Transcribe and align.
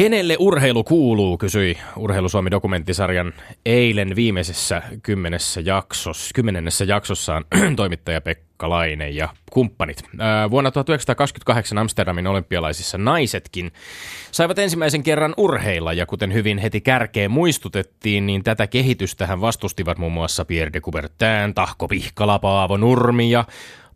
Kenelle 0.00 0.36
urheilu 0.38 0.84
kuuluu, 0.84 1.38
kysyi 1.38 1.78
Urheilu 1.96 2.28
Suomi 2.28 2.50
dokumenttisarjan 2.50 3.32
eilen 3.66 4.16
viimeisessä 4.16 4.82
kymmenessä, 5.02 5.60
jaksossa, 5.60 6.30
kymmenennessä 6.34 6.84
jaksossaan 6.84 7.44
toimittaja 7.76 8.20
Pekka 8.20 8.70
Laine 8.70 9.10
ja 9.10 9.28
kumppanit. 9.50 10.02
Vuonna 10.50 10.70
1928 10.70 11.78
Amsterdamin 11.78 12.26
olympialaisissa 12.26 12.98
naisetkin 12.98 13.72
saivat 14.32 14.58
ensimmäisen 14.58 15.02
kerran 15.02 15.34
urheilla 15.36 15.92
ja 15.92 16.06
kuten 16.06 16.32
hyvin 16.32 16.58
heti 16.58 16.80
kärkeen 16.80 17.30
muistutettiin, 17.30 18.26
niin 18.26 18.44
tätä 18.44 18.66
kehitystähän 18.66 19.40
vastustivat 19.40 19.98
muun 19.98 20.12
muassa 20.12 20.44
Pierre 20.44 20.72
de 20.72 20.80
Coubertin, 20.80 21.54
Tahko 21.54 21.88
Pihkala, 21.88 22.38
Paavo 22.38 22.76
Nurmi 22.76 23.30
ja 23.30 23.44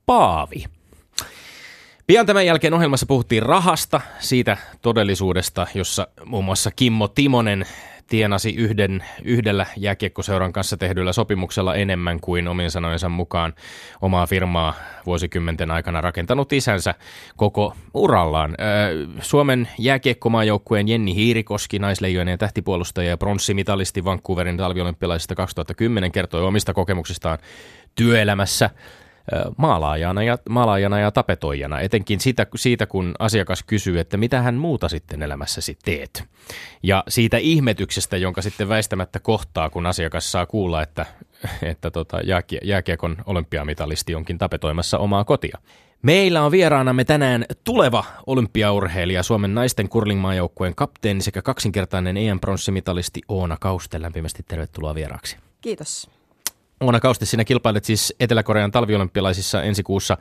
Paavi. 0.06 0.64
Pian 2.06 2.26
tämän 2.26 2.46
jälkeen 2.46 2.74
ohjelmassa 2.74 3.06
puhuttiin 3.06 3.42
rahasta, 3.42 4.00
siitä 4.18 4.56
todellisuudesta, 4.82 5.66
jossa 5.74 6.08
muun 6.24 6.44
muassa 6.44 6.70
Kimmo 6.70 7.08
Timonen 7.08 7.66
tienasi 8.06 8.54
yhden, 8.54 9.04
yhdellä 9.22 9.66
jääkiekkoseuran 9.76 10.52
kanssa 10.52 10.76
tehdyllä 10.76 11.12
sopimuksella 11.12 11.74
enemmän 11.74 12.20
kuin 12.20 12.48
omien 12.48 12.70
sanojensa 12.70 13.08
mukaan 13.08 13.54
omaa 14.00 14.26
firmaa 14.26 14.74
vuosikymmenten 15.06 15.70
aikana 15.70 16.00
rakentanut 16.00 16.52
isänsä 16.52 16.94
koko 17.36 17.76
urallaan. 17.94 18.56
Suomen 19.20 19.68
jääkiekkomaajoukkueen 19.78 20.88
Jenni 20.88 21.14
Hiirikoski, 21.14 21.78
naisleijoinen 21.78 22.38
tähtipuolustaja 22.38 23.08
ja 23.08 23.16
pronssimitalisti 23.16 24.04
Vancouverin 24.04 24.56
talviolympialaisista 24.56 25.34
2010 25.34 26.12
kertoi 26.12 26.42
omista 26.42 26.74
kokemuksistaan 26.74 27.38
työelämässä– 27.94 28.70
maalaajana 29.56 30.22
ja, 30.22 30.38
maalaajana 30.48 31.00
ja 31.00 31.10
tapetoijana, 31.10 31.80
etenkin 31.80 32.20
siitä, 32.20 32.46
siitä, 32.56 32.86
kun 32.86 33.14
asiakas 33.18 33.62
kysyy, 33.62 34.00
että 34.00 34.16
mitä 34.16 34.42
hän 34.42 34.54
muuta 34.54 34.88
sitten 34.88 35.22
elämässäsi 35.22 35.78
teet. 35.84 36.24
Ja 36.82 37.04
siitä 37.08 37.36
ihmetyksestä, 37.36 38.16
jonka 38.16 38.42
sitten 38.42 38.68
väistämättä 38.68 39.20
kohtaa, 39.20 39.70
kun 39.70 39.86
asiakas 39.86 40.32
saa 40.32 40.46
kuulla, 40.46 40.82
että, 40.82 41.06
että 41.62 41.90
tota, 41.90 42.20
jääkie, 42.20 42.60
jääkiekon 42.62 43.16
olympiamitalisti 43.26 44.14
onkin 44.14 44.38
tapetoimassa 44.38 44.98
omaa 44.98 45.24
kotia. 45.24 45.58
Meillä 46.02 46.42
on 46.42 46.52
vieraanamme 46.52 47.04
tänään 47.04 47.44
tuleva 47.64 48.04
olympiaurheilija, 48.26 49.22
Suomen 49.22 49.54
naisten 49.54 49.88
kurlingmaajoukkueen 49.88 50.74
kapteeni 50.74 51.20
sekä 51.20 51.42
kaksinkertainen 51.42 52.16
EM-pronssimitalisti 52.16 53.20
Oona 53.28 53.56
Kauste. 53.60 54.02
Lämpimästi 54.02 54.42
tervetuloa 54.48 54.94
vieraaksi. 54.94 55.36
Kiitos. 55.60 56.10
Oona 56.80 57.00
Kauste, 57.00 57.24
sinä 57.26 57.44
kilpailet 57.44 57.84
siis 57.84 58.14
Etelä-Korean 58.20 58.70
talviolympialaisissa 58.70 59.62
ensi 59.62 59.82
kuussa 59.82 60.18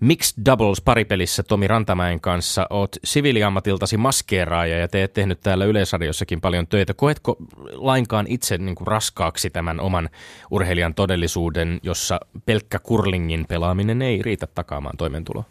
Mixed 0.00 0.44
Doubles 0.44 0.80
paripelissä 0.80 1.42
Tomi 1.42 1.68
Rantamäen 1.68 2.20
kanssa. 2.20 2.66
Oot 2.70 2.96
siviiliammatiltasi 3.04 3.96
maskeeraaja 3.96 4.78
ja 4.78 4.88
teet 4.88 5.12
tehnyt 5.12 5.40
täällä 5.40 5.64
Yleisradiossakin 5.64 6.40
paljon 6.40 6.66
töitä. 6.66 6.94
Koetko 6.94 7.36
lainkaan 7.72 8.26
itse 8.28 8.58
niin 8.58 8.74
kuin 8.74 8.86
raskaaksi 8.86 9.50
tämän 9.50 9.80
oman 9.80 10.08
urheilijan 10.50 10.94
todellisuuden, 10.94 11.80
jossa 11.82 12.20
pelkkä 12.46 12.78
kurlingin 12.78 13.46
pelaaminen 13.48 14.02
ei 14.02 14.22
riitä 14.22 14.46
takaamaan 14.46 14.96
toimeentuloa? 14.96 15.44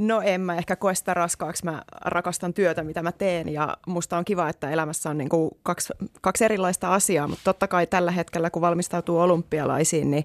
No 0.00 0.20
en 0.20 0.40
mä 0.40 0.56
ehkä 0.56 0.76
koe 0.76 0.94
sitä 0.94 1.14
raskaaksi. 1.14 1.64
Mä 1.64 1.82
rakastan 2.04 2.54
työtä, 2.54 2.84
mitä 2.84 3.02
mä 3.02 3.12
teen 3.12 3.48
ja 3.48 3.76
musta 3.86 4.18
on 4.18 4.24
kiva, 4.24 4.48
että 4.48 4.70
elämässä 4.70 5.10
on 5.10 5.18
niin 5.18 5.28
kuin 5.28 5.50
kaksi, 5.62 5.92
kaksi 6.20 6.44
erilaista 6.44 6.94
asiaa, 6.94 7.28
mutta 7.28 7.44
totta 7.44 7.68
kai 7.68 7.86
tällä 7.86 8.10
hetkellä, 8.10 8.50
kun 8.50 8.62
valmistautuu 8.62 9.18
olympialaisiin, 9.18 10.10
niin 10.10 10.24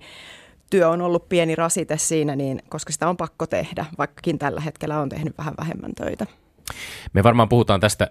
työ 0.70 0.90
on 0.90 1.02
ollut 1.02 1.30
pieni 1.30 1.56
rasite 1.56 1.98
siinä, 1.98 2.36
niin, 2.36 2.62
koska 2.70 2.94
sitä 2.94 3.10
on 3.10 3.18
pakko 3.18 3.48
tehdä, 3.48 3.86
vaikkakin 3.98 4.40
tällä 4.40 4.62
hetkellä 4.62 5.00
on 5.00 5.10
tehnyt 5.10 5.38
vähän 5.38 5.54
vähemmän 5.58 5.96
töitä. 5.96 6.26
Me 7.14 7.24
varmaan 7.24 7.50
puhutaan 7.50 7.80
tästä 7.80 8.10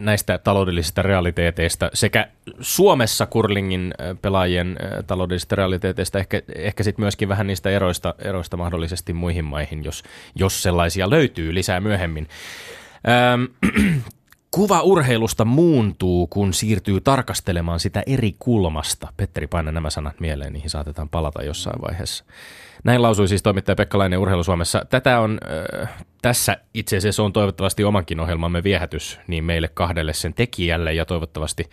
näistä 0.00 0.38
taloudellisista 0.38 1.02
realiteeteista 1.02 1.90
sekä 1.94 2.28
Suomessa 2.60 3.26
kurlingin 3.26 3.94
pelaajien 4.22 4.76
taloudellisista 5.06 5.56
realiteeteista, 5.56 6.18
ehkä, 6.18 6.42
ehkä 6.54 6.82
sitten 6.82 7.02
myöskin 7.02 7.28
vähän 7.28 7.46
niistä 7.46 7.70
eroista, 7.70 8.14
eroista 8.18 8.56
mahdollisesti 8.56 9.12
muihin 9.12 9.44
maihin, 9.44 9.84
jos, 9.84 10.02
jos 10.34 10.62
sellaisia 10.62 11.10
löytyy 11.10 11.54
lisää 11.54 11.80
myöhemmin. 11.80 12.28
Kuva 14.56 14.80
urheilusta 14.80 15.44
muuntuu, 15.44 16.26
kun 16.26 16.54
siirtyy 16.54 17.00
tarkastelemaan 17.00 17.80
sitä 17.80 18.02
eri 18.06 18.36
kulmasta. 18.38 19.08
Petteri, 19.16 19.46
paina 19.46 19.72
nämä 19.72 19.90
sanat 19.90 20.20
mieleen, 20.20 20.52
niihin 20.52 20.70
saatetaan 20.70 21.08
palata 21.08 21.42
jossain 21.42 21.82
vaiheessa. 21.82 22.24
Näin 22.84 23.02
lausui 23.02 23.28
siis 23.28 23.42
toimittaja 23.42 23.76
Pekkalainen 23.76 24.18
Urheilu 24.18 24.44
Suomessa. 24.44 24.86
Tätä 24.90 25.20
on, 25.20 25.38
äh, 25.82 25.88
tässä 26.22 26.56
itse 26.74 26.96
asiassa 26.96 27.22
on 27.22 27.32
toivottavasti 27.32 27.84
omankin 27.84 28.20
ohjelmamme 28.20 28.62
viehätys 28.62 29.20
niin 29.26 29.44
meille 29.44 29.68
kahdelle 29.68 30.12
sen 30.12 30.34
tekijälle 30.34 30.92
ja 30.92 31.04
toivottavasti 31.04 31.70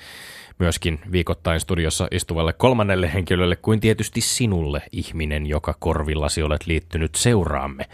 myöskin 0.59 0.99
viikoittain 1.11 1.59
studiossa 1.59 2.07
istuvalle 2.11 2.53
kolmannelle 2.53 3.13
henkilölle 3.13 3.55
kuin 3.55 3.79
tietysti 3.79 4.21
sinulle 4.21 4.81
ihminen, 4.91 5.47
joka 5.47 5.75
korvillasi 5.79 6.43
olet 6.43 6.67
liittynyt 6.67 7.15
seuraamme. 7.15 7.85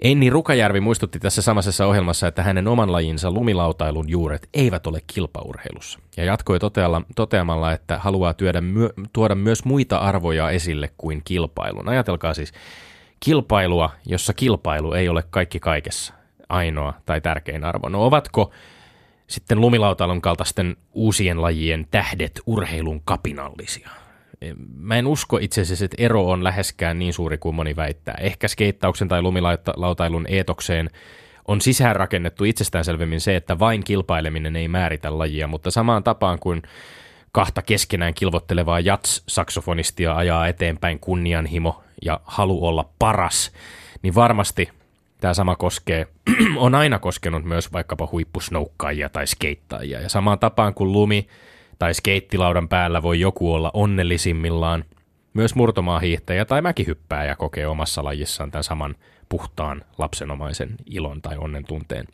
Enni 0.00 0.30
Rukajärvi 0.30 0.80
muistutti 0.80 1.18
tässä 1.18 1.42
samassa 1.42 1.86
ohjelmassa, 1.86 2.28
että 2.28 2.42
hänen 2.42 2.68
oman 2.68 2.92
lajinsa 2.92 3.30
lumilautailun 3.30 4.08
juuret 4.08 4.48
eivät 4.54 4.86
ole 4.86 5.00
kilpaurheilussa. 5.06 5.98
Ja 6.16 6.24
jatkoi 6.24 6.58
totealla, 6.58 7.02
toteamalla, 7.16 7.72
että 7.72 7.98
haluaa 7.98 8.34
työdä, 8.34 8.60
myö, 8.60 8.90
tuoda 9.12 9.34
myös 9.34 9.64
muita 9.64 9.98
arvoja 9.98 10.50
esille 10.50 10.90
kuin 10.98 11.22
kilpailun. 11.24 11.88
Ajatelkaa 11.88 12.34
siis 12.34 12.52
kilpailua, 13.20 13.90
jossa 14.06 14.34
kilpailu 14.34 14.92
ei 14.92 15.08
ole 15.08 15.24
kaikki 15.30 15.60
kaikessa 15.60 16.14
ainoa 16.48 16.94
tai 17.06 17.20
tärkein 17.20 17.64
arvo. 17.64 17.88
No 17.88 18.04
ovatko 18.04 18.50
sitten 19.26 19.60
lumilautailun 19.60 20.20
kaltaisten 20.20 20.76
uusien 20.92 21.42
lajien 21.42 21.86
tähdet 21.90 22.40
urheilun 22.46 23.02
kapinallisia? 23.04 23.90
Mä 24.78 24.96
en 24.96 25.06
usko 25.06 25.38
itse 25.38 25.60
asiassa, 25.60 25.84
että 25.84 25.96
ero 25.98 26.28
on 26.28 26.44
läheskään 26.44 26.98
niin 26.98 27.12
suuri 27.12 27.38
kuin 27.38 27.54
moni 27.54 27.76
väittää. 27.76 28.14
Ehkä 28.20 28.48
skeittauksen 28.48 29.08
tai 29.08 29.22
lumilautailun 29.22 30.26
eetokseen 30.28 30.90
on 31.48 31.60
sisäänrakennettu 31.60 32.44
itsestäänselvemmin 32.44 33.20
se, 33.20 33.36
että 33.36 33.58
vain 33.58 33.84
kilpaileminen 33.84 34.56
ei 34.56 34.68
määritä 34.68 35.18
lajia, 35.18 35.46
mutta 35.46 35.70
samaan 35.70 36.04
tapaan 36.04 36.38
kuin 36.38 36.62
kahta 37.32 37.62
keskenään 37.62 38.14
kilvottelevaa 38.14 38.80
jats-saksofonistia 38.80 40.16
ajaa 40.16 40.48
eteenpäin 40.48 41.00
kunnianhimo 41.00 41.82
ja 42.04 42.20
halu 42.24 42.66
olla 42.66 42.88
paras, 42.98 43.52
niin 44.02 44.14
varmasti 44.14 44.68
tämä 45.20 45.34
sama 45.34 45.56
koskee, 45.56 46.06
on 46.56 46.74
aina 46.74 46.98
koskenut 46.98 47.44
myös 47.44 47.72
vaikkapa 47.72 48.08
huippusnoukkaajia 48.12 49.08
tai 49.08 49.26
skeittaajia. 49.26 50.00
Ja 50.00 50.08
samaan 50.08 50.38
tapaan 50.38 50.74
kuin 50.74 50.92
lumi 50.92 51.28
tai 51.78 51.94
skeittilaudan 51.94 52.68
päällä 52.68 53.02
voi 53.02 53.20
joku 53.20 53.54
olla 53.54 53.70
onnellisimmillaan. 53.74 54.84
Myös 55.34 55.54
murtomaahiihtäjä 55.54 56.44
tai 56.44 56.62
mäkihyppääjä 56.62 57.36
kokee 57.36 57.66
omassa 57.66 58.04
lajissaan 58.04 58.50
tämän 58.50 58.64
saman 58.64 58.94
puhtaan 59.28 59.84
lapsenomaisen 59.98 60.74
ilon 60.86 61.22
tai 61.22 61.36
onnen 61.36 61.64
tunteen. 61.64 62.06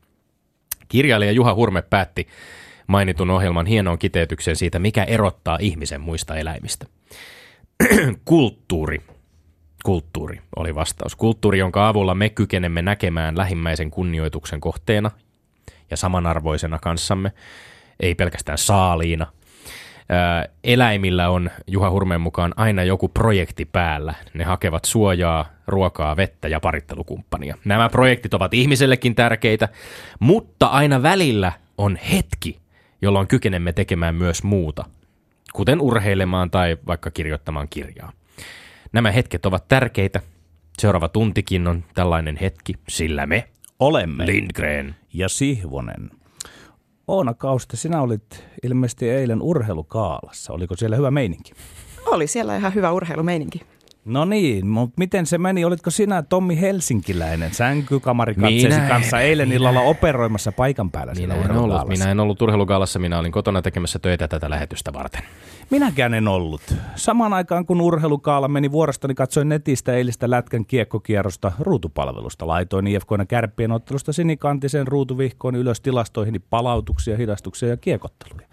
Kirjailija 0.89 1.33
Juha 1.33 1.55
Hurme 1.55 1.83
päätti 1.83 2.29
mainitun 2.87 3.31
ohjelman 3.31 3.67
hienoon 3.67 3.99
kiteytykseen 3.99 4.57
siitä, 4.57 4.79
mikä 4.79 5.05
erottaa 5.05 5.59
ihmisen 5.61 6.01
muista 6.01 6.37
eläimistä. 6.37 6.87
Kulttuuri. 8.25 8.99
Kulttuuri 9.85 10.41
oli 10.57 10.75
vastaus. 10.75 11.17
Kulttuuri, 11.17 11.59
jonka 11.59 11.89
avulla 11.89 12.15
me 12.15 12.29
kykenemme 12.29 12.83
näkemään 12.83 13.39
lähimmäisen 13.39 13.91
kunnioituksen 13.91 14.61
kohteena 14.61 15.11
ja 15.91 15.97
samanarvoisena 15.97 16.79
kanssamme, 16.79 17.33
ei 18.01 18.15
pelkästään 18.15 18.59
saaliina– 18.59 19.27
eläimillä 20.65 21.29
on 21.31 21.51
Juha 21.67 21.91
Hurmeen 21.91 22.21
mukaan 22.21 22.55
aina 22.57 22.85
joku 22.85 23.09
projekti 23.09 23.65
päällä. 23.65 24.15
Ne 24.35 24.45
hakevat 24.45 24.85
suojaa, 24.85 25.47
ruokaa, 25.67 26.17
vettä 26.17 26.49
ja 26.49 26.61
parittelukumppania. 26.61 27.57
Nämä 27.65 27.89
projektit 27.89 28.35
ovat 28.35 28.55
ihmisellekin 28.55 29.15
tärkeitä, 29.15 29.69
mutta 30.21 30.67
aina 30.67 31.03
välillä 31.03 31.53
on 31.79 31.97
hetki, 31.97 32.59
jolloin 33.03 33.27
kykenemme 33.27 33.73
tekemään 33.73 34.15
myös 34.15 34.43
muuta, 34.43 34.85
kuten 35.53 35.81
urheilemaan 35.81 36.51
tai 36.51 36.77
vaikka 36.87 37.11
kirjoittamaan 37.11 37.69
kirjaa. 37.69 38.13
Nämä 38.93 39.11
hetket 39.11 39.47
ovat 39.47 39.69
tärkeitä. 39.69 40.21
Seuraava 40.79 41.09
tuntikin 41.09 41.67
on 41.67 41.85
tällainen 41.95 42.37
hetki, 42.37 42.75
sillä 42.89 43.27
me 43.27 43.49
olemme 43.79 44.27
Lindgren 44.27 44.95
ja 45.13 45.29
Sihvonen. 45.29 46.11
Oona 47.09 47.35
Kauste, 47.35 47.77
sinä 47.77 48.03
olit 48.03 48.45
ilmeisesti 48.63 49.11
eilen 49.11 49.43
urheilukaalassa. 49.43 50.53
Oliko 50.53 50.77
siellä 50.77 50.97
hyvä 50.97 51.11
meininki? 51.11 51.53
Oli 52.07 52.27
siellä 52.27 52.57
ihan 52.57 52.75
hyvä 52.75 52.93
urheilumeininki. 52.93 53.61
No 54.05 54.25
niin, 54.25 54.67
mutta 54.67 54.95
miten 54.99 55.27
se 55.27 55.39
meni? 55.39 55.65
Olitko 55.65 55.91
sinä 55.91 56.23
Tommi 56.23 56.61
Helsinkiläinen 56.61 57.55
sänkykamarikatseesi 57.55 58.69
Minä- 58.69 58.89
kanssa 58.89 59.21
eilen 59.21 59.53
illalla 59.53 59.81
operoimassa 59.81 60.53
paikan 60.53 60.91
päällä 60.91 61.13
Minä 61.15 61.35
en, 61.35 61.51
ollut, 61.51 61.89
minä 61.89 62.11
en 62.11 62.21
ollut 62.21 62.43
urheilugaalassa, 62.43 62.99
minä 62.99 63.19
olin 63.19 63.33
kotona 63.33 63.63
tekemässä 63.63 63.99
töitä 63.99 64.29
tätä 64.29 64.51
lähetystä 64.51 64.93
varten. 64.93 65.23
Minäkään 65.71 66.15
en 66.15 66.29
ollut. 66.29 66.75
Samaan 66.97 67.33
aikaan 67.33 67.67
kun 67.67 67.81
urheilukaala 67.81 68.49
meni 68.49 68.73
vuorostani, 68.73 69.15
katsoin 69.15 69.49
netistä 69.49 69.93
eilistä 69.95 70.31
lätkän 70.31 70.67
kiekkokierrosta 70.67 71.53
ruutupalvelusta. 71.61 72.47
Laitoin 72.47 72.87
IFKna 72.87 73.27
kärppien 73.27 73.73
ottelusta 73.73 74.13
sinikantiseen 74.13 74.89
ruutuvihkoon 74.89 75.55
ylös 75.55 75.81
tilastoihin 75.81 76.45
palautuksia, 76.51 77.17
hidastuksia 77.17 77.69
ja 77.69 77.77
kiekotteluja. 77.77 78.47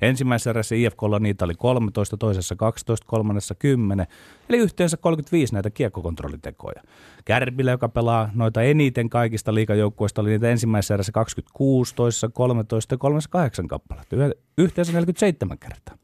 Ensimmäisessä 0.00 0.50
erässä 0.50 0.74
IFKlla 0.74 1.18
niitä 1.18 1.44
oli 1.44 1.54
13, 1.54 2.16
toisessa 2.16 2.56
12, 2.56 3.06
kolmannessa 3.06 3.54
10, 3.54 4.06
eli 4.48 4.56
yhteensä 4.56 4.96
35 4.96 5.52
näitä 5.52 5.70
kiekkokontrollitekoja. 5.70 6.82
Kärpillä, 7.24 7.70
joka 7.70 7.88
pelaa 7.88 8.30
noita 8.34 8.62
eniten 8.62 9.08
kaikista 9.08 9.54
liikajoukkueista, 9.54 10.20
oli 10.20 10.30
niitä 10.30 10.50
ensimmäisessä 10.50 10.94
erässä 10.94 11.12
26, 11.12 11.94
toisessa 11.94 12.28
13 12.28 12.94
ja 12.94 12.98
kolmessa 12.98 13.30
8 13.30 13.68
kappaletta, 13.68 14.16
Yh- 14.16 14.32
yhteensä 14.58 14.92
47 14.92 15.58
kertaa. 15.58 15.96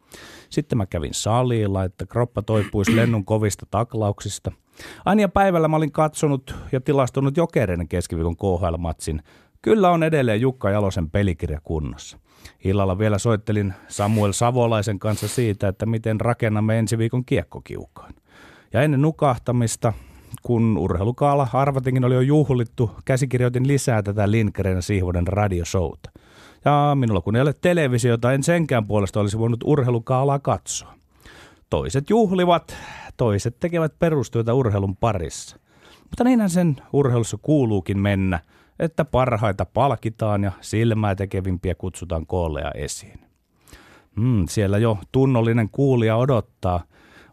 Sitten 0.50 0.78
mä 0.78 0.86
kävin 0.86 1.14
salilla, 1.14 1.84
että 1.84 2.06
kroppa 2.06 2.42
toipuisi 2.42 2.96
lennun 2.96 3.24
kovista 3.24 3.66
taklauksista. 3.70 4.52
Aina 5.04 5.28
päivällä 5.28 5.68
mä 5.68 5.76
olin 5.76 5.92
katsonut 5.92 6.54
ja 6.72 6.80
tilastonut 6.80 7.36
jokereiden 7.36 7.88
keskiviikon 7.88 8.36
KHL-matsin. 8.36 9.22
Kyllä 9.62 9.90
on 9.90 10.02
edelleen 10.02 10.40
Jukka 10.40 10.70
Jalosen 10.70 11.10
pelikirja 11.10 11.60
kunnossa. 11.64 12.18
Illalla 12.64 12.98
vielä 12.98 13.18
soittelin 13.18 13.74
Samuel 13.88 14.32
Savolaisen 14.32 14.98
kanssa 14.98 15.28
siitä, 15.28 15.68
että 15.68 15.86
miten 15.86 16.20
rakennamme 16.20 16.78
ensi 16.78 16.98
viikon 16.98 17.24
kiekkokiukaan. 17.24 18.14
Ja 18.72 18.82
ennen 18.82 19.02
nukahtamista, 19.02 19.92
kun 20.42 20.78
urheilukaala 20.78 21.48
arvatinkin 21.52 22.04
oli 22.04 22.14
jo 22.14 22.20
juhlittu, 22.20 22.90
käsikirjoitin 23.04 23.68
lisää 23.68 24.02
tätä 24.02 24.30
Lindgren 24.30 24.82
Sihvoden 24.82 25.26
radioshowta. 25.26 26.10
Ja 26.64 26.92
minulla 26.94 27.20
kun 27.20 27.36
ei 27.36 27.42
ole 27.42 27.54
televisiota, 27.60 28.32
en 28.32 28.42
senkään 28.42 28.86
puolesta 28.86 29.20
olisi 29.20 29.38
voinut 29.38 29.60
urheilukaalaa 29.64 30.38
katsoa. 30.38 30.94
Toiset 31.70 32.10
juhlivat, 32.10 32.76
toiset 33.16 33.56
tekevät 33.60 33.98
perustyötä 33.98 34.54
urheilun 34.54 34.96
parissa. 34.96 35.56
Mutta 36.00 36.24
niinhän 36.24 36.50
sen 36.50 36.76
urheilussa 36.92 37.38
kuuluukin 37.42 37.98
mennä, 37.98 38.40
että 38.78 39.04
parhaita 39.04 39.64
palkitaan 39.64 40.42
ja 40.42 40.52
silmää 40.60 41.14
tekevimpiä 41.14 41.74
kutsutaan 41.74 42.26
koolle 42.26 42.60
ja 42.60 42.70
esiin. 42.70 43.20
Mm, 44.16 44.44
siellä 44.48 44.78
jo 44.78 44.98
tunnollinen 45.12 45.68
kuulija 45.72 46.16
odottaa. 46.16 46.84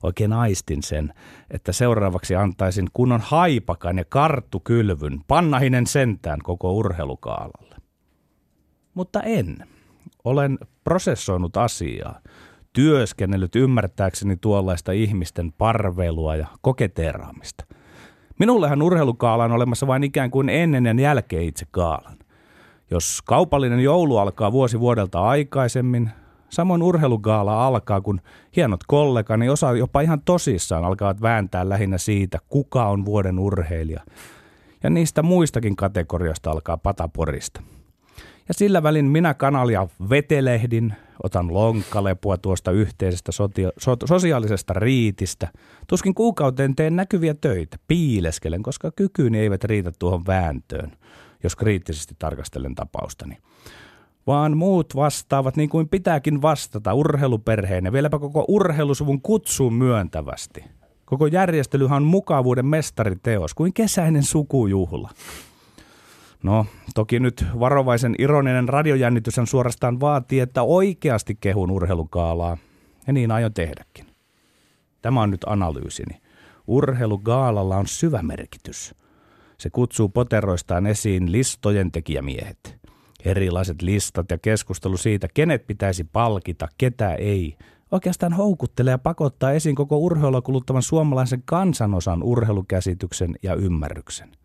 Oikein 0.04 0.34
aistin 0.34 0.84
sen, 0.84 1.14
että 1.52 1.72
seuraavaksi 1.72 2.36
antaisin 2.36 2.88
kunnon 2.94 3.22
haipakan 3.22 3.98
ja 3.98 4.06
karttukylvyn, 4.06 5.22
pannahinen 5.28 5.88
sentään 5.88 6.40
koko 6.44 6.74
urheilukaalalle. 6.74 7.76
Mutta 8.94 9.22
en. 9.22 9.58
Olen 10.24 10.60
prosessoinut 10.84 11.58
asiaa, 11.58 12.20
työskennellyt 12.74 13.56
ymmärtääkseni 13.56 14.38
tuollaista 14.38 14.92
ihmisten 14.92 15.52
parveilua 15.52 16.36
ja 16.36 16.48
koketeraamista. 16.62 17.66
Minullehan 18.42 18.82
urheilukaala 18.82 19.44
on 19.44 19.52
olemassa 19.52 19.88
vain 19.88 20.04
ikään 20.04 20.32
kuin 20.32 20.50
ennen 20.50 20.86
ja 20.86 20.94
jälkeen 20.94 21.44
itse 21.44 21.66
kaalan. 21.72 22.18
Jos 22.92 23.22
kaupallinen 23.26 23.80
joulu 23.80 24.18
alkaa 24.18 24.52
vuosi 24.52 24.80
vuodelta 24.80 25.22
aikaisemmin, 25.22 26.10
samoin 26.50 26.84
urheilugaala 26.84 27.68
alkaa, 27.68 28.02
kun 28.02 28.22
hienot 28.56 28.80
kollegani, 28.88 29.50
osa 29.50 29.72
jopa 29.72 30.02
ihan 30.02 30.22
tosissaan 30.22 30.86
alkavat 30.86 31.22
vääntää 31.22 31.70
lähinnä 31.70 31.98
siitä, 31.98 32.38
kuka 32.50 32.86
on 32.86 33.06
vuoden 33.06 33.40
urheilija. 33.40 34.02
Ja 34.84 34.90
niistä 34.90 35.24
muistakin 35.24 35.76
kategorioista 35.76 36.52
alkaa 36.52 36.78
pataporista. 36.78 37.62
Ja 38.48 38.54
sillä 38.54 38.84
välin 38.84 39.06
minä 39.06 39.34
kanalia 39.34 39.88
vetelehdin, 40.10 40.94
otan 41.24 41.54
lonkkalepua 41.54 42.38
tuosta 42.38 42.72
yhteisestä 42.72 43.32
soti- 43.32 43.74
so- 43.78 43.98
sosiaalisesta 44.06 44.74
riitistä. 44.74 45.48
Tuskin 45.88 46.14
kuukauteen 46.14 46.76
teen 46.76 46.96
näkyviä 46.96 47.34
töitä, 47.34 47.78
piileskelen, 47.88 48.64
koska 48.64 48.92
kykyni 48.92 49.40
eivät 49.40 49.64
riitä 49.64 49.92
tuohon 50.00 50.26
vääntöön, 50.28 50.92
jos 51.44 51.56
kriittisesti 51.56 52.16
tarkastelen 52.20 52.76
tapaustani. 52.76 53.38
Vaan 54.28 54.58
muut 54.58 54.96
vastaavat 54.96 55.58
niin 55.58 55.70
kuin 55.70 55.90
pitääkin 55.90 56.42
vastata 56.42 56.94
urheiluperheen 56.94 57.86
ja 57.86 57.92
vieläpä 57.92 58.20
koko 58.20 58.46
urheilusuvun 58.48 59.22
kutsuun 59.22 59.74
myöntävästi. 59.74 60.64
Koko 61.06 61.28
järjestelyhän 61.28 61.96
on 61.96 62.04
mukavuuden 62.04 62.66
mestariteos 62.66 63.54
kuin 63.54 63.74
kesäinen 63.74 64.24
sukujuhla. 64.24 65.10
No, 66.44 66.66
toki 66.96 67.20
nyt 67.20 67.46
varovaisen 67.60 68.16
ironinen 68.20 68.70
radiojännitys 68.70 69.40
suorastaan 69.46 70.00
vaatii, 70.00 70.40
että 70.40 70.64
oikeasti 70.64 71.36
kehun 71.36 71.72
urheilukaalaa, 71.72 72.58
ja 73.08 73.14
niin 73.14 73.32
aion 73.32 73.54
tehdäkin. 73.54 74.06
Tämä 75.02 75.22
on 75.22 75.32
nyt 75.32 75.44
analyysini. 75.46 76.22
Urheilugaalalla 76.68 77.78
on 77.78 77.88
syvä 77.88 78.22
merkitys. 78.22 78.96
Se 79.58 79.70
kutsuu 79.70 80.10
poteroistaan 80.10 80.88
esiin 80.88 81.32
listojen 81.32 81.92
tekijämiehet. 81.92 82.78
Erilaiset 83.26 83.82
listat 83.82 84.32
ja 84.32 84.38
keskustelu 84.38 84.98
siitä, 84.98 85.28
kenet 85.34 85.68
pitäisi 85.68 86.04
palkita, 86.04 86.68
ketä 86.78 87.16
ei, 87.16 87.58
oikeastaan 87.92 88.34
houkuttelee 88.34 88.92
ja 88.92 88.98
pakottaa 88.98 89.52
esiin 89.52 89.76
koko 89.76 89.98
urheilua 89.98 90.42
kuluttavan 90.42 90.82
suomalaisen 90.82 91.44
kansanosan 91.46 92.24
urheilukäsityksen 92.24 93.36
ja 93.44 93.56
ymmärryksen. 93.56 94.41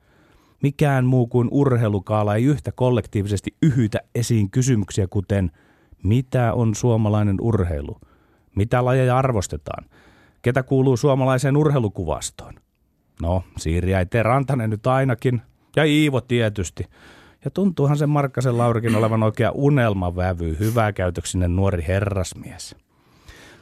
Mikään 0.62 1.06
muu 1.06 1.26
kuin 1.26 1.49
urheilukaala 1.50 2.35
ei 2.35 2.44
yhtä 2.44 2.73
kollektiivisesti 2.73 3.56
yhytä 3.62 4.00
esiin 4.14 4.50
kysymyksiä 4.50 5.06
kuten 5.06 5.50
mitä 6.03 6.53
on 6.53 6.75
suomalainen 6.75 7.37
urheilu, 7.41 8.00
mitä 8.56 8.85
lajeja 8.85 9.19
arvostetaan, 9.19 9.85
ketä 10.43 10.62
kuuluu 10.62 10.97
suomalaiseen 10.97 11.56
urheilukuvastoon. 11.56 12.55
No, 13.23 13.43
Siiri 13.58 13.91
ja 13.91 14.06
Te 14.06 14.23
Rantanen 14.23 14.70
nyt 14.70 14.87
ainakin, 14.87 15.43
ja 15.76 15.85
Iivo 15.85 16.20
tietysti. 16.20 16.85
Ja 17.44 17.50
tuntuuhan 17.50 17.97
sen 17.97 18.08
Markkasen 18.08 18.58
Laurikin 18.58 18.97
olevan 18.97 19.23
oikea 19.23 19.50
unelmavävy, 19.50 20.56
hyväkäytöksinen 20.61 21.56
nuori 21.56 21.85
herrasmies. 21.88 22.76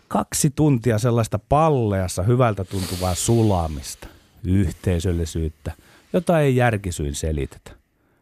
Kaksi 0.08 0.50
tuntia 0.50 0.98
sellaista 0.98 1.38
palleassa 1.38 2.22
hyvältä 2.22 2.64
tuntuvaa 2.64 3.14
sulamista, 3.14 4.08
yhteisöllisyyttä, 4.44 5.72
jota 6.14 6.40
ei 6.40 6.56
järkisyin 6.56 7.14
selitetä. 7.14 7.70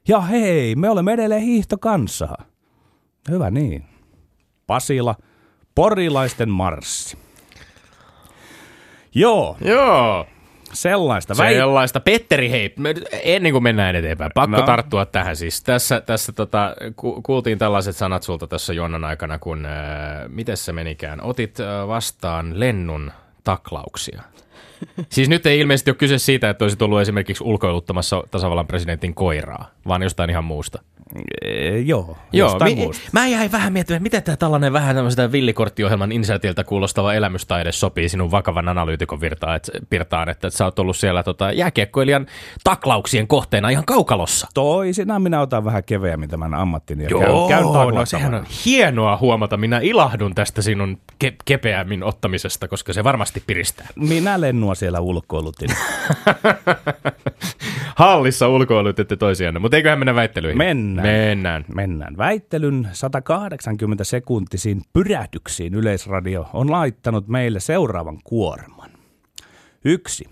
Ja 0.09 0.21
hei, 0.21 0.75
me 0.77 0.91
olemme 0.91 1.13
edelleen 1.13 1.43
hiihtokansaa. 1.43 2.45
Hyvä 3.31 3.51
niin. 3.51 3.85
Pasila, 4.67 5.15
porilaisten 5.75 6.51
marssi. 6.51 7.19
Joo, 9.15 9.57
Joo, 9.61 10.27
sellaista. 10.73 11.35
Väit- 11.35 11.53
sellaista. 11.55 12.01
Petteri, 12.01 12.51
hei, 12.51 12.75
me- 12.79 12.95
ennen 13.23 13.53
kuin 13.53 13.63
mennään 13.63 13.97
eteenpäin, 13.97 14.31
pakko 14.35 14.57
No. 14.57 14.61
no. 14.61 14.67
tarttua 14.67 15.07
tähän 15.07 15.37
siis. 15.37 15.63
Tässä, 15.63 16.01
tässä 16.01 16.33
tota, 16.33 16.75
ku, 16.97 17.23
kuultiin 17.23 17.59
tällaiset 17.59 17.97
sanat 17.97 18.23
sulta 18.23 18.47
tässä 18.47 18.73
Jonnan 18.73 19.05
aikana, 19.05 19.39
kun, 19.39 19.67
äh, 19.67 19.73
miten 20.29 20.57
se 20.57 20.73
menikään, 20.73 21.21
otit 21.21 21.61
äh, 21.61 21.89
vastaan 21.89 22.61
lennun 22.61 23.13
taklauksia. 23.45 24.23
Siis 25.09 25.29
nyt 25.29 25.47
ei 25.47 25.61
ilmeisesti 25.61 25.91
ole 25.91 25.97
kyse 25.97 26.19
siitä, 26.19 26.51
että 26.51 26.65
olisit 26.65 26.83
ollut 26.83 27.01
esimerkiksi 27.01 27.45
ulkoiluttamassa 27.45 28.25
tasavallan 28.31 28.67
presidentin 28.67 29.15
koiraa, 29.15 29.71
vaan 29.89 30.03
jostain 30.03 30.31
ihan 30.31 30.45
muusta. 30.45 30.83
E, 31.43 31.79
joo, 31.79 32.17
Joo, 32.33 32.59
mi- 32.65 32.75
muusta. 32.75 33.03
mä 33.13 33.27
jäin 33.27 33.53
vähän 33.53 33.73
miettimään, 33.73 34.03
miten 34.03 34.23
tämä 34.23 34.37
tällainen 34.37 34.73
vähän 34.73 34.97
tämmöistä 34.97 35.33
villikorttiohjelman 35.33 36.13
insertiltä 36.13 36.65
kuulostava 36.65 37.15
elämystaide 37.15 37.73
sopii 37.73 38.09
sinun 38.09 38.31
vakavan 38.31 38.69
analyytikon 38.69 39.21
virtaan, 39.21 39.57
et, 39.57 39.71
pirtaan, 39.91 40.29
että, 40.29 40.47
että 40.49 40.59
sä 40.59 40.65
oot 40.65 40.79
ollut 40.79 40.97
siellä 40.97 41.23
tota, 41.23 41.53
jääkiekkoilijan 41.53 42.27
taklauksien 42.65 43.29
kohteena 43.29 43.69
ihan 43.69 43.85
kaukalossa. 43.85 44.47
Toisinaan 44.55 45.23
minä 45.23 45.41
otan 45.41 45.65
vähän 45.65 45.85
keveämmin 45.85 46.29
tämän 46.29 46.55
ammattini 46.55 47.03
ja 47.05 47.09
käyn, 47.09 47.49
käyn 47.49 47.95
no 47.95 48.07
sehän 48.07 48.35
on 48.35 48.47
hienoa 48.67 49.17
huomata. 49.17 49.57
Minä 49.57 49.79
ilahdun 49.83 50.35
tästä 50.35 50.63
sinun 50.63 50.99
ke- 51.25 51.37
kepeämmin 51.45 52.03
ottamisesta, 52.03 52.69
koska 52.69 52.93
se 52.93 53.05
varmasti 53.05 53.43
piristää. 53.47 53.87
Minä 53.97 54.41
lennua 54.41 54.75
siellä 54.75 55.01
ulkoilutin. 55.01 55.69
Hallissa 57.97 58.49
ulkoilutitte 58.49 59.17
toisiaan, 59.17 59.61
mutta 59.61 59.77
eiköhän 59.77 59.99
mennä 59.99 60.15
väittelyihin. 60.15 60.59
Mennään. 60.59 61.02
Mennään. 61.03 61.65
Mennään. 61.75 62.17
Väittelyn 62.17 62.89
180 62.93 64.05
sekuntisiin 64.05 64.83
pyrähdyksiin 64.93 65.75
Yleisradio 65.75 66.47
on 66.53 66.71
laittanut 66.71 67.29
meille 67.29 67.61
seuraavan 67.61 68.19
kuorman. 68.25 68.91
Yksi. 69.85 70.25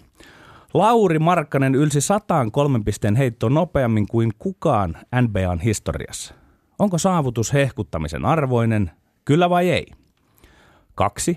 Lauri 0.74 1.18
Markkanen 1.18 1.74
ylsi 1.74 2.00
sataan 2.00 2.52
kolmen 2.52 2.84
pisteen 2.84 3.16
heittoon 3.16 3.54
nopeammin 3.54 4.06
kuin 4.06 4.30
kukaan 4.38 4.96
NBAn 5.20 5.60
historiassa. 5.60 6.34
Onko 6.78 6.98
saavutus 6.98 7.52
hehkuttamisen 7.52 8.24
arvoinen? 8.24 8.90
Kyllä 9.24 9.50
vai 9.50 9.70
ei? 9.70 9.86
Kaksi. 10.94 11.36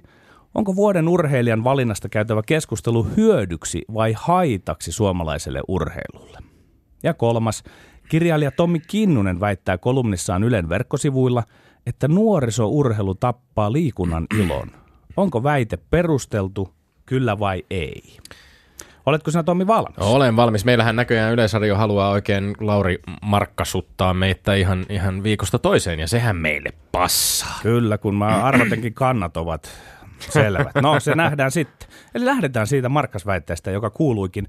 Onko 0.55 0.75
vuoden 0.75 1.07
urheilijan 1.07 1.63
valinnasta 1.63 2.09
käytävä 2.09 2.41
keskustelu 2.45 3.03
hyödyksi 3.17 3.81
vai 3.93 4.13
haitaksi 4.17 4.91
suomalaiselle 4.91 5.61
urheilulle? 5.67 6.39
Ja 7.03 7.13
kolmas, 7.13 7.63
kirjailija 8.13 8.51
Tommi 8.51 8.79
Kinnunen 8.79 9.39
väittää 9.39 9.77
kolumnissaan 9.77 10.43
Ylen 10.43 10.70
verkkosivuilla, 10.70 11.43
että 11.86 12.08
nuorisourheilu 12.08 13.15
tappaa 13.15 13.72
liikunnan 13.72 14.25
ilon. 14.39 14.67
Onko 15.17 15.43
väite 15.43 15.77
perusteltu, 15.77 16.74
kyllä 17.05 17.39
vai 17.39 17.63
ei? 17.70 18.17
Oletko 19.05 19.32
sinä 19.32 19.43
Tommi 19.43 19.67
valmis? 19.67 19.98
Olen 19.98 20.36
valmis. 20.36 20.65
Meillähän 20.65 20.96
näköjään 20.96 21.34
Yleisradio 21.34 21.75
haluaa 21.75 22.10
oikein 22.10 22.55
Lauri 22.60 23.00
markkasuttaa 23.22 24.13
meitä 24.13 24.53
ihan, 24.53 24.86
ihan 24.89 25.24
viikosta 25.24 25.60
toiseen 25.60 26.00
ja 26.00 26.08
sehän 26.08 26.36
meille 26.36 26.70
passaa. 26.91 27.60
Kyllä, 27.62 27.98
kun 27.98 28.15
mä 28.15 28.43
arvatenkin 28.43 28.93
kannat 28.93 29.38
ovat 29.38 29.70
selvät. 30.20 30.75
No 30.82 31.00
se 31.00 31.15
nähdään 31.15 31.51
sitten. 31.51 31.89
Eli 32.15 32.25
lähdetään 32.25 32.67
siitä 32.67 32.89
markkasväitteestä, 32.89 33.72
joka 33.72 33.89
kuuluikin. 33.89 34.48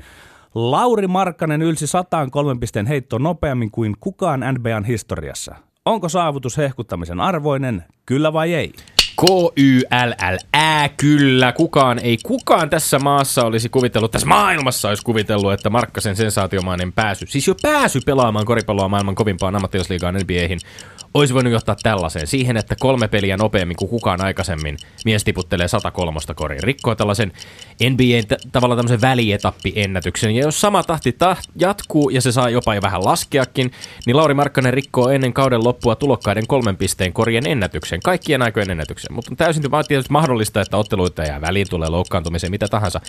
Lauri 0.54 1.06
Markkanen 1.06 1.62
ylsi 1.62 1.86
103 1.86 2.58
pisteen 2.60 2.86
heittoon 2.86 3.22
nopeammin 3.22 3.70
kuin 3.70 3.94
kukaan 4.00 4.44
NBAn 4.52 4.84
historiassa. 4.84 5.54
Onko 5.84 6.08
saavutus 6.08 6.56
hehkuttamisen 6.56 7.20
arvoinen, 7.20 7.84
kyllä 8.06 8.32
vai 8.32 8.54
ei? 8.54 8.72
K-Y-L-L-Ä, 9.20 10.88
kyllä. 10.96 11.52
Kukaan, 11.52 11.98
ei 11.98 12.18
kukaan 12.22 12.70
tässä 12.70 12.98
maassa 12.98 13.44
olisi 13.44 13.68
kuvitellut, 13.68 14.10
tässä 14.10 14.28
maailmassa 14.28 14.88
olisi 14.88 15.02
kuvitellut, 15.02 15.52
että 15.52 15.70
Markkasen 15.70 16.16
sensaatiomainen 16.16 16.92
pääsy, 16.92 17.26
siis 17.28 17.46
jo 17.46 17.54
pääsy 17.62 18.00
pelaamaan 18.06 18.46
koripalloa 18.46 18.88
maailman 18.88 19.14
kovimpaan 19.14 19.56
ammattilaisliigaan 19.56 20.14
NBAihin, 20.14 20.58
olisi 21.14 21.34
voinut 21.34 21.52
johtaa 21.52 21.76
tällaiseen. 21.82 22.26
Siihen, 22.26 22.56
että 22.56 22.76
kolme 22.80 23.08
peliä 23.08 23.36
nopeammin 23.36 23.76
kuin 23.76 23.88
kukaan 23.88 24.24
aikaisemmin 24.24 24.76
mies 25.04 25.24
tiputtelee 25.24 25.68
103 25.68 26.20
koriin. 26.34 26.62
Rikkoo 26.62 26.94
tällaisen 26.94 27.32
NBA 27.90 28.36
t- 28.36 28.52
tavallaan 28.52 28.78
tämmöisen 28.78 29.00
välietappiennätyksen. 29.00 30.34
Ja 30.34 30.42
jos 30.44 30.60
sama 30.60 30.82
tahti 30.82 31.12
ta- 31.12 31.36
jatkuu 31.56 32.10
ja 32.10 32.20
se 32.20 32.32
saa 32.32 32.50
jopa 32.50 32.74
jo 32.74 32.82
vähän 32.82 33.04
laskeakin, 33.04 33.70
niin 34.06 34.16
Lauri 34.16 34.34
Markkanen 34.34 34.74
rikkoo 34.74 35.08
ennen 35.08 35.32
kauden 35.32 35.64
loppua 35.64 35.96
tulokkaiden 35.96 36.46
kolmen 36.46 36.76
pisteen 36.76 37.12
korien 37.12 37.46
ennätyksen. 37.46 38.00
Kaikkien 38.04 38.42
aikojen 38.42 38.70
ennätyksen. 38.70 39.03
Mutta 39.10 39.36
täysin 39.36 39.62
tietysti 39.88 40.12
mahdollista, 40.12 40.60
että 40.60 40.76
otteluita 40.76 41.22
jää 41.22 41.40
väliin, 41.40 41.66
tulee 41.70 41.88
loukkaantumiseen, 41.88 42.50
mitä 42.50 42.68
tahansa. 42.68 43.00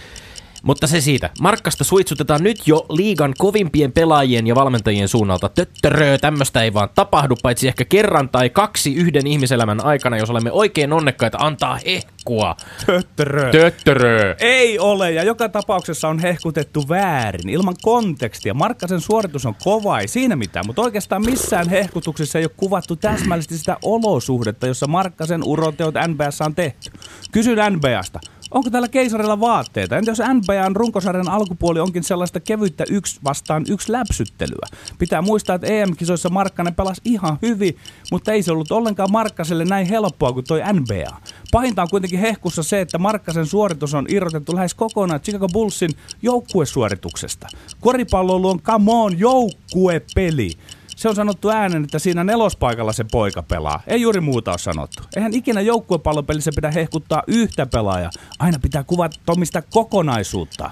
Mutta 0.65 0.87
se 0.87 1.01
siitä. 1.01 1.29
Markkasta 1.41 1.83
suitsutetaan 1.83 2.43
nyt 2.43 2.67
jo 2.67 2.85
liigan 2.89 3.33
kovimpien 3.37 3.91
pelaajien 3.91 4.47
ja 4.47 4.55
valmentajien 4.55 5.07
suunnalta. 5.07 5.49
Töttörö, 5.49 6.17
tämmöistä 6.17 6.63
ei 6.63 6.73
vaan 6.73 6.89
tapahdu, 6.95 7.35
paitsi 7.43 7.67
ehkä 7.67 7.85
kerran 7.85 8.29
tai 8.29 8.49
kaksi 8.49 8.95
yhden 8.95 9.27
ihmiselämän 9.27 9.85
aikana, 9.85 10.17
jos 10.17 10.29
olemme 10.29 10.51
oikein 10.51 10.93
onnekkaita 10.93 11.37
antaa 11.41 11.79
hehkua. 11.85 12.55
Töttörö. 12.85 13.51
Töttörö. 13.51 14.35
Ei 14.39 14.79
ole, 14.79 15.11
ja 15.11 15.23
joka 15.23 15.49
tapauksessa 15.49 16.07
on 16.07 16.19
hehkutettu 16.19 16.83
väärin, 16.89 17.49
ilman 17.49 17.75
kontekstia. 17.81 18.53
Markkasen 18.53 19.01
suoritus 19.01 19.45
on 19.45 19.55
kova, 19.63 19.99
ei 19.99 20.07
siinä 20.07 20.35
mitään, 20.35 20.65
mutta 20.65 20.81
oikeastaan 20.81 21.25
missään 21.25 21.69
hehkutuksessa 21.69 22.39
ei 22.39 22.45
ole 22.45 22.51
kuvattu 22.57 22.95
täsmällisesti 22.95 23.57
sitä 23.57 23.77
olosuhdetta, 23.83 24.67
jossa 24.67 24.87
Markkasen 24.87 25.43
uroteot 25.43 25.95
NBAssa 26.07 26.45
on 26.45 26.55
tehty. 26.55 26.91
Kysyn 27.31 27.57
NBAsta. 27.73 28.19
Onko 28.55 28.69
tällä 28.69 28.87
keisarilla 28.87 29.39
vaatteita? 29.39 29.97
Entä 29.97 30.11
jos 30.11 30.21
NBAn 30.33 30.75
runkosarjan 30.75 31.29
alkupuoli 31.29 31.79
onkin 31.79 32.03
sellaista 32.03 32.39
kevyttä 32.39 32.83
yksi 32.89 33.19
vastaan 33.23 33.65
yksi 33.69 33.91
läpsyttelyä? 33.91 34.67
Pitää 34.97 35.21
muistaa, 35.21 35.55
että 35.55 35.67
EM-kisoissa 35.67 36.29
Markkanen 36.29 36.75
pelasi 36.75 37.01
ihan 37.05 37.37
hyvin, 37.41 37.77
mutta 38.11 38.31
ei 38.31 38.43
se 38.43 38.51
ollut 38.51 38.71
ollenkaan 38.71 39.11
Markkaselle 39.11 39.65
näin 39.65 39.87
helppoa 39.87 40.33
kuin 40.33 40.45
toi 40.45 40.61
NBA. 40.73 41.17
Pahinta 41.51 41.81
on 41.81 41.87
kuitenkin 41.91 42.19
hehkussa 42.19 42.63
se, 42.63 42.81
että 42.81 42.97
Markkasen 42.97 43.45
suoritus 43.45 43.93
on 43.93 44.05
irrotettu 44.09 44.55
lähes 44.55 44.73
kokonaan 44.73 45.21
Chicago 45.21 45.47
Bullsin 45.47 45.91
joukkuesuorituksesta. 46.21 47.47
Koripalloilu 47.79 48.49
on 48.49 48.61
come 48.61 48.91
on 48.91 49.19
joukkuepeli. 49.19 50.51
Se 50.95 51.09
on 51.09 51.15
sanottu 51.15 51.49
äänen, 51.49 51.83
että 51.83 51.99
siinä 51.99 52.23
nelospaikalla 52.23 52.93
se 52.93 53.05
poika 53.11 53.43
pelaa. 53.43 53.79
Ei 53.87 54.01
juuri 54.01 54.21
muuta 54.21 54.51
ole 54.51 54.57
sanottu. 54.57 55.03
Eihän 55.15 55.33
ikinä 55.33 55.61
joukkuepallopelissä 55.61 56.51
pidä 56.55 56.71
hehkuttaa 56.71 57.23
yhtä 57.27 57.65
pelaajaa. 57.65 58.11
Aina 58.39 58.59
pitää 58.61 58.83
kuvata 58.83 59.19
Tomista 59.25 59.61
kokonaisuutta. 59.61 60.69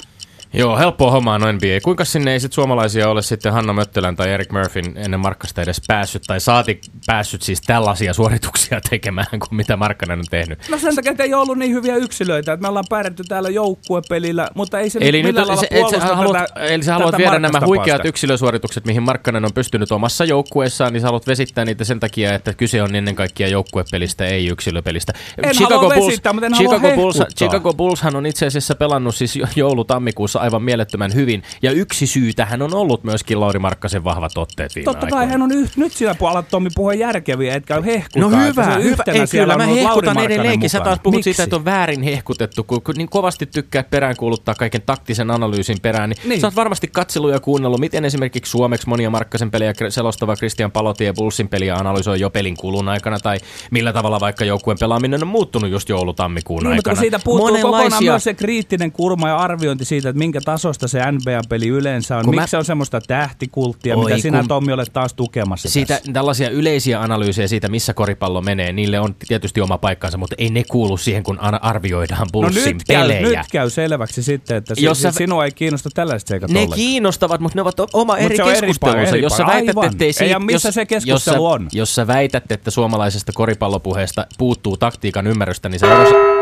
Joo, 0.54 0.78
helppoa 0.78 1.12
hommaa 1.12 1.40
noin 1.40 1.56
NBA. 1.56 1.82
Kuinka 1.84 2.06
sinne 2.06 2.34
ei 2.34 2.40
sit 2.40 2.54
suomalaisia 2.54 3.10
ole 3.10 3.22
sitten 3.22 3.54
Hanna 3.54 3.74
Möttölän 3.74 4.16
tai 4.16 4.30
Erik 4.32 4.52
Murphyn 4.52 4.94
ennen 4.96 5.20
Markkasta 5.20 5.62
edes 5.62 5.82
päässyt, 5.88 6.24
tai 6.28 6.40
saati 6.40 6.82
päässyt 7.06 7.42
siis 7.42 7.62
tällaisia 7.62 8.14
suorituksia 8.14 8.82
tekemään 8.90 9.28
kuin 9.40 9.56
mitä 9.56 9.78
Markkanen 9.78 10.20
on 10.20 10.26
tehnyt? 10.30 10.60
No 10.70 10.78
sen 10.78 10.96
takia, 10.96 11.12
että 11.12 11.24
ei 11.24 11.34
ollut 11.34 11.58
niin 11.58 11.72
hyviä 11.72 11.96
yksilöitä, 11.96 12.54
että 12.54 12.62
me 12.62 12.68
ollaan 12.68 12.86
pärjätty 12.90 13.24
täällä 13.24 13.50
joukkuepelillä, 13.50 14.48
mutta 14.56 14.80
ei 14.80 14.90
se 14.90 15.00
Eli 15.02 15.24
nyt 15.24 15.36
nyt 15.36 15.46
millään 15.46 15.58
se, 15.58 15.68
et, 15.72 16.02
sä 16.02 16.16
haluat, 16.16 16.38
tätä, 16.38 16.60
eli 16.60 16.84
sä 16.84 16.94
haluat 16.94 17.18
viedä 17.18 17.40
nämä 17.40 17.62
huikeat 17.66 18.06
yksilösuoritukset, 18.06 18.86
mihin 18.86 19.04
Markkanen 19.04 19.46
on 19.46 19.54
pystynyt 19.54 19.92
omassa 19.92 20.26
joukkueessaan, 20.26 20.94
niin 20.94 21.02
sä 21.02 21.08
haluat 21.08 21.28
vesittää 21.28 21.66
niitä 21.66 21.84
sen 21.84 22.00
takia, 22.00 22.34
että 22.34 22.54
kyse 22.54 22.84
on 22.84 22.96
ennen 22.96 23.16
kaikkea 23.16 23.48
joukkuepelistä, 23.48 24.26
ei 24.26 24.48
yksilöpelistä. 24.48 25.14
En 25.44 25.54
halua 25.70 25.90
vesittää, 25.90 26.34
mutta 26.34 26.46
en 26.46 26.54
halua 26.54 26.70
Chicago, 26.70 26.96
Bulls, 26.96 27.16
hehkuttaa. 27.16 27.36
Chicago 27.38 27.74
Bullshan 27.74 28.16
on 28.16 28.26
itse 28.26 28.46
asiassa 28.46 28.76
pelannut 28.76 29.16
siis 29.16 29.36
jo- 29.36 29.48
joulu-tammikuussa 29.56 30.43
aivan 30.44 30.64
mielettömän 30.64 31.14
hyvin, 31.14 31.44
ja 31.62 31.72
yksi 31.72 32.08
syy 32.08 32.34
tähän 32.34 32.62
on 32.62 32.74
ollut 32.74 33.04
myöskin 33.04 33.40
Lauri 33.40 33.60
Markkasen 33.60 34.04
vahvat 34.04 34.38
otteet 34.38 34.76
viime 34.76 34.86
Totta 34.86 35.00
kai 35.08 35.10
aikoina. 35.20 35.32
hän 35.32 35.42
on 35.42 35.52
yht, 35.52 35.78
nyt 35.78 35.92
sinä 35.92 36.16
alat 36.22 36.48
Tommi 36.50 36.70
puhua 36.76 36.94
järkeviä, 36.94 37.56
etkä 37.56 37.82
hehkuta. 37.82 38.20
No 38.20 38.28
että 38.28 38.38
hyvä, 38.40 38.64
hyvä. 38.66 38.78
yhtenä 38.78 39.20
Ei, 39.22 39.28
kyllä, 39.32 39.58
mä 39.58 39.66
hehkutan 39.66 40.20
edelleenkin. 40.20 40.70
Sä 40.70 40.80
taas 40.80 41.00
puhut 41.04 41.16
Miksi? 41.16 41.34
siitä, 41.34 41.44
että 41.44 41.56
on 41.56 41.66
väärin 41.66 42.04
hehkutettu, 42.04 42.64
kun, 42.64 42.82
niin 42.98 43.10
kovasti 43.10 43.46
tykkää 43.46 43.84
peräänkuuluttaa 43.84 44.56
kaiken 44.56 44.82
taktisen 44.82 45.32
analyysin 45.32 45.78
perään, 45.82 46.10
niin, 46.10 46.30
Niin. 46.30 46.42
sä 46.42 46.48
oot 46.48 46.56
varmasti 46.56 46.88
katsellut 46.88 47.32
ja 47.32 47.40
kuunnellut, 47.40 47.80
miten 47.80 48.06
esimerkiksi 48.06 48.50
suomeksi 48.52 48.90
monia 48.90 49.10
Markkasen 49.10 49.52
pelejä 49.52 49.74
selostava 49.90 50.36
Christian 50.36 50.72
Palotie 50.72 51.14
Bullsin 51.14 51.48
peliä 51.50 51.76
analysoi 51.76 52.20
jo 52.20 52.30
pelin 52.30 52.58
kulun 52.58 52.90
aikana, 52.90 53.20
tai 53.20 53.38
millä 53.72 53.94
tavalla 53.94 54.20
vaikka 54.20 54.46
joukkueen 54.46 54.78
pelaaminen 54.80 55.22
on 55.24 55.28
muuttunut 55.28 55.72
just 55.72 55.90
joulu-tammikuun 55.90 56.64
Niin, 56.64 56.76
mutta 56.76 56.90
aikana. 56.90 56.96
kun 56.96 57.02
siitä 57.04 57.20
puuttuu 57.24 57.48
kokonaan 57.62 57.92
Monenlaisia- 57.92 58.12
myös 58.12 58.24
se 58.24 58.34
kriittinen 58.34 58.92
kurma 58.92 59.28
ja 59.30 59.38
arviointi 59.38 59.86
siitä, 59.86 60.10
että 60.10 60.18
minkä 60.34 60.46
tasosta 60.46 60.88
se 60.88 61.00
NBA-peli 61.12 61.68
yleensä 61.68 62.18
on. 62.18 62.26
Kun 62.26 62.32
Miksi 62.36 62.42
mä- 62.42 62.48
se 62.48 62.58
on 62.58 62.66
semmoista 62.66 63.02
tähtikulttia, 63.02 63.96
Oi, 63.98 64.06
mitä 64.06 64.22
sinä 64.22 64.40
kun- 64.40 64.48
Tommi 64.48 64.74
olet 64.74 64.94
taas 64.94 65.14
tukemassa 65.14 65.70
Siitä, 65.70 65.94
tässä. 65.96 66.12
tällaisia 66.14 66.50
yleisiä 66.50 67.02
analyysejä 67.02 67.48
siitä, 67.48 67.68
missä 67.68 67.94
koripallo 67.94 68.42
menee, 68.42 68.72
niille 68.74 69.00
on 69.00 69.16
tietysti 69.28 69.62
oma 69.62 69.78
paikkansa, 69.78 70.18
mutta 70.18 70.36
ei 70.38 70.50
ne 70.50 70.64
kuulu 70.70 70.98
siihen, 70.98 71.24
kun 71.24 71.40
arvioidaan 71.62 72.20
No 72.22 72.28
Bullsin 72.34 72.78
nyt 72.78 72.84
käy, 72.88 73.02
pelejä. 73.02 73.40
nyt 73.40 73.48
käy 73.52 73.70
selväksi 73.70 74.24
sitten, 74.24 74.58
että 74.58 74.74
Jos 74.78 75.02
sä- 75.02 75.12
sinua 75.12 75.46
ei 75.46 75.52
kiinnosta 75.52 75.90
tällaiset 75.94 76.28
seikat 76.28 76.50
Ne 76.52 76.60
ollenkaan. 76.60 76.76
kiinnostavat, 76.78 77.42
mutta 77.42 77.56
ne 77.58 77.62
ovat 77.62 77.76
oma 77.94 78.18
eri 78.18 78.36
se 78.38 78.44
on 78.44 78.50
eri 78.50 78.60
keskustelunsa. 78.60 78.98
paikka, 78.98 79.10
eri 79.16 79.22
jos 79.22 79.38
sä 79.38 79.46
väität, 79.46 79.76
ettei 79.92 80.06
Ei, 80.08 80.14
siitä, 80.14 80.32
ja 80.32 80.40
missä 80.40 80.68
jos, 80.68 80.76
se 80.76 80.86
keskustelu 80.86 81.16
jos 81.16 81.26
sä, 81.26 81.40
on? 81.42 81.68
Jos 81.72 81.96
sä 81.96 82.08
väität, 82.08 82.52
että 82.52 82.72
suomalaisesta 82.72 83.32
koripallopuheesta 83.36 84.26
puuttuu 84.38 84.78
taktiikan 84.78 85.28
ymmärrystä, 85.28 85.70
niin 85.70 85.80
sä 85.80 85.98
osa... 85.98 86.33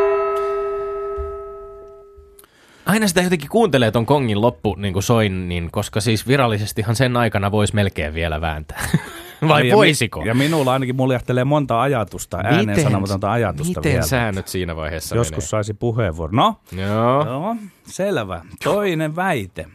Aina 2.86 3.08
sitä 3.08 3.22
jotenkin 3.22 3.50
kuuntelee 3.50 3.92
ton 3.92 4.06
kongin 4.06 4.42
loppu 4.42 4.76
niin 4.76 4.94
kuin 4.94 5.04
soin, 5.04 5.50
niin, 5.50 5.72
koska 5.72 6.02
siis 6.02 6.28
virallisestihan 6.28 6.96
sen 6.96 7.18
aikana 7.18 7.52
voisi 7.52 7.76
melkein 7.76 8.14
vielä 8.14 8.42
vääntää. 8.42 8.90
Vai 9.48 9.70
ja, 9.70 9.76
voisiko? 9.76 10.24
Ja 10.26 10.34
minulla 10.34 10.74
ainakin 10.74 10.96
muljahtelee 10.96 11.44
monta 11.44 11.82
ajatusta, 11.82 12.38
ääneen 12.44 12.84
sanomatonta 12.84 13.32
ajatusta 13.32 13.80
miten 13.80 13.92
vielä. 13.92 14.06
sä 14.06 14.32
nyt 14.32 14.48
siinä 14.48 14.76
vaiheessa 14.76 15.16
Joskus 15.16 15.50
saisi 15.50 15.74
puheenvuoron. 15.74 16.36
No, 16.36 16.56
menee? 16.72 16.86
Joo. 16.86 17.26
Joo, 17.26 17.56
selvä. 17.84 18.42
Toinen 18.64 19.16
väite. 19.16 19.66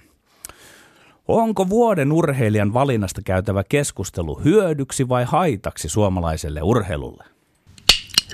Onko 1.29 1.69
vuoden 1.69 2.13
urheilijan 2.13 2.75
valinnasta 2.75 3.21
käytävä 3.25 3.65
keskustelu 3.69 4.41
hyödyksi 4.45 5.09
vai 5.09 5.25
haitaksi 5.25 5.89
suomalaiselle 5.89 6.63
urheilulle? 6.63 7.25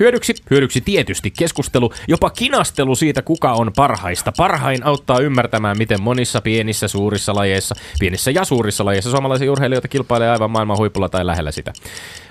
Hyödyksi, 0.01 0.35
hyödyksi 0.51 0.81
tietysti 0.81 1.31
keskustelu, 1.39 1.93
jopa 2.09 2.31
kinastelu 2.31 2.95
siitä, 2.95 3.23
kuka 3.23 3.53
on 3.53 3.73
parhaista. 3.77 4.33
Parhain 4.37 4.87
auttaa 4.87 5.19
ymmärtämään, 5.19 5.79
miten 5.79 6.03
monissa 6.03 6.41
pienissä 6.41 6.89
suurissa 6.89 7.35
lajeissa, 7.35 7.75
pienissä 7.99 8.31
ja 8.31 8.45
suurissa 8.45 8.85
lajeissa 8.85 9.11
suomalaisia 9.11 9.53
urheilijoita 9.53 9.89
kilpailee 9.89 10.31
aivan 10.31 10.51
maailman 10.51 10.79
huipulla 10.79 11.09
tai 11.09 11.27
lähellä 11.27 11.51
sitä. 11.51 11.73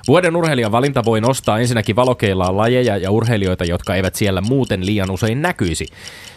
Vuoden 0.08 0.36
urheilijan 0.36 0.72
valinta 0.72 1.06
voi 1.06 1.22
nostaa 1.22 1.60
ensinnäkin 1.60 1.96
valokeillaan 1.96 2.58
lajeja 2.58 2.98
ja 2.98 3.12
urheilijoita, 3.12 3.66
jotka 3.66 3.96
eivät 3.96 4.16
siellä 4.16 4.42
muuten 4.42 4.86
liian 4.86 5.12
usein 5.12 5.42
näkyisi. 5.42 5.88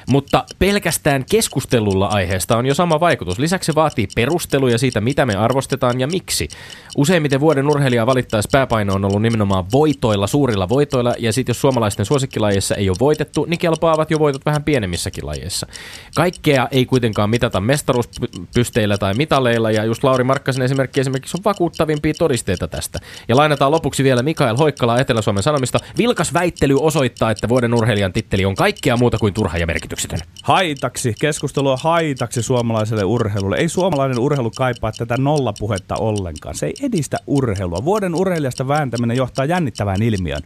Mutta 0.09 0.45
pelkästään 0.59 1.25
keskustelulla 1.31 2.07
aiheesta 2.07 2.57
on 2.57 2.67
jo 2.67 2.75
sama 2.75 3.01
vaikutus. 3.01 3.39
Lisäksi 3.39 3.67
se 3.67 3.75
vaatii 3.75 4.09
perusteluja 4.15 4.79
siitä, 4.79 5.01
mitä 5.01 5.27
me 5.27 5.35
arvostetaan 5.35 6.01
ja 6.01 6.07
miksi. 6.07 6.49
Useimmiten 6.97 7.41
vuoden 7.41 7.71
urheilijaa 7.71 8.07
valittaessa 8.07 8.49
pääpaino 8.53 8.95
on 8.95 9.05
ollut 9.05 9.23
nimenomaan 9.23 9.65
voitoilla, 9.73 10.27
suurilla 10.27 10.69
voitoilla, 10.69 11.14
ja 11.19 11.33
sitten 11.33 11.51
jos 11.51 11.61
suomalaisten 11.61 12.07
suosikkilajeissa 12.07 12.75
ei 12.75 12.89
ole 12.89 12.97
voitettu, 13.01 13.45
niin 13.49 13.59
kelpaavat 13.59 14.11
jo 14.11 14.19
voitot 14.19 14.47
vähän 14.47 14.65
pienemmissäkin 14.65 15.27
lajeissa. 15.27 15.67
Kaikkea 16.15 16.69
ei 16.71 16.87
kuitenkaan 16.87 17.31
mitata 17.31 17.61
mestaruuspysteillä 17.61 18.99
tai 18.99 19.15
mitaleilla, 19.15 19.71
ja 19.71 19.85
just 19.85 20.05
Lauri 20.05 20.25
Markkasen 20.25 20.63
esimerkki 20.63 21.01
esimerkiksi 21.01 21.37
on 21.39 21.45
vakuuttavimpia 21.45 22.15
todisteita 22.19 22.69
tästä. 22.69 22.99
Ja 23.29 23.37
lainataan 23.37 23.71
lopuksi 23.71 24.05
vielä 24.05 24.23
Mikael 24.23 24.57
Hoikkala 24.57 24.99
Etelä-Suomen 24.99 25.43
Sanomista. 25.43 25.79
Vilkas 25.99 26.35
väittely 26.35 26.77
osoittaa, 26.81 27.31
että 27.31 27.49
vuoden 27.49 27.75
urheilijan 27.75 28.13
titteli 28.13 28.45
on 28.45 28.55
kaikkea 28.55 28.97
muuta 28.97 29.19
kuin 29.19 29.35
turha 29.35 29.59
ja 29.59 29.67
merkityksetön. 29.67 30.19
Haitaksi, 30.43 31.15
keskustelu 31.21 31.71
on 31.71 31.79
haitaksi 31.81 32.43
suomalaiselle 32.43 33.05
urheilulle. 33.05 33.57
Ei 33.57 33.69
suomalainen 33.69 34.19
urheilu 34.19 34.51
kaipaa 34.57 34.93
tätä 34.93 35.17
nollapuhetta 35.17 35.97
ollenkaan. 35.97 36.55
Se 36.55 36.67
ei 36.67 36.75
edistä 36.83 37.17
urheilua. 37.27 37.85
Vuoden 37.85 38.15
urheilijasta 38.15 38.69
vääntäminen 38.69 39.17
johtaa 39.17 39.45
jännittävään 39.45 40.03
ilmiöön. 40.03 40.43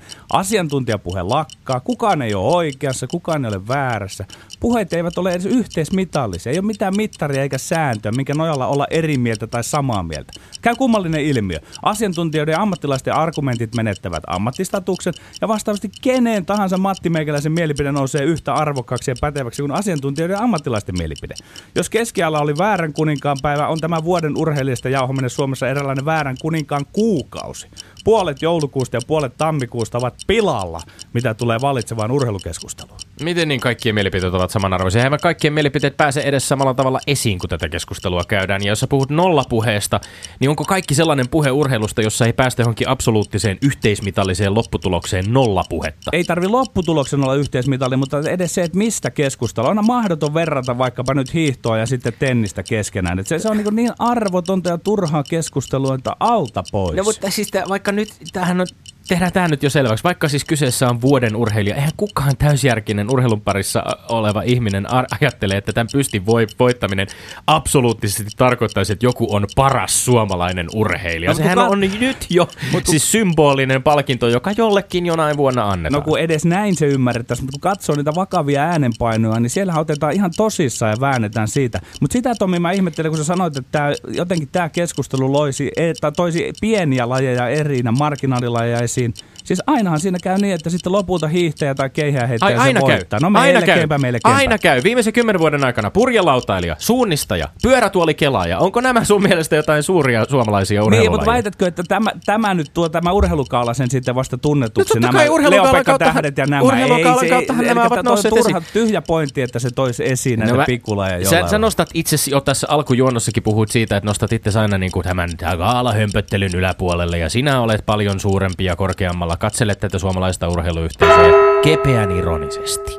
Asiantuntijapuhe 0.58 1.22
lakkaa, 1.22 1.80
kukaan 1.80 2.22
ei 2.22 2.34
ole 2.34 2.56
oikeassa, 2.56 3.06
kukaan 3.06 3.44
ei 3.44 3.48
ole 3.48 3.68
väärässä. 3.68 4.24
Puheet 4.60 4.92
eivät 4.92 5.18
ole 5.18 5.32
edes 5.32 5.46
yhteismitallisia. 5.46 6.52
Ei 6.52 6.58
ole 6.58 6.66
mitään 6.66 6.96
mittaria 6.96 7.42
eikä 7.42 7.58
sääntöä, 7.58 8.12
minkä 8.12 8.34
nojalla 8.34 8.66
olla 8.66 8.86
eri 8.90 9.18
mieltä 9.18 9.46
tai 9.46 9.64
samaa 9.64 10.02
mieltä. 10.02 10.32
Käy 10.62 10.74
kummallinen 10.74 11.20
ilmiö. 11.20 11.58
Asiantuntijoiden 11.82 12.52
ja 12.52 12.60
ammattilaisten 12.60 13.14
argumentit 13.14 13.74
menettävät 13.74 14.22
ammattistatuksen 14.26 15.12
ja 15.40 15.48
vastaavasti 15.48 15.90
kenen 16.02 16.46
tahansa 16.46 16.78
Matti 16.78 17.10
Meikäläisen 17.10 17.52
mielipide 17.52 17.92
nousee 17.92 18.24
yhtä 18.24 18.54
arvokkaaksi 18.54 19.10
ja 19.10 19.14
päteväksi 19.20 19.62
kuin 19.62 19.72
asiantuntijoiden 19.72 20.34
ja 20.34 20.40
ammattilaisten 20.40 20.98
mielipide. 20.98 21.34
Jos 21.74 21.90
keskiala 21.90 22.40
oli 22.40 22.58
väärän 22.58 22.92
kuninkaan 22.92 23.36
päivä, 23.42 23.68
on 23.68 23.80
tämä 23.80 24.04
vuoden 24.04 24.36
urheilijasta 24.36 24.88
jauhominen 24.88 25.30
Suomessa 25.30 25.68
eräänlainen 25.68 26.04
väärän 26.04 26.36
kuninkaan 26.40 26.86
kuukausi. 26.92 27.66
Puolet 28.04 28.42
joulukuusta 28.42 28.96
ja 28.96 29.00
puolet 29.06 29.36
tammikuusta 29.36 29.98
ovat 29.98 30.14
pilalla, 30.26 30.80
mitä 31.12 31.34
tulee 31.34 31.60
valitsevaan 31.60 32.10
urheilukeskusteluun. 32.10 32.98
Miten 33.22 33.48
niin 33.48 33.60
kaikkien 33.60 33.94
mielipiteet 33.94 34.34
ovat 34.34 34.47
samanarvoisia? 34.50 35.04
Eivät 35.04 35.20
kaikkien 35.20 35.52
mielipiteet 35.52 35.96
pääse 35.96 36.20
edes 36.20 36.48
samalla 36.48 36.74
tavalla 36.74 37.00
esiin, 37.06 37.38
kun 37.38 37.48
tätä 37.48 37.68
keskustelua 37.68 38.22
käydään. 38.28 38.62
Ja 38.62 38.68
jos 38.68 38.80
sä 38.80 38.86
puhut 38.86 39.10
nollapuheesta, 39.10 40.00
niin 40.40 40.50
onko 40.50 40.64
kaikki 40.64 40.94
sellainen 40.94 41.28
puhe 41.28 41.50
urheilusta, 41.50 42.02
jossa 42.02 42.26
ei 42.26 42.32
päästä 42.32 42.62
johonkin 42.62 42.88
absoluuttiseen 42.88 43.58
yhteismitalliseen 43.62 44.54
lopputulokseen 44.54 45.32
nollapuhetta? 45.32 46.10
Ei 46.12 46.24
tarvi 46.24 46.48
lopputuloksen 46.48 47.22
olla 47.22 47.34
yhteismitalli, 47.34 47.96
mutta 47.96 48.18
edes 48.18 48.54
se, 48.54 48.62
että 48.62 48.78
mistä 48.78 49.10
keskustella. 49.10 49.70
On 49.70 49.86
mahdoton 49.86 50.34
verrata 50.34 50.78
vaikkapa 50.78 51.14
nyt 51.14 51.34
hiihtoa 51.34 51.78
ja 51.78 51.86
sitten 51.86 52.12
tennistä 52.18 52.62
keskenään. 52.62 53.18
Et 53.18 53.26
se, 53.26 53.38
se 53.38 53.48
on 53.48 53.56
niin, 53.56 53.76
niin 53.76 53.92
arvotonta 53.98 54.70
ja 54.70 54.78
turhaa 54.78 55.22
keskustelua, 55.22 55.94
että 55.94 56.12
alta 56.20 56.62
pois. 56.72 56.96
No 56.96 57.02
mutta 57.02 57.30
siis 57.30 57.50
vaikka 57.68 57.92
nyt, 57.92 58.08
tämähän 58.32 58.60
on 58.60 58.66
tehdään 59.08 59.32
tämä 59.32 59.48
nyt 59.48 59.62
jo 59.62 59.70
selväksi. 59.70 60.04
Vaikka 60.04 60.28
siis 60.28 60.44
kyseessä 60.44 60.88
on 60.88 61.00
vuoden 61.00 61.36
urheilija, 61.36 61.76
eihän 61.76 61.90
kukaan 61.96 62.36
täysjärkinen 62.36 63.10
urheilun 63.10 63.40
parissa 63.40 63.84
oleva 64.08 64.42
ihminen 64.42 64.90
ar- 64.92 65.06
ajattelee, 65.20 65.58
että 65.58 65.72
tämän 65.72 65.88
pystin 65.92 66.26
voi- 66.26 66.46
voittaminen 66.58 67.06
absoluuttisesti 67.46 68.30
tarkoittaisi, 68.36 68.92
että 68.92 69.06
joku 69.06 69.34
on 69.34 69.46
paras 69.56 70.04
suomalainen 70.04 70.66
urheilija. 70.74 71.30
No, 71.30 71.36
Sehän 71.36 71.58
kuka... 71.58 71.68
on 71.68 71.80
nyt 71.80 72.26
jo 72.30 72.48
Mut, 72.72 72.86
siis 72.86 73.12
symbolinen 73.12 73.82
palkinto, 73.82 74.28
joka 74.28 74.52
jollekin 74.56 75.06
jonain 75.06 75.36
vuonna 75.36 75.70
annetaan. 75.70 76.00
No 76.00 76.04
kun 76.04 76.18
edes 76.18 76.44
näin 76.44 76.76
se 76.76 76.86
ymmärrettäisiin, 76.86 77.44
mutta 77.44 77.56
kun 77.60 77.70
katsoo 77.70 77.96
niitä 77.96 78.14
vakavia 78.14 78.62
äänenpainoja, 78.62 79.40
niin 79.40 79.50
siellä 79.50 79.78
otetaan 79.78 80.12
ihan 80.12 80.30
tosissaan 80.36 80.90
ja 80.90 81.00
väännetään 81.00 81.48
siitä. 81.48 81.80
Mutta 82.00 82.12
sitä 82.12 82.34
Tomi 82.38 82.58
mä 82.58 82.72
ihmettelen, 82.72 83.10
kun 83.10 83.18
sä 83.18 83.24
sanoit, 83.24 83.56
että 83.56 83.72
tää, 83.72 83.92
jotenkin 84.08 84.48
tämä 84.52 84.68
keskustelu 84.68 85.32
loisi, 85.32 85.70
että 85.76 86.10
toisi 86.10 86.52
pieniä 86.60 87.08
lajeja 87.08 87.48
erinä, 87.48 87.92
marginaalilajeja 87.92 88.78
esiin. 88.78 88.97
In. 88.98 89.14
Siis 89.48 89.62
ainahan 89.66 90.00
siinä 90.00 90.18
käy 90.22 90.38
niin, 90.38 90.54
että 90.54 90.70
sitten 90.70 90.92
lopulta 90.92 91.28
hiihtäjä 91.28 91.74
tai 91.74 91.90
keihää 91.90 92.26
heittää 92.26 92.46
Ai, 92.46 92.56
aina 92.56 92.80
se 92.80 92.86
voittaa. 92.86 93.20
No 93.22 93.30
aina 93.34 93.62
käy. 93.62 93.86
melkeinpä. 93.98 94.28
Aina 94.34 94.58
käy. 94.58 94.82
Viimeisen 94.82 95.12
kymmenen 95.12 95.40
vuoden 95.40 95.64
aikana 95.64 95.90
purjelautailija, 95.90 96.76
suunnistaja, 96.78 97.48
pyörätuolikelaaja. 97.62 98.58
Onko 98.58 98.80
nämä 98.80 99.04
sun 99.04 99.22
mielestä 99.22 99.56
jotain 99.56 99.82
suuria 99.82 100.24
suomalaisia 100.24 100.84
urheilulajia? 100.84 101.10
Niin, 101.10 101.12
mutta 101.12 101.30
väitätkö, 101.30 101.66
että 101.66 101.82
tämä, 101.88 102.10
tämä 102.26 102.54
nyt 102.54 102.70
tuo 102.74 102.88
tämä 102.88 103.12
urheilukaala 103.12 103.74
sen 103.74 103.90
sitten 103.90 104.14
vasta 104.14 104.38
tunnetuksi? 104.38 105.00
No, 105.00 105.06
nämä 105.12 105.24
Leo-Pekka 105.24 105.98
Tähdet 105.98 106.38
ja 106.38 106.46
nämä. 106.46 106.62
Urheilukaalan 106.62 107.24
ei, 107.24 107.30
kauttahan 107.30 107.64
nämä 107.64 107.84
ovat 107.84 108.04
nousseet 108.04 108.34
turha, 108.34 108.62
tyhjä 108.72 109.02
pointti, 109.02 109.42
että 109.42 109.58
se 109.58 109.70
toisi 109.70 110.08
esiin 110.08 110.38
näitä 110.38 110.54
no, 110.54 110.64
pikkulajeja. 110.66 111.30
Sä, 111.30 111.48
sä, 111.48 111.58
nostat 111.58 111.88
itse 111.94 112.16
jo 112.30 112.40
tässä 112.40 112.66
alkujuonnossakin 112.70 113.42
puhuit 113.42 113.70
siitä, 113.70 113.96
että 113.96 114.08
nostat 114.08 114.32
itse 114.32 114.58
aina 114.60 114.78
niin 114.78 114.92
kuin 114.92 115.04
tämän 115.04 115.30
gaalahömpöttelyn 115.38 116.54
yläpuolelle 116.54 117.18
ja 117.18 117.28
sinä 117.28 117.60
olet 117.60 117.86
paljon 117.86 118.20
suurempi 118.20 118.64
ja 118.64 118.76
korkeammalla. 118.76 119.37
Katselet 119.38 119.80
tätä 119.80 119.98
suomalaista 119.98 120.48
urheiluyhteisöä 120.48 121.32
kepeän 121.62 122.10
ironisesti. 122.10 122.92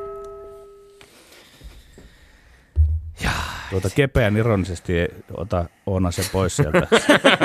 Ja. 3.24 3.32
Tuota 3.70 3.90
kepeän 3.96 4.38
ironisesti 4.38 4.94
ota 5.34 5.66
Oona 5.86 6.12
se 6.12 6.24
pois 6.32 6.56
sieltä. 6.56 6.88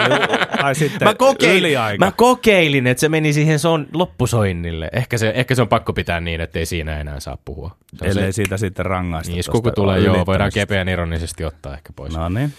tai 0.63 0.75
sitten 0.75 1.09
mä 1.09 1.15
kokeilin, 1.15 1.79
mä 1.99 2.13
kokeilin, 2.13 2.87
että 2.87 3.01
se 3.01 3.09
meni 3.09 3.33
siihen 3.33 3.59
son 3.59 3.87
loppusoinnille. 3.93 4.89
Ehkä 4.93 5.19
se, 5.19 5.33
ehkä 5.35 5.55
se 5.55 5.63
on 5.63 5.69
pakko 5.69 5.93
pitää 5.93 6.21
niin, 6.21 6.41
että 6.41 6.59
ei 6.59 6.67
siinä 6.67 7.01
enää 7.01 7.21
saa 7.21 7.39
puhua. 7.45 7.77
Se 7.99 8.07
Ellei 8.07 8.33
se... 8.33 8.33
siitä 8.33 8.57
sitten 8.57 8.87
rangaista. 8.87 9.33
Niin, 9.33 9.45
kun 9.53 9.73
tulee, 9.75 10.01
joo, 10.01 10.27
voidaan 10.27 10.51
kepeän 10.55 10.89
ironisesti 10.89 11.45
ottaa 11.45 11.75
ehkä 11.75 11.93
pois. 11.97 12.17
No 12.17 12.29
niin, 12.29 12.53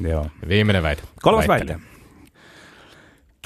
joo. 0.00 0.26
Viimeinen 0.48 0.82
väite. 0.82 1.02
Kolmas 1.22 1.48
väite. 1.48 1.91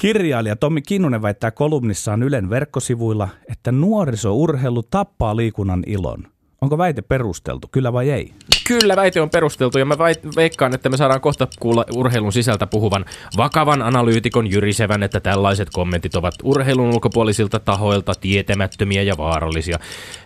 Kirjailija 0.01 0.55
Tommi 0.55 0.81
Kinnunen 0.81 1.21
väittää 1.21 1.51
kolumnissaan 1.51 2.23
Ylen 2.23 2.49
verkkosivuilla, 2.49 3.29
että 3.51 3.71
nuorisourheilu 3.71 4.83
tappaa 4.83 5.35
liikunnan 5.35 5.83
ilon. 5.85 6.27
Onko 6.61 6.77
väite 6.77 7.01
perusteltu, 7.01 7.67
kyllä 7.71 7.93
vai 7.93 8.09
ei? 8.09 8.33
Kyllä, 8.67 8.95
väite 8.95 9.21
on 9.21 9.29
perusteltu 9.29 9.77
ja 9.77 9.85
mä 9.85 9.97
veikkaan, 10.35 10.75
että 10.75 10.89
me 10.89 10.97
saadaan 10.97 11.21
kohta 11.21 11.47
kuulla 11.59 11.85
urheilun 11.95 12.33
sisältä 12.33 12.67
puhuvan 12.67 13.05
vakavan 13.37 13.81
analyytikon 13.81 14.51
jyrisevän, 14.51 15.03
että 15.03 15.19
tällaiset 15.19 15.69
kommentit 15.69 16.15
ovat 16.15 16.35
urheilun 16.43 16.93
ulkopuolisilta 16.93 17.59
tahoilta 17.59 18.13
tietämättömiä 18.21 19.01
ja 19.01 19.17
vaarallisia. 19.17 19.79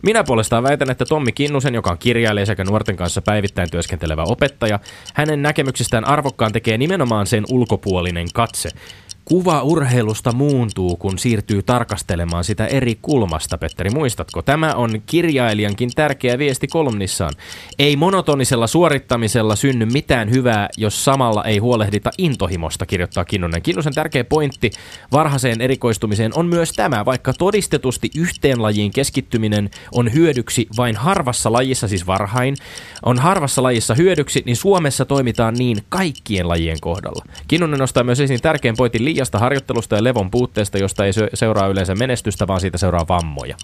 Minä 0.04 0.24
puolestaan 0.24 0.64
väitän, 0.64 0.92
että 0.92 1.06
Tommi 1.06 1.32
Kinnusen, 1.32 1.74
joka 1.74 1.92
on 1.92 1.98
kirjailija 1.98 2.46
sekä 2.46 2.64
nuorten 2.64 2.96
kanssa 2.96 3.22
päivittäin 3.22 3.72
työskentelevä 3.72 4.24
opettaja, 4.24 4.80
hänen 5.14 5.42
näkemyksestään 5.42 6.08
arvokkaan 6.08 6.52
tekee 6.52 6.78
nimenomaan 6.78 7.28
sen 7.28 7.44
ulkopuolinen 7.52 8.28
katse. 8.34 8.70
Kuva 9.26 9.62
urheilusta 9.62 10.32
muuntuu, 10.32 10.98
kun 10.98 11.20
siirtyy 11.20 11.64
tarkastelemaan 11.64 12.44
sitä 12.44 12.66
eri 12.66 12.98
kulmasta, 13.02 13.58
Petteri. 13.58 13.90
Muistatko? 13.90 14.42
Tämä 14.42 14.76
on 14.76 15.02
kirjailijankin 15.06 15.90
tärkeä 15.96 16.38
viesti 16.38 16.68
kolumnissaan. 16.68 17.34
Ei 17.80 17.96
monotonisella 17.96 18.68
suorittamisella 18.68 19.56
synny 19.56 19.86
mitään 19.86 20.32
hyvää, 20.32 20.70
jos 20.78 21.06
samalla 21.06 21.44
ei 21.44 21.58
huolehdita 21.58 22.12
intohimosta, 22.18 22.86
kirjoittaa 22.86 23.26
Kinnunen. 23.26 23.62
Kinnusen 23.62 23.94
tärkeä 23.94 24.24
pointti 24.24 24.72
varhaiseen 25.12 25.62
erikoistumiseen 25.62 26.32
on 26.36 26.46
myös 26.46 26.74
tämä, 26.74 27.06
vaikka 27.06 27.34
todistetusti 27.34 28.10
yhteen 28.18 28.62
lajiin 28.62 28.92
keskittyminen 28.92 29.70
on 29.92 30.14
hyödyksi 30.14 30.68
vain 30.78 30.96
harvassa 30.96 31.52
lajissa, 31.52 31.88
siis 31.88 32.08
varhain, 32.08 32.56
on 33.06 33.20
harvassa 33.20 33.64
lajissa 33.64 33.96
hyödyksi, 33.96 34.44
niin 34.46 34.56
Suomessa 34.56 35.06
toimitaan 35.06 35.54
niin 35.54 35.78
kaikkien 35.90 36.48
lajien 36.48 36.78
kohdalla. 36.82 37.26
Kinnunen 37.48 37.80
nostaa 37.80 38.04
myös 38.04 38.20
esiin 38.20 38.42
tärkeän 38.42 38.76
pointin 38.78 39.06
liiasta 39.12 39.40
harjoittelusta 39.40 39.96
ja 39.96 40.04
levon 40.04 40.32
puutteesta, 40.32 40.78
josta 40.78 41.06
ei 41.06 41.12
seuraa 41.34 41.68
yleensä 41.68 41.96
menestystä, 41.96 42.48
vaan 42.48 42.62
siitä 42.62 42.78
seuraa 42.78 43.08
vammoja. 43.10 43.56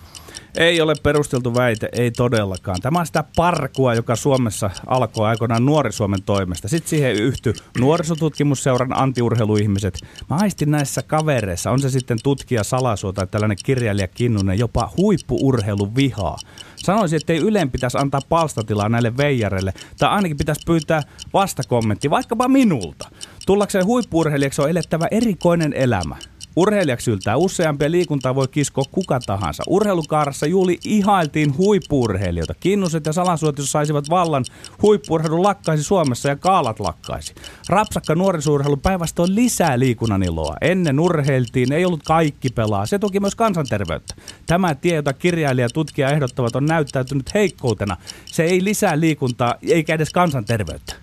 Ei 0.57 0.81
ole 0.81 0.93
perusteltu 1.03 1.55
väite, 1.55 1.89
ei 1.91 2.11
todellakaan. 2.11 2.81
Tämä 2.81 2.99
on 2.99 3.05
sitä 3.05 3.23
parkua, 3.35 3.93
joka 3.93 4.15
Suomessa 4.15 4.69
alkoi 4.87 5.27
aikoinaan 5.27 5.65
Nuori-Suomen 5.65 6.23
toimesta. 6.23 6.67
Sitten 6.67 6.89
siihen 6.89 7.15
yhtyi 7.15 7.53
nuorisotutkimusseuran 7.79 8.99
antiurheiluihmiset. 8.99 9.99
Mä 10.29 10.37
aistin 10.39 10.71
näissä 10.71 11.01
kavereissa, 11.01 11.71
on 11.71 11.79
se 11.79 11.89
sitten 11.89 12.17
tutkija 12.23 12.63
Salasuo 12.63 13.13
tai 13.13 13.27
tällainen 13.27 13.57
kirjailija 13.65 14.07
Kinnunen, 14.07 14.59
jopa 14.59 14.91
huippuurheilu 14.97 15.95
vihaa. 15.95 16.37
Sanoisin, 16.77 17.17
että 17.17 17.33
ei 17.33 17.39
Ylen 17.39 17.71
pitäisi 17.71 17.97
antaa 17.97 18.21
palstatilaa 18.29 18.89
näille 18.89 19.17
veijareille, 19.17 19.73
tai 19.97 20.09
ainakin 20.09 20.37
pitäisi 20.37 20.61
pyytää 20.65 21.03
vastakommentti, 21.33 22.09
vaikkapa 22.09 22.47
minulta. 22.47 23.09
Tullakseen 23.45 23.85
huippuurheilijaksi 23.85 24.61
on 24.61 24.69
elettävä 24.69 25.07
erikoinen 25.11 25.73
elämä. 25.73 26.15
Urheilijaksi 26.57 27.11
yltää 27.11 27.37
useampia 27.37 27.91
liikuntaa 27.91 28.35
voi 28.35 28.47
kiskoa 28.47 28.83
kuka 28.91 29.19
tahansa. 29.25 29.63
Urheilukaarassa 29.67 30.45
juuli 30.45 30.79
ihailtiin 30.85 31.57
huippuurheilijoita. 31.57 32.53
Kinnuset 32.53 33.05
ja 33.05 33.13
salasuot, 33.13 33.55
saisivat 33.59 34.09
vallan, 34.09 34.45
huippuurheilu 34.81 35.43
lakkaisi 35.43 35.83
Suomessa 35.83 36.29
ja 36.29 36.35
kaalat 36.35 36.79
lakkaisi. 36.79 37.35
Rapsakka 37.69 38.15
nuorisurheilu 38.15 38.77
päinvastoin 38.77 39.35
lisää 39.35 39.79
liikunnan 39.79 40.23
iloa. 40.23 40.55
Ennen 40.61 40.99
urheiltiin, 40.99 41.71
ei 41.71 41.85
ollut 41.85 42.03
kaikki 42.03 42.49
pelaa. 42.49 42.85
Se 42.85 42.99
toki 42.99 43.19
myös 43.19 43.35
kansanterveyttä. 43.35 44.15
Tämä 44.45 44.75
tie, 44.75 44.95
jota 44.95 45.13
kirjailija 45.13 45.65
ja 45.65 45.69
tutkija 45.69 46.09
ehdottavat, 46.09 46.55
on 46.55 46.65
näyttäytynyt 46.65 47.33
heikkoutena. 47.33 47.97
Se 48.25 48.43
ei 48.43 48.63
lisää 48.63 48.99
liikuntaa 48.99 49.55
eikä 49.61 49.93
edes 49.93 50.09
kansanterveyttä. 50.09 50.93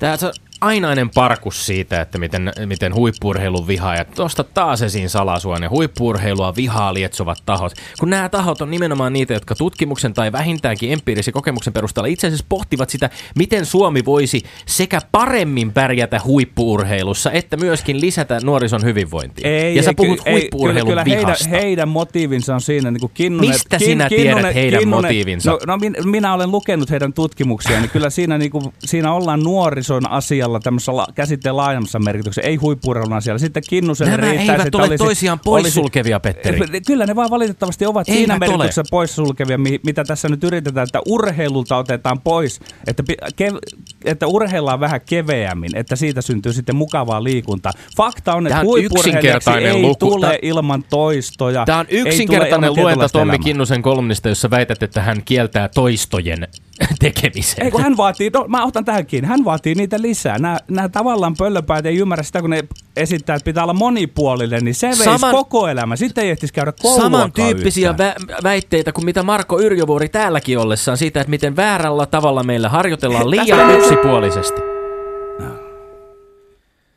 Tämä 0.00 0.16
ainainen 0.62 1.10
parkus 1.10 1.66
siitä, 1.66 2.00
että 2.00 2.18
miten, 2.18 2.52
miten 2.66 2.94
huippurheilun 2.94 3.66
vihaajat, 3.66 4.10
tuosta 4.14 4.44
taas 4.44 4.82
esiin 4.82 5.08
salasuone, 5.10 5.66
huippurheilua 5.66 6.56
vihaa 6.56 6.94
lietsovat 6.94 7.38
tahot. 7.46 7.72
Kun 8.00 8.10
nämä 8.10 8.28
tahot 8.28 8.60
on 8.60 8.70
nimenomaan 8.70 9.12
niitä, 9.12 9.34
jotka 9.34 9.54
tutkimuksen 9.54 10.14
tai 10.14 10.32
vähintäänkin 10.32 10.92
empiirisen 10.92 11.34
kokemuksen 11.34 11.72
perusteella 11.72 12.08
itse 12.08 12.26
asiassa 12.26 12.46
pohtivat 12.48 12.90
sitä, 12.90 13.10
miten 13.38 13.66
Suomi 13.66 14.04
voisi 14.04 14.42
sekä 14.66 15.00
paremmin 15.12 15.72
pärjätä 15.72 16.20
huippuurheilussa, 16.24 17.30
että 17.30 17.56
myöskin 17.56 18.00
lisätä 18.00 18.38
nuorison 18.42 18.84
hyvinvointia. 18.84 19.48
Ei, 19.48 19.76
ja 19.76 19.82
sä 19.82 19.90
ei, 19.90 19.94
puhut 19.94 20.20
ei, 20.24 20.32
huippuurheilun 20.32 20.90
kyllä, 20.90 21.04
kyllä 21.04 21.18
vihasta. 21.20 21.48
Heidän, 21.48 21.62
heidän 21.64 21.88
motiivinsa 21.88 22.54
on 22.54 22.60
siinä 22.60 22.90
niin 22.90 23.00
kuin 23.00 23.12
Kinnunen. 23.14 23.50
Mistä 23.50 23.78
sinä 23.78 24.08
tiedät 24.08 24.54
heidän 24.54 24.88
motiivinsa? 24.88 25.50
No, 25.50 25.58
no 25.66 25.76
min, 25.76 25.96
minä 26.04 26.34
olen 26.34 26.50
lukenut 26.50 26.90
heidän 26.90 27.12
tutkimuksia, 27.12 27.80
niin 27.80 27.90
kyllä 27.90 28.10
siinä, 28.10 28.38
niin 28.38 28.50
kuin, 28.50 28.64
siinä 28.78 29.12
ollaan 29.12 29.42
nuorison 29.42 30.10
asialla 30.10 30.51
tämmöisessä 30.60 30.96
la, 30.96 31.06
käsitteen 31.14 31.56
laajemmassa 31.56 31.98
merkityksessä, 31.98 32.48
ei 32.48 32.56
huippuurheilun 32.56 33.12
asialla. 33.12 33.38
Sitten 33.38 33.62
Kinnusen 33.68 34.06
Nämä 34.10 34.16
riittäisi, 34.20 34.52
eivät 34.52 34.74
ole 34.74 34.82
olisi, 34.82 35.04
toisiaan 35.04 35.40
poissulkevia, 35.40 36.20
Petteri. 36.20 36.80
Kyllä 36.86 37.06
ne 37.06 37.16
vaan 37.16 37.30
valitettavasti 37.30 37.86
ovat 37.86 38.08
Eivät 38.08 38.18
siinä 38.18 38.34
ole. 38.34 38.38
merkityksessä 38.38 38.82
poissulkevia, 38.90 39.58
mi- 39.58 39.80
mitä 39.86 40.04
tässä 40.04 40.28
nyt 40.28 40.44
yritetään, 40.44 40.84
että 40.84 41.00
urheilulta 41.08 41.76
otetaan 41.76 42.20
pois, 42.20 42.60
että, 42.86 43.02
kev- 43.42 43.80
että 44.04 44.26
urheillaan 44.26 44.80
vähän 44.80 45.00
keveämmin, 45.00 45.76
että 45.76 45.96
siitä 45.96 46.22
syntyy 46.22 46.52
sitten 46.52 46.76
mukavaa 46.76 47.24
liikuntaa. 47.24 47.72
Fakta 47.96 48.34
on, 48.34 48.46
että 48.46 48.60
Tämä 48.60 48.72
yksinkertainen 48.78 49.72
ei 49.76 49.82
luku. 49.82 49.94
tule 50.10 50.26
Tää- 50.26 50.38
ilman 50.42 50.84
toistoja. 50.90 51.64
Tämä 51.66 51.78
on 51.78 51.86
yksinkertainen 51.88 52.76
luenta 52.76 53.08
Tommi 53.08 53.22
elämää. 53.32 53.44
Kinnusen 53.44 53.82
kolumnista, 53.82 54.28
jossa 54.28 54.50
väität, 54.50 54.82
että 54.82 55.02
hän 55.02 55.22
kieltää 55.24 55.68
toistojen 55.68 56.48
tekemisen. 57.00 57.64
Ei 57.64 57.70
kun 57.70 57.82
hän 57.82 57.96
vaatii, 57.96 58.30
no, 58.34 58.44
mä 58.48 58.64
otan 58.64 58.84
tähän 58.84 59.06
kiinni, 59.06 59.28
hän 59.28 59.44
vaatii 59.44 59.74
niitä 59.74 60.02
lisää. 60.02 60.38
Nämä, 60.38 60.58
nämä 60.68 60.88
tavallaan 60.88 61.34
pöllöpäät 61.38 61.86
ei 61.86 61.96
ymmärrä 61.96 62.22
sitä, 62.22 62.40
kun 62.40 62.50
ne 62.50 62.64
esittää, 62.96 63.36
että 63.36 63.44
pitää 63.44 63.62
olla 63.62 63.72
monipuolinen, 63.74 64.64
niin 64.64 64.74
se 64.74 64.86
veisi 64.86 65.04
Saman- 65.04 65.30
koko 65.34 65.68
elämä. 65.68 65.96
Sitten 65.96 66.24
ei 66.24 66.30
ehtisi 66.30 66.52
käydä 66.52 66.72
kouluakaan 66.82 67.12
Samantyyppisiä 67.12 67.92
vä- 67.92 68.42
väitteitä 68.42 68.92
kuin 68.92 69.04
mitä 69.04 69.22
Marko 69.22 69.60
Yrjövuori 69.60 70.08
täälläkin 70.08 70.58
ollessaan 70.58 70.98
siitä, 70.98 71.20
että 71.20 71.30
miten 71.30 71.56
väärällä 71.56 72.06
tavalla 72.06 72.42
meillä 72.42 72.68
harjoitellaan 72.68 73.30
liian 73.30 73.46
yksipuolisesti. 73.92 74.60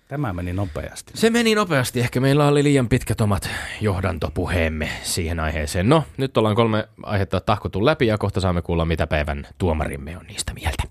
Tämä 0.08 0.34
meni 0.34 0.54
nopeasti. 0.54 1.12
Se 1.16 1.30
meni 1.30 1.56
nopeasti. 1.56 2.00
Ehkä 2.00 2.20
meillä 2.20 2.48
oli 2.48 2.64
liian 2.64 2.90
pitkät 2.90 3.22
omat 3.22 3.50
johdantopuheemme 3.82 4.90
siihen 5.04 5.40
aiheeseen. 5.40 5.90
No, 5.90 6.04
nyt 6.18 6.38
ollaan 6.38 6.56
kolme 6.56 6.88
aihetta 7.04 7.42
tahkottu 7.42 7.86
läpi 7.86 8.08
ja 8.08 8.18
kohta 8.18 8.40
saamme 8.40 8.62
kuulla, 8.62 8.86
mitä 8.86 9.08
päivän 9.08 9.48
tuomarimme 9.58 10.18
on 10.18 10.26
niistä 10.26 10.54
mieltä. 10.54 10.84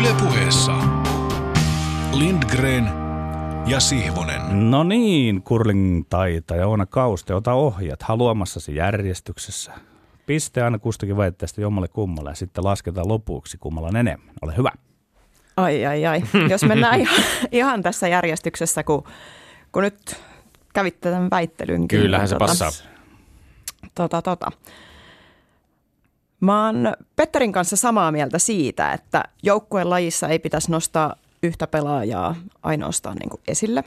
Yle 0.00 0.14
puheessa. 0.20 0.72
Lindgren 2.12 2.88
ja 3.66 3.80
Sihvonen. 3.80 4.70
No 4.70 4.84
niin, 4.84 5.42
curling-taitaja 5.42 6.66
Oona 6.66 6.86
Kauste, 6.86 7.34
ota 7.34 7.52
ohjat 7.52 8.02
haluamassasi 8.02 8.74
järjestyksessä. 8.74 9.72
Piste 10.26 10.62
aina 10.62 10.78
kustakin 10.78 11.16
väitteestä 11.16 11.60
jommalle 11.60 11.88
kummalle 11.88 12.30
ja 12.30 12.34
sitten 12.34 12.64
lasketaan 12.64 13.08
lopuksi 13.08 13.58
kummalla 13.58 13.88
on 13.88 13.96
enemmän. 13.96 14.34
Ole 14.42 14.56
hyvä. 14.56 14.70
Ai, 15.56 15.86
ai, 15.86 16.06
ai. 16.06 16.22
Jos 16.50 16.64
mennään 16.64 17.00
ihan, 17.00 17.24
ihan 17.52 17.82
tässä 17.82 18.08
järjestyksessä, 18.08 18.84
kun, 18.84 19.04
kun 19.72 19.82
nyt 19.82 20.16
kävitte 20.74 21.10
tämän 21.10 21.30
väittelynkin. 21.30 22.00
Kyllähän 22.00 22.24
niin 22.24 22.28
se 22.28 22.36
passaa. 22.38 22.70
Tota, 23.94 24.22
tota. 24.22 24.52
Mä 26.40 26.66
oon 26.66 26.94
Petterin 27.16 27.52
kanssa 27.52 27.76
samaa 27.76 28.12
mieltä 28.12 28.38
siitä, 28.38 28.92
että 28.92 29.24
joukkueen 29.42 29.90
lajissa 29.90 30.28
ei 30.28 30.38
pitäisi 30.38 30.70
nostaa 30.70 31.14
yhtä 31.42 31.66
pelaajaa 31.66 32.36
ainoastaan 32.62 33.16
niin 33.16 33.30
kuin 33.30 33.40
esille. 33.48 33.84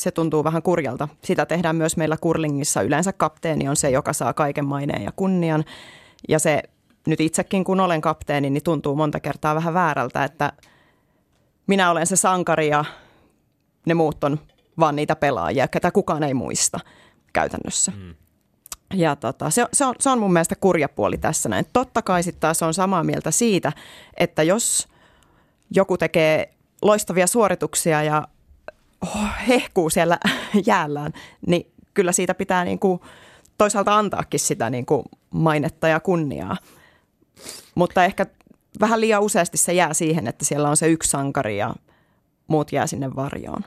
Se 0.00 0.10
tuntuu 0.10 0.44
vähän 0.44 0.62
kurjalta. 0.62 1.08
Sitä 1.24 1.46
tehdään 1.46 1.76
myös 1.76 1.96
meillä 1.96 2.16
kurlingissa. 2.20 2.82
Yleensä 2.82 3.12
kapteeni 3.12 3.68
on 3.68 3.76
se, 3.76 3.90
joka 3.90 4.12
saa 4.12 4.32
kaiken 4.32 4.64
maineen 4.64 5.02
ja 5.02 5.12
kunnian. 5.16 5.64
Ja 6.28 6.38
se 6.38 6.62
nyt 7.06 7.20
itsekin, 7.20 7.64
kun 7.64 7.80
olen 7.80 8.00
kapteeni, 8.00 8.50
niin 8.50 8.62
tuntuu 8.62 8.96
monta 8.96 9.20
kertaa 9.20 9.54
vähän 9.54 9.74
väärältä, 9.74 10.24
että 10.24 10.52
minä 11.66 11.90
olen 11.90 12.06
se 12.06 12.16
sankari 12.16 12.68
ja 12.68 12.84
ne 13.86 13.94
muut 13.94 14.24
on 14.24 14.40
vaan 14.78 14.96
niitä 14.96 15.16
pelaajia, 15.16 15.68
ketä 15.68 15.90
kukaan 15.90 16.22
ei 16.22 16.34
muista 16.34 16.80
käytännössä. 17.32 17.92
Mm. 17.96 18.14
Ja 18.94 19.16
tota, 19.16 19.50
se, 19.50 19.66
se, 19.72 19.84
on, 19.84 19.94
se 20.00 20.10
on 20.10 20.18
mun 20.18 20.32
mielestä 20.32 20.56
kurja 20.56 20.88
puoli 20.88 21.18
tässä 21.18 21.48
näin. 21.48 21.66
Totta 21.72 22.02
kai 22.02 22.22
sitten 22.22 22.40
taas 22.40 22.62
on 22.62 22.74
samaa 22.74 23.04
mieltä 23.04 23.30
siitä, 23.30 23.72
että 24.16 24.42
jos 24.42 24.88
joku 25.70 25.98
tekee 25.98 26.54
loistavia 26.82 27.26
suorituksia 27.26 28.02
ja 28.02 28.28
hehkuu 29.48 29.90
siellä 29.90 30.18
jäällään, 30.66 31.12
niin 31.46 31.72
kyllä 31.94 32.12
siitä 32.12 32.34
pitää 32.34 32.64
niin 32.64 32.78
kuin 32.78 33.00
toisaalta 33.58 33.98
antaakin 33.98 34.40
sitä 34.40 34.70
niin 34.70 34.86
kuin 34.86 35.02
mainetta 35.30 35.88
ja 35.88 36.00
kunniaa. 36.00 36.56
Mutta 37.74 38.04
ehkä 38.04 38.26
vähän 38.80 39.00
liian 39.00 39.22
useasti 39.22 39.56
se 39.56 39.72
jää 39.72 39.94
siihen, 39.94 40.26
että 40.26 40.44
siellä 40.44 40.68
on 40.68 40.76
se 40.76 40.88
yksi 40.88 41.10
sankari 41.10 41.58
ja 41.58 41.74
muut 42.46 42.72
jää 42.72 42.86
sinne 42.86 43.14
varjoon. 43.16 43.64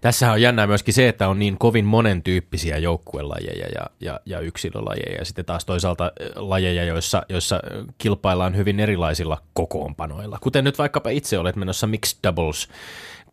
Tässä 0.00 0.32
on 0.32 0.42
jännää 0.42 0.66
myöskin 0.66 0.94
se, 0.94 1.08
että 1.08 1.28
on 1.28 1.38
niin 1.38 1.58
kovin 1.58 1.84
monentyyppisiä 1.84 2.78
joukkuelajeja 2.78 3.66
ja, 3.74 3.86
ja, 4.00 4.20
ja 4.26 4.40
yksilölajeja 4.40 5.18
ja 5.18 5.24
sitten 5.24 5.44
taas 5.44 5.64
toisaalta 5.64 6.12
lajeja, 6.36 6.84
joissa, 6.84 7.22
joissa 7.28 7.60
kilpaillaan 7.98 8.56
hyvin 8.56 8.80
erilaisilla 8.80 9.42
kokoonpanoilla. 9.54 10.38
Kuten 10.40 10.64
nyt 10.64 10.78
vaikkapa 10.78 11.10
itse 11.10 11.38
olet 11.38 11.56
menossa 11.56 11.86
mixed 11.86 12.18
doubles 12.24 12.68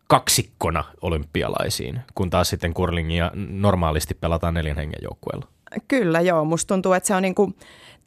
kaksikkona 0.06 0.84
olympialaisiin, 1.02 2.00
kun 2.14 2.30
taas 2.30 2.48
sitten 2.48 2.74
curlingia 2.74 3.30
normaalisti 3.34 4.14
pelataan 4.14 4.54
neljän 4.54 4.76
hengen 4.76 5.00
joukkueella. 5.02 5.46
Kyllä 5.88 6.20
joo, 6.20 6.44
musta 6.44 6.74
tuntuu, 6.74 6.92
että 6.92 7.06
se 7.06 7.14
on 7.14 7.22
niin 7.22 7.34
kuin, 7.34 7.56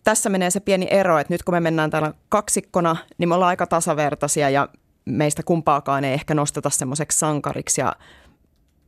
tässä 0.03 0.29
menee 0.29 0.49
se 0.49 0.59
pieni 0.59 0.88
ero, 0.91 1.19
että 1.19 1.33
nyt 1.33 1.43
kun 1.43 1.53
me 1.53 1.59
mennään 1.59 1.89
täällä 1.89 2.13
kaksikkona, 2.29 2.95
niin 3.17 3.29
me 3.29 3.35
ollaan 3.35 3.49
aika 3.49 3.67
tasavertaisia 3.67 4.49
ja 4.49 4.69
meistä 5.05 5.43
kumpaakaan 5.43 6.03
ei 6.03 6.13
ehkä 6.13 6.33
nosteta 6.33 6.69
semmoiseksi 6.69 7.19
sankariksi 7.19 7.81
ja 7.81 7.95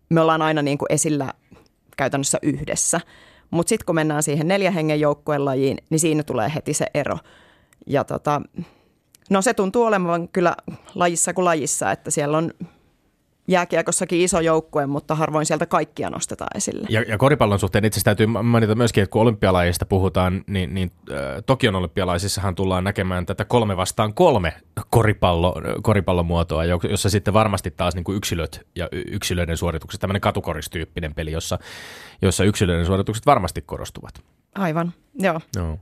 me 0.09 0.21
ollaan 0.21 0.41
aina 0.41 0.61
niin 0.61 0.77
kuin 0.77 0.91
esillä 0.91 1.33
käytännössä 1.97 2.37
yhdessä. 2.41 3.01
Mutta 3.51 3.69
sitten 3.69 3.85
kun 3.85 3.95
mennään 3.95 4.23
siihen 4.23 4.47
neljän 4.47 4.73
hengen 4.73 4.99
joukkueen 4.99 5.45
lajiin, 5.45 5.77
niin 5.89 5.99
siinä 5.99 6.23
tulee 6.23 6.51
heti 6.55 6.73
se 6.73 6.85
ero. 6.93 7.17
Ja 7.87 8.03
tota, 8.03 8.41
no 9.29 9.41
se 9.41 9.53
tuntuu 9.53 9.83
olevan 9.83 10.27
kyllä 10.27 10.55
lajissa 10.95 11.33
kuin 11.33 11.45
lajissa, 11.45 11.91
että 11.91 12.11
siellä 12.11 12.37
on 12.37 12.51
jääkiekossakin 13.51 14.21
iso 14.21 14.39
joukkue, 14.39 14.85
mutta 14.85 15.15
harvoin 15.15 15.45
sieltä 15.45 15.65
kaikkia 15.65 16.09
nostetaan 16.09 16.57
esille. 16.57 16.87
Ja, 16.89 17.01
ja 17.01 17.17
koripallon 17.17 17.59
suhteen 17.59 17.85
itse 17.85 17.97
asiassa 17.97 18.05
täytyy 18.05 18.25
mainita 18.27 18.75
myöskin, 18.75 19.03
että 19.03 19.11
kun 19.11 19.21
olympialajeista 19.21 19.85
puhutaan, 19.85 20.43
niin, 20.47 20.73
niin 20.73 20.91
äh, 21.11 21.17
Tokion 21.45 21.75
olympialaisissahan 21.75 22.55
tullaan 22.55 22.83
näkemään 22.83 23.25
tätä 23.25 23.45
kolme 23.45 23.77
vastaan 23.77 24.13
kolme 24.13 24.53
koripallo, 24.89 25.55
koripallomuotoa, 25.81 26.65
jo- 26.65 26.79
jossa 26.89 27.09
sitten 27.09 27.33
varmasti 27.33 27.71
taas 27.71 27.95
niin 27.95 28.03
kuin 28.03 28.17
yksilöt 28.17 28.67
ja 28.75 28.87
yksilöiden 28.91 29.57
suoritukset, 29.57 30.01
tämmöinen 30.01 30.21
katukoristyyppinen 30.21 31.13
peli, 31.13 31.31
jossa, 31.31 31.59
jossa 32.21 32.43
yksilöiden 32.43 32.85
suoritukset 32.85 33.25
varmasti 33.25 33.61
korostuvat. 33.61 34.13
Aivan, 34.55 34.93
joo. 35.19 35.41
Joo. 35.55 35.67
No, 35.67 35.77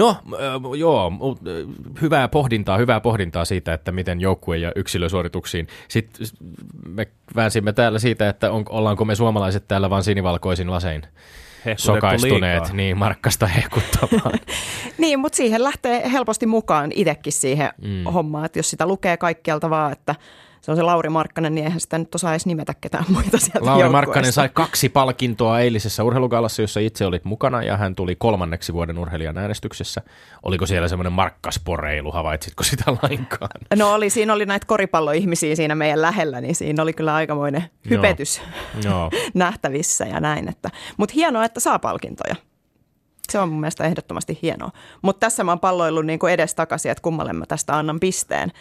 äh, 0.00 0.78
joo, 0.78 1.12
äh, 1.12 2.00
hyvää 2.02 2.28
pohdintaa, 2.28 2.78
hyvää 2.78 3.00
pohdintaa 3.00 3.44
siitä, 3.44 3.74
että 3.74 3.92
miten 3.92 4.20
joukkue- 4.20 4.56
ja 4.56 4.72
yksilösuorituksiin. 4.76 5.66
Sitten 5.88 6.26
me 6.88 7.06
väänsimme 7.36 7.72
täällä 7.72 7.98
siitä, 7.98 8.28
että 8.28 8.52
on, 8.52 8.64
ollaanko 8.68 9.04
me 9.04 9.14
suomalaiset 9.14 9.68
täällä 9.68 9.90
vaan 9.90 10.04
sinivalkoisin 10.04 10.70
lasein 10.70 11.02
Hehkutettu 11.64 11.82
sokaistuneet 11.82 12.60
liikaa. 12.62 12.76
niin 12.76 12.98
Markkasta 12.98 13.46
hehkuttamaan. 13.46 14.38
Niin, 14.98 15.18
mutta 15.18 15.36
siihen 15.36 15.64
lähtee 15.64 16.12
helposti 16.12 16.46
mukaan 16.46 16.92
itsekin 16.94 17.32
siihen 17.32 17.70
mm. 17.82 18.04
hommaan, 18.04 18.44
että 18.44 18.58
jos 18.58 18.70
sitä 18.70 18.86
lukee 18.86 19.16
kaikkialta 19.16 19.70
vaan, 19.70 19.92
että 19.92 20.14
se 20.62 20.70
on 20.70 20.76
se 20.76 20.82
Lauri 20.82 21.08
Markkanen, 21.08 21.54
niin 21.54 21.64
eihän 21.64 21.80
sitä 21.80 21.98
nyt 21.98 22.14
osaa 22.14 22.32
edes 22.32 22.46
nimetä 22.46 22.74
ketään 22.80 23.04
muita 23.08 23.38
sieltä 23.38 23.66
Lauri. 23.66 23.88
Markkanen 23.88 24.32
sai 24.32 24.48
kaksi 24.48 24.88
palkintoa 24.88 25.60
eilisessä 25.60 26.04
urheilugaalassa, 26.04 26.62
jossa 26.62 26.80
itse 26.80 27.06
olit 27.06 27.24
mukana 27.24 27.62
ja 27.62 27.76
hän 27.76 27.94
tuli 27.94 28.16
kolmanneksi 28.16 28.72
vuoden 28.72 28.98
urheilijan 28.98 29.38
äänestyksessä. 29.38 30.02
Oliko 30.42 30.66
siellä 30.66 30.88
semmoinen 30.88 31.12
markkasporeilu, 31.12 32.10
havaitsitko 32.10 32.64
sitä 32.64 32.84
lainkaan? 33.02 33.60
No 33.76 33.92
oli, 33.92 34.10
siinä 34.10 34.32
oli 34.32 34.46
näitä 34.46 34.66
koripalloihmisiä 34.66 35.56
siinä 35.56 35.74
meidän 35.74 36.02
lähellä, 36.02 36.40
niin 36.40 36.54
siinä 36.54 36.82
oli 36.82 36.92
kyllä 36.92 37.14
aikamoinen 37.14 37.64
hypetys 37.90 38.42
Joo. 38.84 39.10
nähtävissä 39.34 40.04
ja 40.04 40.20
näin. 40.20 40.48
Että. 40.48 40.70
Mutta 40.96 41.12
hienoa, 41.12 41.44
että 41.44 41.60
saa 41.60 41.78
palkintoja. 41.78 42.36
Se 43.30 43.38
on 43.38 43.48
mun 43.48 43.60
mielestä 43.60 43.84
ehdottomasti 43.84 44.38
hienoa. 44.42 44.70
Mutta 45.02 45.20
tässä 45.20 45.44
mä 45.44 45.50
oon 45.50 45.60
palloillut 45.60 46.06
niin 46.06 46.18
edes 46.30 46.54
takaisin, 46.54 46.90
että 46.90 47.02
kummalle 47.02 47.32
mä 47.32 47.46
tästä 47.46 47.78
annan 47.78 48.00
pisteen. 48.00 48.52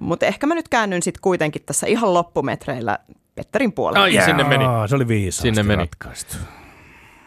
Mutta 0.00 0.26
ehkä 0.26 0.46
mä 0.46 0.54
nyt 0.54 0.68
käännyn 0.68 1.02
sitten 1.02 1.20
kuitenkin 1.22 1.62
tässä 1.66 1.86
ihan 1.86 2.14
loppumetreillä 2.14 2.98
Petterin 3.34 3.72
puolelle. 3.72 4.04
Ai, 4.18 4.24
sinne 4.24 4.44
meni. 4.44 4.64
Jaa, 4.64 4.86
Se 4.88 4.94
oli 4.96 5.08
viisaasti 5.08 5.48
Sinne 5.48 5.62
meni. 5.62 5.80
ratkaistu. 5.82 6.36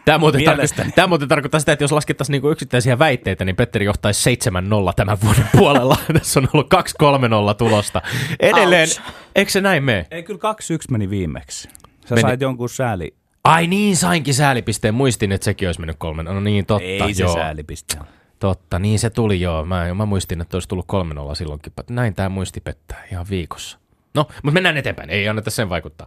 Tämä 0.04 0.18
muuten, 0.18 0.40
Mielestäni. 0.40 0.88
tarko- 0.88 0.94
tämä 0.94 1.06
muuten 1.06 1.28
tarkoittaa 1.28 1.60
sitä, 1.60 1.72
että 1.72 1.84
jos 1.84 1.92
laskettaisiin 1.92 2.32
niinku 2.32 2.50
yksittäisiä 2.50 2.98
väitteitä, 2.98 3.44
niin 3.44 3.56
Petteri 3.56 3.84
johtaisi 3.84 4.30
7-0 4.30 4.92
tämän 4.96 5.18
vuoden 5.24 5.46
puolella. 5.58 5.96
Tässä 6.12 6.40
on 6.40 6.48
ollut 6.52 6.74
2-3-0 6.74 7.54
tulosta. 7.58 8.02
Edelleen, 8.40 8.88
Ouch. 8.88 9.00
eikö 9.36 9.50
se 9.50 9.60
näin 9.60 9.84
mene? 9.84 10.06
Ei, 10.10 10.22
kyllä 10.22 10.40
2-1 10.52 10.90
meni 10.90 11.10
viimeksi. 11.10 11.68
Sä 12.06 12.14
Meni. 12.14 12.20
sait 12.20 12.40
jonkun 12.40 12.68
sääli. 12.68 13.14
Ai 13.44 13.66
niin, 13.66 13.96
sainkin 13.96 14.34
säälipisteen. 14.34 14.94
Muistin, 14.94 15.32
että 15.32 15.44
sekin 15.44 15.68
olisi 15.68 15.80
mennyt 15.80 15.96
kolmen. 15.98 16.24
No 16.24 16.40
niin, 16.40 16.66
totta. 16.66 16.84
Ei 16.84 17.14
se 17.14 17.22
joo. 17.22 17.34
säälipiste. 17.34 17.96
Totta, 18.38 18.78
niin 18.78 18.98
se 18.98 19.10
tuli 19.10 19.40
joo. 19.40 19.64
Mä, 19.64 19.94
mä 19.94 20.06
muistin, 20.06 20.40
että 20.40 20.56
olisi 20.56 20.68
tullut 20.68 20.86
3-0 21.32 21.34
silloinkin. 21.34 21.72
Näin 21.90 22.14
tämä 22.14 22.28
muisti 22.28 22.60
pettää 22.60 23.04
ihan 23.12 23.26
viikossa. 23.30 23.78
No, 24.14 24.26
mutta 24.42 24.54
mennään 24.54 24.76
eteenpäin. 24.76 25.10
Ei 25.10 25.28
anneta 25.28 25.50
sen 25.50 25.68
vaikuttaa. 25.68 26.06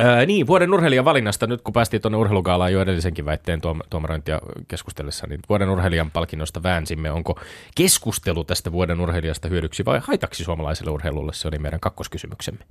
Öö, 0.00 0.26
niin, 0.26 0.46
vuoden 0.46 0.74
urheilijan 0.74 1.04
valinnasta, 1.04 1.46
nyt 1.46 1.62
kun 1.62 1.72
päästiin 1.72 2.02
tuonne 2.02 2.18
urheilugaalaan 2.18 2.72
jo 2.72 2.82
edellisenkin 2.82 3.24
väitteen 3.24 3.60
tuom- 3.60 3.82
tuomarointia 3.90 4.40
keskustellessa, 4.68 5.26
niin 5.26 5.40
vuoden 5.48 5.70
urheilijan 5.70 6.10
palkinnosta 6.10 6.62
väänsimme. 6.62 7.10
Onko 7.10 7.40
keskustelu 7.74 8.44
tästä 8.44 8.72
vuoden 8.72 9.00
urheilijasta 9.00 9.48
hyödyksi 9.48 9.84
vai 9.84 10.00
haitaksi 10.02 10.44
suomalaiselle 10.44 10.90
urheilulle? 10.90 11.32
Se 11.32 11.48
oli 11.48 11.58
meidän 11.58 11.80
kakkoskysymyksemme. 11.80 12.64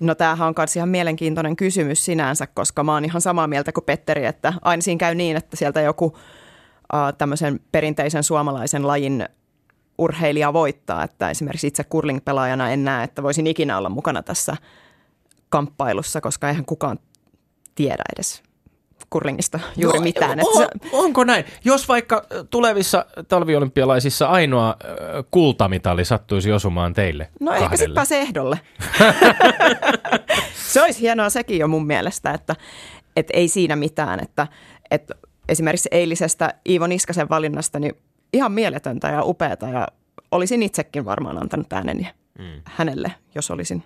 No 0.00 0.14
tämähän 0.14 0.48
on 0.48 0.54
myös 0.58 0.76
ihan 0.76 0.88
mielenkiintoinen 0.88 1.56
kysymys 1.56 2.04
sinänsä, 2.04 2.46
koska 2.46 2.84
mä 2.84 2.92
oon 2.92 3.04
ihan 3.04 3.20
samaa 3.20 3.46
mieltä 3.46 3.72
kuin 3.72 3.84
Petteri, 3.84 4.26
että 4.26 4.52
aina 4.62 4.80
siinä 4.80 4.98
käy 4.98 5.14
niin, 5.14 5.36
että 5.36 5.56
sieltä 5.56 5.80
joku 5.80 6.16
tämmöisen 7.18 7.60
perinteisen 7.72 8.22
suomalaisen 8.22 8.86
lajin 8.86 9.28
urheilija 9.98 10.52
voittaa. 10.52 11.04
Että 11.04 11.30
esimerkiksi 11.30 11.66
itse 11.66 11.84
curling-pelaajana 11.84 12.70
en 12.70 12.84
näe, 12.84 13.04
että 13.04 13.22
voisin 13.22 13.46
ikinä 13.46 13.78
olla 13.78 13.88
mukana 13.88 14.22
tässä 14.22 14.56
kamppailussa, 15.48 16.20
koska 16.20 16.48
eihän 16.48 16.64
kukaan 16.64 16.98
tiedä 17.74 18.02
edes 18.16 18.42
curlingista 19.12 19.60
juuri 19.76 19.98
No, 19.98 20.02
mitään. 20.02 20.40
On, 20.44 20.62
Että 20.62 20.88
se, 20.88 20.96
onko 20.96 21.24
näin? 21.24 21.44
Jos 21.64 21.88
vaikka 21.88 22.26
tulevissa 22.50 23.06
talviolympialaisissa 23.28 24.26
ainoa 24.26 24.76
kultamitali 25.30 26.04
sattuisi 26.04 26.52
osumaan 26.52 26.94
teille 26.94 27.28
no 27.40 27.52
ehkä 27.52 27.60
kahdelle. 27.60 27.76
sitten 27.76 27.94
pääsee 27.94 28.20
ehdolle. 28.20 28.60
se 30.72 30.82
olisi 30.82 31.00
hienoa 31.00 31.30
sekin 31.30 31.58
jo 31.58 31.68
mun 31.68 31.86
mielestä, 31.86 32.30
että, 32.30 32.56
että 33.16 33.32
ei 33.36 33.48
siinä 33.48 33.76
mitään. 33.76 34.20
Että, 34.22 34.46
että 34.90 35.14
esimerkiksi 35.50 35.88
eilisestä 35.92 36.54
Iivo 36.68 36.86
Niskasen 36.86 37.28
valinnasta 37.28 37.78
niin 37.78 37.96
ihan 38.32 38.52
mieletöntä 38.52 39.08
ja 39.08 39.24
upeata 39.24 39.68
ja 39.68 39.88
olisin 40.30 40.62
itsekin 40.62 41.04
varmaan 41.04 41.38
antanut 41.38 41.72
ääneni 41.72 42.08
mm. 42.38 42.62
hänelle, 42.64 43.12
jos 43.34 43.50
olisin 43.50 43.84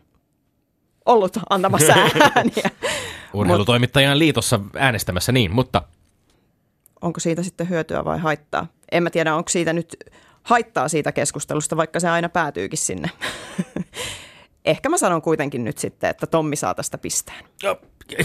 ollut 1.07 1.38
antamassa 1.50 1.92
ääniä. 2.37 2.70
Urheilutoimittajan 3.35 4.18
liitossa 4.18 4.61
äänestämässä 4.79 5.33
niin, 5.33 5.53
mutta 5.55 5.83
Onko 7.05 7.20
siitä 7.20 7.42
sitten 7.42 7.68
hyötyä 7.68 8.05
vai 8.05 8.18
haittaa? 8.18 8.66
En 8.92 9.03
mä 9.03 9.11
tiedä, 9.11 9.35
onko 9.35 9.48
siitä 9.48 9.72
nyt 9.72 9.96
haittaa 10.42 10.88
siitä 10.88 11.12
keskustelusta, 11.12 11.77
vaikka 11.77 12.00
se 12.00 12.09
aina 12.09 12.29
päätyykin 12.29 12.79
sinne. 12.79 13.11
Ehkä 14.64 14.88
mä 14.88 14.98
sanon 14.98 15.22
kuitenkin 15.22 15.64
nyt 15.64 15.79
sitten, 15.79 16.11
että 16.11 16.27
Tommi 16.27 16.57
saa 16.57 16.74
tästä 16.74 16.98
pisteen. 16.98 17.44
No, 17.62 17.77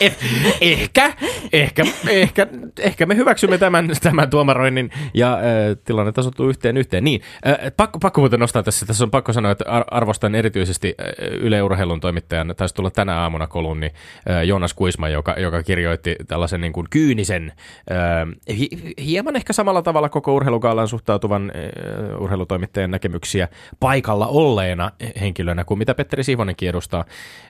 eh- 0.00 0.14
ehkä, 0.60 1.12
ehkä, 1.52 1.84
ehkä, 2.08 2.46
ehkä 2.78 3.06
me 3.06 3.16
hyväksymme 3.16 3.58
tämän, 3.58 3.90
tämän 4.02 4.30
tuomaroinnin 4.30 4.90
ja 5.14 5.34
äh, 5.34 5.40
tilanne 5.84 6.12
tasoittuu 6.12 6.48
yhteen 6.48 6.76
yhteen. 6.76 7.04
Niin, 7.04 7.20
äh, 7.46 7.56
pakko, 7.76 7.98
pakko 7.98 8.20
muuten 8.20 8.40
nostaa 8.40 8.62
tässä, 8.62 8.86
tässä 8.86 9.04
on 9.04 9.10
pakko 9.10 9.32
sanoa, 9.32 9.52
että 9.52 9.64
ar- 9.68 9.84
arvostan 9.90 10.34
erityisesti 10.34 10.94
Yle 11.40 11.62
Urheilun 11.62 12.00
toimittajan, 12.00 12.54
taisi 12.56 12.74
tulla 12.74 12.90
tänä 12.90 13.20
aamuna 13.20 13.46
kolumni 13.46 13.86
äh, 14.30 14.44
Joonas 14.44 14.74
Kuisma, 14.74 15.08
joka, 15.08 15.34
joka 15.38 15.62
kirjoitti 15.62 16.16
tällaisen 16.28 16.60
niin 16.60 16.72
kuin 16.72 16.86
kyynisen, 16.90 17.52
äh, 17.90 18.56
hi, 18.58 18.68
hieman 19.04 19.36
ehkä 19.36 19.52
samalla 19.52 19.82
tavalla 19.82 20.08
koko 20.08 20.34
urheilukaalaan 20.34 20.88
suhtautuvan 20.88 21.52
äh, 21.56 22.20
urheilutoimittajan 22.22 22.90
näkemyksiä 22.90 23.48
paikalla 23.80 24.26
olleena 24.26 24.90
henkilönä 25.20 25.64
kuin 25.70 25.78
mitä 25.78 25.94
Petteri 25.94 26.24
Sihvonenkin 26.24 26.68
edustaa. 26.68 27.04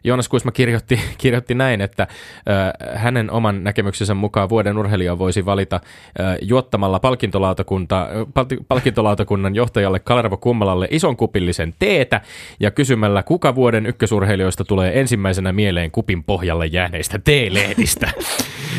Joonas 0.05 0.29
Kuisma 0.29 0.53
kirjoitti, 0.53 1.01
kirjoitti 1.23 1.55
näin, 1.55 1.81
että 1.81 2.03
äh, 2.03 2.99
hänen 3.01 3.31
oman 3.31 3.65
näkemyksensä 3.65 4.15
mukaan 4.15 4.49
vuoden 4.49 4.79
urheilija 4.79 5.19
voisi 5.19 5.47
valita 5.47 5.77
äh, 5.77 6.37
juottamalla 6.43 7.01
palkintolautakunta, 7.01 8.09
palti, 8.35 8.59
palkintolautakunnan 8.69 9.55
johtajalle 9.55 9.99
Kalervo 9.99 10.37
Kummalalle 10.37 10.89
ison 10.91 11.17
kupillisen 11.17 11.75
teetä 11.79 12.21
ja 12.61 12.71
kysymällä, 12.71 13.23
kuka 13.23 13.55
vuoden 13.55 13.87
ykkösurheilijoista 13.87 14.65
tulee 14.65 15.01
ensimmäisenä 15.01 15.53
mieleen 15.53 15.91
kupin 15.91 16.25
pohjalle 16.25 16.67
jääneistä 16.67 17.19
teelehdistä. 17.19 18.11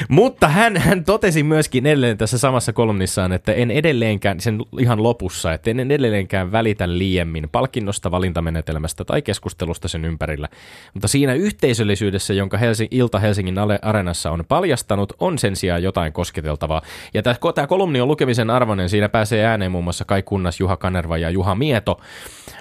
Mutta 0.09 0.47
hän, 0.47 0.77
hän 0.77 1.03
totesi 1.03 1.43
myöskin 1.43 1.85
edelleen 1.85 2.17
tässä 2.17 2.37
samassa 2.37 2.73
kolumnissaan, 2.73 3.31
että 3.31 3.53
en 3.53 3.71
edelleenkään, 3.71 4.39
sen 4.39 4.59
ihan 4.79 5.03
lopussa, 5.03 5.53
että 5.53 5.71
en 5.71 5.79
edelleenkään 5.79 6.51
välitä 6.51 6.97
liiemmin 6.97 7.49
palkinnosta, 7.51 8.11
valintamenetelmästä 8.11 9.05
tai 9.05 9.21
keskustelusta 9.31 9.87
sen 9.87 10.05
ympärillä. 10.05 10.47
Mutta 10.93 11.07
siinä 11.07 11.33
yhteisöllisyydessä, 11.33 12.33
jonka 12.33 12.57
Helsi, 12.57 12.87
Ilta 12.91 13.19
Helsingin 13.19 13.55
Areenassa 13.81 14.31
on 14.31 14.43
paljastanut, 14.47 15.13
on 15.19 15.37
sen 15.37 15.55
sijaan 15.55 15.83
jotain 15.83 16.13
kosketeltavaa. 16.13 16.81
Ja 17.13 17.23
tämä, 17.23 17.35
tämä 17.55 17.67
kolumni 17.67 18.01
on 18.01 18.07
lukemisen 18.07 18.49
arvoinen, 18.49 18.89
siinä 18.89 19.09
pääsee 19.09 19.45
ääneen 19.45 19.71
muun 19.71 19.83
muassa 19.83 20.05
Kai 20.05 20.21
Kunnas, 20.21 20.59
Juha 20.59 20.77
Kanerva 20.77 21.17
ja 21.17 21.29
Juha 21.29 21.55
Mieto. 21.55 21.99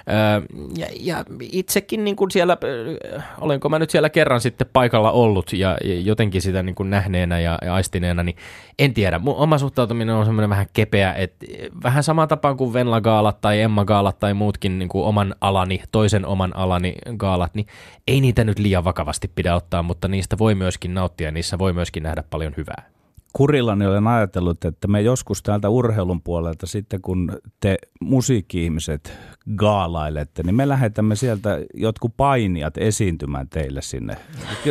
Öö, 0.09 0.41
ja, 0.77 0.87
ja 0.99 1.25
itsekin 1.41 2.03
niin 2.03 2.15
kuin 2.15 2.31
siellä, 2.31 2.57
öö, 2.63 2.97
olenko 3.41 3.69
mä 3.69 3.79
nyt 3.79 3.89
siellä 3.89 4.09
kerran 4.09 4.41
sitten 4.41 4.67
paikalla 4.73 5.11
ollut 5.11 5.53
ja, 5.53 5.77
ja 5.83 5.99
jotenkin 5.99 6.41
sitä 6.41 6.63
niin 6.63 6.75
kuin 6.75 6.89
nähneenä 6.89 7.39
ja, 7.39 7.57
ja 7.65 7.73
aistineena, 7.73 8.23
niin 8.23 8.35
en 8.79 8.93
tiedä. 8.93 9.19
Mun 9.19 9.35
oma 9.35 9.57
suhtautuminen 9.57 10.15
on 10.15 10.25
semmoinen 10.25 10.49
vähän 10.49 10.65
kepeä, 10.73 11.13
että 11.13 11.45
vähän 11.83 12.03
sama 12.03 12.27
tapaan 12.27 12.57
kuin 12.57 12.73
Venla 12.73 13.01
Gaalat 13.01 13.41
tai 13.41 13.61
Emma 13.61 13.85
Gaalat 13.85 14.19
tai 14.19 14.33
muutkin 14.33 14.79
niin 14.79 14.89
kuin 14.89 15.05
oman 15.05 15.35
alani, 15.41 15.81
toisen 15.91 16.25
oman 16.25 16.55
alani 16.61 16.93
gaalat, 17.17 17.55
niin 17.55 17.65
ei 18.07 18.21
niitä 18.21 18.43
nyt 18.43 18.59
liian 18.59 18.83
vakavasti 18.83 19.31
pidä 19.35 19.55
ottaa, 19.55 19.83
mutta 19.83 20.07
niistä 20.07 20.37
voi 20.37 20.55
myöskin 20.55 20.93
nauttia 20.93 21.27
ja 21.27 21.31
niissä 21.31 21.59
voi 21.59 21.73
myöskin 21.73 22.03
nähdä 22.03 22.23
paljon 22.29 22.53
hyvää. 22.57 22.91
Kurillani 23.33 23.85
olen 23.85 24.07
ajatellut, 24.07 24.65
että 24.65 24.87
me 24.87 25.01
joskus 25.01 25.43
täältä 25.43 25.69
urheilun 25.69 26.21
puolelta 26.21 26.67
sitten 26.67 27.01
kun 27.01 27.37
te 27.59 27.77
musiikki-ihmiset 28.01 29.13
gaalailette, 29.55 30.43
niin 30.43 30.55
me 30.55 30.67
lähetämme 30.67 31.15
sieltä 31.15 31.59
jotkut 31.73 32.13
painijat 32.17 32.77
esiintymään 32.77 33.49
teille 33.49 33.81
sinne. 33.81 34.17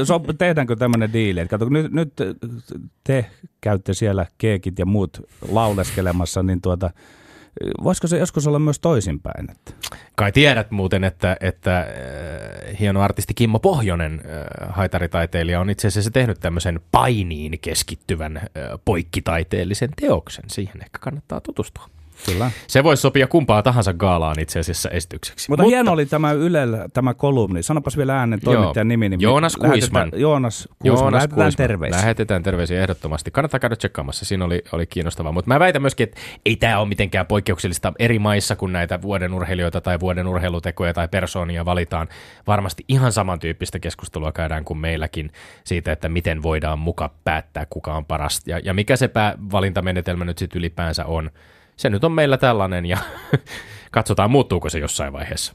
So, 0.05 0.19
tehdäänkö 0.39 0.77
tämmöinen 0.77 1.13
diili? 1.13 1.41
Että 1.41 1.59
Kato, 1.59 1.69
nyt, 1.69 1.93
nyt 1.93 2.13
te 3.05 3.27
käytte 3.61 3.95
siellä 3.95 4.27
keekit 4.39 4.79
ja 4.79 4.87
muut 4.87 5.21
lauleskelemassa, 5.49 6.43
niin 6.43 6.61
tuota, 6.61 6.91
voisiko 7.85 8.07
se 8.07 8.19
joskus 8.19 8.47
olla 8.47 8.59
myös 8.59 8.79
toisinpäin? 8.79 9.51
Että? 9.51 9.73
Kai 10.15 10.33
tiedät 10.33 10.71
muuten, 10.71 11.05
että, 11.05 11.37
että 11.41 11.79
äh, 11.79 11.87
hieno 12.81 13.03
artisti 13.03 13.35
Kimmo 13.35 13.59
Pohjonen, 13.59 14.13
äh, 14.13 14.75
haitaritaiteilija, 14.75 15.61
on 15.61 15.71
itse 15.71 15.89
asiassa 15.89 16.11
tehnyt 16.11 16.41
tämmöisen 16.41 16.81
painiin 16.93 17.59
keskittyvän 17.61 18.37
äh, 18.37 18.45
poikkitaiteellisen 18.85 19.91
teoksen. 20.01 20.45
Siihen 20.51 20.83
ehkä 20.83 20.99
kannattaa 21.01 21.41
tutustua. 21.41 21.89
Kyllä. 22.27 22.51
Se 22.67 22.85
voisi 22.85 23.01
sopia 23.01 23.27
kumpaa 23.27 23.63
tahansa 23.63 23.93
gaalaan 23.95 24.41
itse 24.41 24.59
asiassa 24.59 24.91
esitykseksi. 24.91 25.51
Mutta, 25.51 25.63
Mutta 25.63 25.77
hieno 25.77 25.93
oli 25.93 26.07
tämä 26.07 26.33
Ylellä, 26.33 26.89
tämä 26.93 27.15
kolumni. 27.15 27.63
Sanopas 27.63 27.97
vielä 27.97 28.19
äänen 28.19 28.41
toimittajan 28.45 28.89
nimi. 28.89 29.09
Niin 29.09 29.21
Joonas 29.21 29.57
Kuisman. 29.57 30.11
Joonas 30.17 30.69
Kuisman. 30.79 30.99
Joonas 30.99 31.13
Lähetetään 31.13 31.45
Kuisman. 31.47 31.69
terveisiä. 31.69 31.97
Lähetetään 31.99 32.43
terveisiä 32.43 32.81
ehdottomasti. 32.81 33.31
Kannattaa 33.31 33.61
käydä 33.61 33.77
tsekkaamassa, 33.77 34.25
siinä 34.25 34.45
oli, 34.45 34.63
oli 34.73 34.87
kiinnostavaa. 34.87 35.33
Mutta 35.33 35.49
mä 35.49 35.61
väitän 35.61 35.83
myöskin, 35.83 36.05
että 36.05 36.21
ei 36.47 36.57
tämä 36.57 36.79
ole 36.79 36.89
mitenkään 36.89 37.27
poikkeuksellista 37.27 37.93
eri 37.99 38.19
maissa, 38.19 38.57
kun 38.57 38.73
näitä 38.73 39.03
vuoden 39.03 39.35
urheilijoita 39.35 39.81
tai 39.81 40.01
vuoden 40.01 40.27
urheilutekoja 40.27 40.95
tai 40.95 41.09
persoonia 41.09 41.65
valitaan. 41.65 42.09
Varmasti 42.47 42.85
ihan 42.89 43.13
samantyyppistä 43.13 43.79
keskustelua 43.79 44.33
käydään 44.33 44.65
kuin 44.65 44.79
meilläkin 44.79 45.31
siitä, 45.65 45.93
että 45.93 46.09
miten 46.09 46.43
voidaan 46.43 46.79
muka 46.79 47.11
päättää, 47.25 47.67
kuka 47.71 47.95
on 47.95 48.05
paras 48.05 48.43
ja, 48.47 48.59
ja 48.65 48.75
mikä 48.75 48.97
se 48.97 49.09
päävalintamenetelmä 49.09 50.25
nyt 50.25 50.39
sitten 50.39 50.59
ylipäänsä 50.59 51.05
on. 51.05 51.31
Se 51.81 51.91
nyt 51.91 52.05
on 52.05 52.13
meillä 52.13 52.39
tällainen 52.39 52.87
ja 52.87 52.99
katsotaan 53.91 54.31
muuttuuko 54.31 54.71
se 54.71 54.79
jossain 54.79 55.13
vaiheessa. 55.13 55.53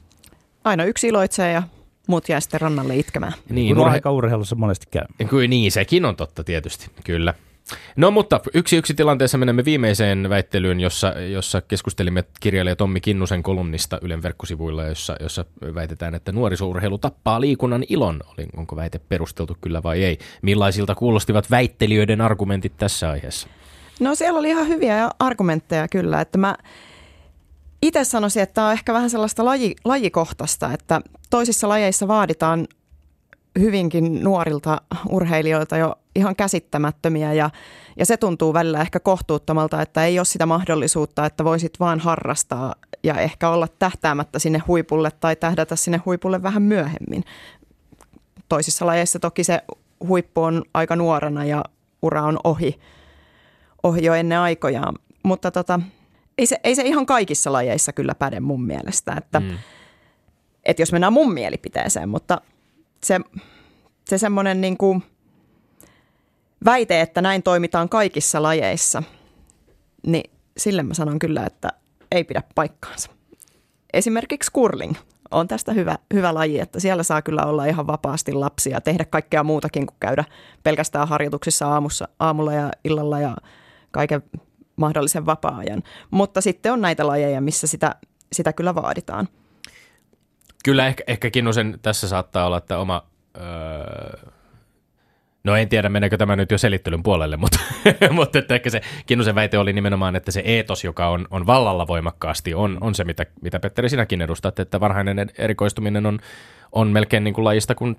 Aina 0.64 0.84
yksi 0.84 1.08
iloitsee 1.08 1.52
ja 1.52 1.62
muut 2.08 2.28
jää 2.28 2.40
sitten 2.40 2.60
rannalle 2.60 2.96
itkemään. 2.96 3.32
Niin, 3.48 3.76
urhe- 3.76 3.90
aika 3.90 4.10
urheilussa 4.10 4.56
monesti 4.56 4.86
käy. 4.90 5.04
Kyllä 5.28 5.48
niin, 5.48 5.72
sekin 5.72 6.04
on 6.04 6.16
totta 6.16 6.44
tietysti, 6.44 6.90
kyllä. 7.04 7.34
No 7.96 8.10
mutta 8.10 8.40
yksi 8.54 8.76
yksi 8.76 8.94
tilanteessa 8.94 9.38
menemme 9.38 9.64
viimeiseen 9.64 10.28
väittelyyn, 10.28 10.80
jossa, 10.80 11.08
jossa 11.08 11.60
keskustelimme 11.60 12.24
kirjailija 12.40 12.76
Tommi 12.76 13.00
Kinnusen 13.00 13.42
kolumnista 13.42 13.98
Ylen 14.02 14.22
verkkosivuilla, 14.22 14.84
jossa, 14.84 15.16
jossa 15.20 15.44
väitetään, 15.74 16.14
että 16.14 16.32
nuorisourheilu 16.32 16.98
tappaa 16.98 17.40
liikunnan 17.40 17.84
ilon. 17.88 18.20
Oli, 18.26 18.46
onko 18.56 18.76
väite 18.76 19.00
perusteltu 19.08 19.56
kyllä 19.60 19.82
vai 19.82 20.04
ei? 20.04 20.18
Millaisilta 20.42 20.94
kuulostivat 20.94 21.50
väittelijöiden 21.50 22.20
argumentit 22.20 22.72
tässä 22.76 23.10
aiheessa? 23.10 23.48
No 24.00 24.14
siellä 24.14 24.38
oli 24.38 24.48
ihan 24.48 24.68
hyviä 24.68 25.10
argumentteja 25.18 25.88
kyllä, 25.88 26.20
että 26.20 26.38
mä 26.38 26.56
itse 27.82 28.04
sanoisin, 28.04 28.42
että 28.42 28.54
tämä 28.54 28.66
on 28.66 28.72
ehkä 28.72 28.92
vähän 28.92 29.10
sellaista 29.10 29.44
laji, 29.44 29.76
lajikohtaista, 29.84 30.72
että 30.72 31.00
toisissa 31.30 31.68
lajeissa 31.68 32.08
vaaditaan 32.08 32.66
hyvinkin 33.58 34.24
nuorilta 34.24 34.80
urheilijoilta 35.08 35.76
jo 35.76 35.98
ihan 36.14 36.36
käsittämättömiä 36.36 37.32
ja, 37.32 37.50
ja 37.98 38.06
se 38.06 38.16
tuntuu 38.16 38.54
välillä 38.54 38.80
ehkä 38.80 39.00
kohtuuttomalta, 39.00 39.82
että 39.82 40.04
ei 40.04 40.18
ole 40.18 40.24
sitä 40.24 40.46
mahdollisuutta, 40.46 41.26
että 41.26 41.44
voisit 41.44 41.80
vaan 41.80 42.00
harrastaa 42.00 42.74
ja 43.02 43.14
ehkä 43.14 43.48
olla 43.48 43.68
tähtäämättä 43.78 44.38
sinne 44.38 44.62
huipulle 44.66 45.10
tai 45.10 45.36
tähdätä 45.36 45.76
sinne 45.76 46.00
huipulle 46.06 46.42
vähän 46.42 46.62
myöhemmin. 46.62 47.24
Toisissa 48.48 48.86
lajeissa 48.86 49.18
toki 49.18 49.44
se 49.44 49.62
huippu 50.08 50.42
on 50.42 50.62
aika 50.74 50.96
nuorena 50.96 51.44
ja 51.44 51.64
ura 52.02 52.22
on 52.22 52.38
ohi, 52.44 52.80
ohi 53.86 54.04
jo 54.04 54.14
ennen 54.14 54.38
aikojaan, 54.38 54.94
mutta 55.22 55.50
tota, 55.50 55.80
ei, 56.38 56.46
se, 56.46 56.60
ei 56.64 56.74
se 56.74 56.82
ihan 56.82 57.06
kaikissa 57.06 57.52
lajeissa 57.52 57.92
kyllä 57.92 58.14
päde 58.14 58.40
mun 58.40 58.64
mielestä, 58.64 59.14
että, 59.18 59.40
mm. 59.40 59.58
että 60.64 60.82
jos 60.82 60.92
mennään 60.92 61.12
mun 61.12 61.32
mielipiteeseen, 61.32 62.08
mutta 62.08 62.40
se, 63.04 63.20
se 64.08 64.18
semmoinen 64.18 64.60
niin 64.60 64.76
kuin 64.76 65.02
väite, 66.64 67.00
että 67.00 67.22
näin 67.22 67.42
toimitaan 67.42 67.88
kaikissa 67.88 68.42
lajeissa, 68.42 69.02
niin 70.06 70.30
sille 70.58 70.82
mä 70.82 70.94
sanon 70.94 71.18
kyllä, 71.18 71.46
että 71.46 71.68
ei 72.12 72.24
pidä 72.24 72.42
paikkaansa. 72.54 73.10
Esimerkiksi 73.92 74.52
curling 74.52 74.94
on 75.30 75.48
tästä 75.48 75.72
hyvä, 75.72 75.98
hyvä 76.14 76.34
laji, 76.34 76.60
että 76.60 76.80
siellä 76.80 77.02
saa 77.02 77.22
kyllä 77.22 77.44
olla 77.44 77.64
ihan 77.64 77.86
vapaasti 77.86 78.32
lapsia, 78.32 78.80
tehdä 78.80 79.04
kaikkea 79.04 79.44
muutakin 79.44 79.86
kuin 79.86 79.96
käydä 80.00 80.24
pelkästään 80.62 81.08
harjoituksissa 81.08 81.68
aamussa, 81.68 82.08
aamulla 82.18 82.52
ja 82.52 82.70
illalla 82.84 83.20
ja 83.20 83.36
kaiken 83.90 84.22
mahdollisen 84.76 85.26
vapaa-ajan. 85.26 85.82
Mutta 86.10 86.40
sitten 86.40 86.72
on 86.72 86.80
näitä 86.80 87.06
lajeja, 87.06 87.40
missä 87.40 87.66
sitä, 87.66 87.94
sitä 88.32 88.52
kyllä 88.52 88.74
vaaditaan. 88.74 89.28
Kyllä 90.64 90.86
ehkä, 90.86 91.04
ehkä 91.06 91.30
Kinnusen 91.30 91.78
tässä 91.82 92.08
saattaa 92.08 92.46
olla, 92.46 92.58
että 92.58 92.78
oma... 92.78 93.06
Öö, 93.36 94.30
no 95.44 95.56
en 95.56 95.68
tiedä, 95.68 95.88
meneekö 95.88 96.16
tämä 96.16 96.36
nyt 96.36 96.50
jo 96.50 96.58
selittelyn 96.58 97.02
puolelle, 97.02 97.36
mutta, 97.42 97.58
mutta 98.10 98.38
että 98.38 98.54
ehkä 98.54 98.70
se 98.70 98.80
Kinnusen 99.06 99.34
väite 99.34 99.58
oli 99.58 99.72
nimenomaan, 99.72 100.16
että 100.16 100.30
se 100.30 100.40
eetos, 100.40 100.84
joka 100.84 101.08
on, 101.08 101.26
on 101.30 101.46
vallalla 101.46 101.86
voimakkaasti, 101.86 102.54
on, 102.54 102.78
on 102.80 102.94
se, 102.94 103.04
mitä, 103.04 103.26
mitä 103.42 103.60
Petteri 103.60 103.88
sinäkin 103.88 104.22
edustat, 104.22 104.58
että 104.58 104.80
varhainen 104.80 105.30
erikoistuminen 105.38 106.06
on, 106.06 106.18
on 106.76 106.88
melkein 106.88 107.24
niin 107.24 107.34
kuin 107.34 107.44
lajista 107.44 107.74
kuin, 107.74 107.96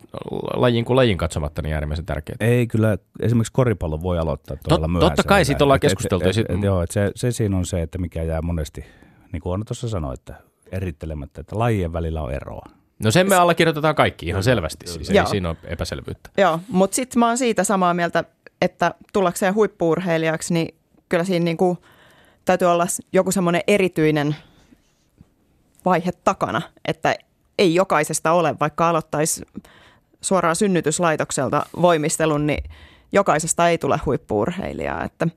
lajin 0.53 0.85
kuin 0.85 0.95
lajin 0.95 1.17
katsomatta 1.17 1.61
niin 1.61 1.73
äärimmäisen 1.73 2.05
tärkeää. 2.05 2.37
Ei 2.39 2.67
kyllä, 2.67 2.97
esimerkiksi 3.21 3.53
koripallo 3.53 4.01
voi 4.01 4.19
aloittaa 4.19 4.57
tuolla 4.69 4.87
Tot, 4.93 4.99
Totta 4.99 5.23
kai 5.23 5.45
siitä 5.45 5.63
ollaan 5.63 5.79
keskusteltu. 5.79 6.29
Et, 6.29 6.37
et, 6.37 6.45
et, 6.49 6.57
et, 6.57 6.63
joo, 6.63 6.81
että 6.81 6.93
se, 6.93 7.11
se 7.15 7.31
siinä 7.31 7.57
on 7.57 7.65
se, 7.65 7.81
että 7.81 7.97
mikä 7.97 8.23
jää 8.23 8.41
monesti, 8.41 8.85
niin 9.31 9.41
kuin 9.41 9.53
Anna 9.53 9.65
tuossa 9.65 9.89
sanoi, 9.89 10.13
että 10.13 10.33
erittelemättä, 10.71 11.41
että 11.41 11.59
lajien 11.59 11.93
välillä 11.93 12.21
on 12.21 12.33
eroa. 12.33 12.65
No 13.03 13.11
sen 13.11 13.29
me 13.29 13.35
allekirjoitetaan 13.35 13.95
kaikki 13.95 14.25
ihan 14.25 14.43
selvästi, 14.43 14.87
siis 14.87 15.09
ei 15.09 15.27
siinä 15.27 15.49
ole 15.49 15.57
epäselvyyttä. 15.63 16.29
Joo, 16.37 16.59
mutta 16.67 16.95
sitten 16.95 17.19
mä 17.19 17.27
oon 17.27 17.37
siitä 17.37 17.63
samaa 17.63 17.93
mieltä, 17.93 18.23
että 18.61 18.93
tullakseen 19.13 19.55
huippuurheilijaksi, 19.55 20.53
niin 20.53 20.75
kyllä 21.09 21.23
siinä 21.23 21.43
niinku 21.43 21.77
täytyy 22.45 22.67
olla 22.67 22.85
joku 23.13 23.31
semmoinen 23.31 23.61
erityinen 23.67 24.35
vaihe 25.85 26.11
takana, 26.23 26.61
että 26.85 27.15
ei 27.57 27.75
jokaisesta 27.75 28.31
ole, 28.31 28.55
vaikka 28.59 28.89
aloittaisi 28.89 29.45
suoraan 30.21 30.55
synnytyslaitokselta 30.55 31.65
voimistelun, 31.81 32.47
niin 32.47 32.63
jokaisesta 33.11 33.69
ei 33.69 33.77
tule 33.77 33.99
huippuurheilijaa, 34.05 35.03
että, 35.03 35.27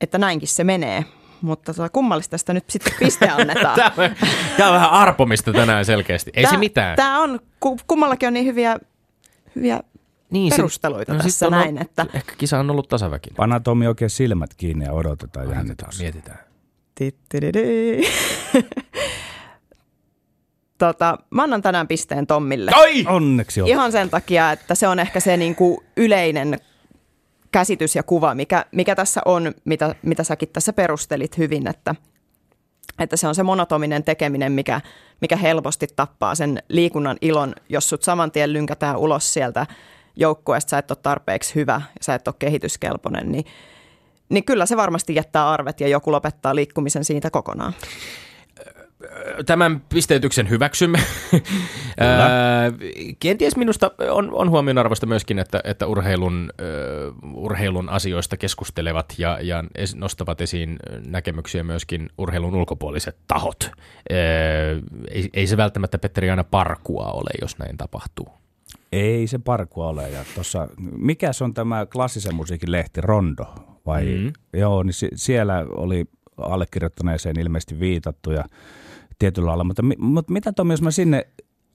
että 0.00 0.18
näinkin 0.18 0.48
se 0.48 0.64
menee 0.64 1.04
mutta 1.44 1.74
tota, 1.74 1.88
kummallista 1.88 2.30
tästä 2.30 2.52
nyt 2.52 2.70
sitten 2.70 2.92
piste 2.98 3.28
annetaan. 3.28 3.76
tämä, 3.80 3.92
on, 3.96 4.10
tämä 4.56 4.68
on 4.68 4.74
vähän 4.74 4.90
arpomista 4.90 5.52
tänään 5.52 5.84
selkeästi. 5.84 6.30
Ei 6.34 6.42
tämä, 6.42 6.54
se 6.54 6.58
mitään. 6.58 6.96
Tämä 6.96 7.22
on, 7.22 7.40
kummallakin 7.86 8.26
on 8.26 8.32
niin 8.32 8.46
hyviä, 8.46 8.78
hyviä 9.56 9.80
niin, 10.30 10.52
perusteluita 10.56 11.14
no, 11.14 11.22
tässä 11.22 11.50
näin. 11.50 11.78
Että... 11.78 12.06
Ehkä 12.14 12.32
kisa 12.38 12.58
on 12.58 12.70
ollut 12.70 12.88
tasaväkinen. 12.88 13.36
Panna 13.36 13.60
Tomi 13.60 13.86
oikein 13.86 14.10
silmät 14.10 14.50
kiinni 14.56 14.84
ja 14.84 14.92
odotetaan 14.92 15.50
jännitystä. 15.50 16.02
Mietitään. 16.02 16.38
tota, 20.78 21.18
mä 21.30 21.42
annan 21.42 21.62
tänään 21.62 21.88
pisteen 21.88 22.26
Tommille. 22.26 22.70
Ai! 22.74 23.04
Onneksi 23.08 23.62
on. 23.62 23.68
Ihan 23.68 23.92
sen 23.92 24.10
takia, 24.10 24.52
että 24.52 24.74
se 24.74 24.88
on 24.88 24.98
ehkä 24.98 25.20
se 25.20 25.36
niinku 25.36 25.84
yleinen 25.96 26.58
käsitys 27.52 27.96
ja 27.96 28.02
kuva, 28.02 28.34
mikä, 28.34 28.64
mikä 28.72 28.94
tässä 28.94 29.20
on, 29.24 29.54
mitä, 29.64 29.94
mitä 30.02 30.24
säkin 30.24 30.48
tässä 30.48 30.72
perustelit 30.72 31.38
hyvin, 31.38 31.66
että, 31.66 31.94
että 32.98 33.16
se 33.16 33.28
on 33.28 33.34
se 33.34 33.42
monotominen 33.42 34.04
tekeminen, 34.04 34.52
mikä, 34.52 34.80
mikä 35.20 35.36
helposti 35.36 35.86
tappaa 35.96 36.34
sen 36.34 36.62
liikunnan 36.68 37.16
ilon, 37.20 37.54
jos 37.68 37.88
sut 37.88 38.02
saman 38.02 38.30
tien 38.30 38.52
lynkätään 38.52 38.96
ulos 38.96 39.32
sieltä 39.32 39.66
joukkueesta, 40.16 40.70
sä 40.70 40.78
et 40.78 40.90
ole 40.90 40.98
tarpeeksi 41.02 41.54
hyvä 41.54 41.82
ja 41.84 42.04
sä 42.04 42.14
et 42.14 42.28
ole 42.28 42.34
kehityskelpoinen, 42.38 43.32
niin, 43.32 43.44
niin 44.28 44.44
kyllä 44.44 44.66
se 44.66 44.76
varmasti 44.76 45.14
jättää 45.14 45.50
arvet 45.50 45.80
ja 45.80 45.88
joku 45.88 46.12
lopettaa 46.12 46.54
liikkumisen 46.54 47.04
siitä 47.04 47.30
kokonaan 47.30 47.72
tämän 49.46 49.82
pisteytyksen 49.88 50.50
hyväksymme. 50.50 50.98
Kenties 53.20 53.56
minusta 53.56 53.90
on, 54.10 54.30
on 54.32 54.50
huomionarvoista 54.50 55.06
myöskin, 55.06 55.38
että, 55.38 55.60
että 55.64 55.86
urheilun, 55.86 56.50
uh, 57.22 57.44
urheilun 57.44 57.88
asioista 57.88 58.36
keskustelevat 58.36 59.14
ja, 59.18 59.38
ja 59.40 59.64
nostavat 59.94 60.40
esiin 60.40 60.78
näkemyksiä 61.06 61.64
myöskin 61.64 62.08
urheilun 62.18 62.54
ulkopuoliset 62.54 63.16
tahot. 63.26 63.70
Uh, 63.70 63.76
ei, 65.10 65.28
ei 65.34 65.46
se 65.46 65.56
välttämättä, 65.56 65.98
Petteri, 65.98 66.30
aina 66.30 66.44
parkua 66.44 67.06
ole, 67.06 67.30
jos 67.40 67.58
näin 67.58 67.76
tapahtuu. 67.76 68.28
Ei 68.92 69.26
se 69.26 69.38
parkua 69.38 69.86
ole. 69.86 70.10
Ja 70.10 70.24
tossa, 70.34 70.68
mikä 70.96 71.32
se 71.32 71.44
on 71.44 71.54
tämä 71.54 71.86
klassisen 71.86 72.34
musiikin 72.34 72.72
lehti, 72.72 73.00
Rondo? 73.00 73.46
Vai? 73.86 74.04
Mm-hmm. 74.04 74.32
Joo, 74.52 74.82
niin 74.82 74.94
siellä 75.14 75.66
oli 75.70 76.04
allekirjoittaneeseen 76.38 77.40
ilmeisesti 77.40 77.80
viitattu 77.80 78.30
ja 78.30 78.44
tietyllä 79.18 79.48
alalla. 79.48 79.64
Mutta, 79.64 79.82
mutta 79.98 80.32
mitä 80.32 80.52
Tomi, 80.52 80.72
jos 80.72 80.82
mä 80.82 80.90
sinne 80.90 81.26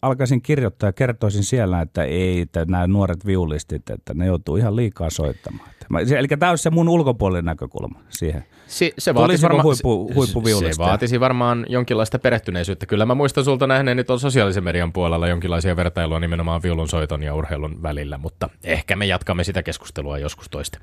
alkaisin 0.01 0.41
kirjoittaa 0.41 0.87
ja 0.87 0.93
kertoisin 0.93 1.43
siellä, 1.43 1.81
että 1.81 2.03
ei, 2.03 2.41
että 2.41 2.65
nämä 2.67 2.87
nuoret 2.87 3.25
viulistit, 3.25 3.89
että 3.89 4.13
ne 4.13 4.25
joutuu 4.25 4.55
ihan 4.55 4.75
liikaa 4.75 5.09
soittamaan. 5.09 5.69
Eli 6.17 6.27
tämä 6.27 6.49
olisi 6.49 6.61
se 6.61 6.69
mun 6.69 6.89
ulkopuolinen 6.89 7.45
näkökulma 7.45 7.99
siihen. 8.09 8.43
Si- 8.67 8.93
se, 8.97 9.15
vaatisi 9.15 9.43
varma- 9.43 9.63
huippu, 9.63 10.11
huippu 10.15 10.41
se 10.45 10.71
vaatisi 10.77 11.19
varmaan 11.19 11.65
jonkinlaista 11.69 12.19
perehtyneisyyttä. 12.19 12.85
Kyllä 12.85 13.05
mä 13.05 13.15
muistan 13.15 13.43
sulta 13.43 13.67
nähneeni 13.67 14.03
tuon 14.03 14.19
sosiaalisen 14.19 14.63
median 14.63 14.93
puolella 14.93 15.27
jonkinlaisia 15.27 15.75
vertailua 15.75 16.19
nimenomaan 16.19 16.63
viulunsoiton 16.63 17.23
ja 17.23 17.35
urheilun 17.35 17.83
välillä, 17.83 18.17
mutta 18.17 18.49
ehkä 18.63 18.95
me 18.95 19.05
jatkamme 19.05 19.43
sitä 19.43 19.63
keskustelua 19.63 20.17
joskus 20.17 20.49
toista. 20.49 20.79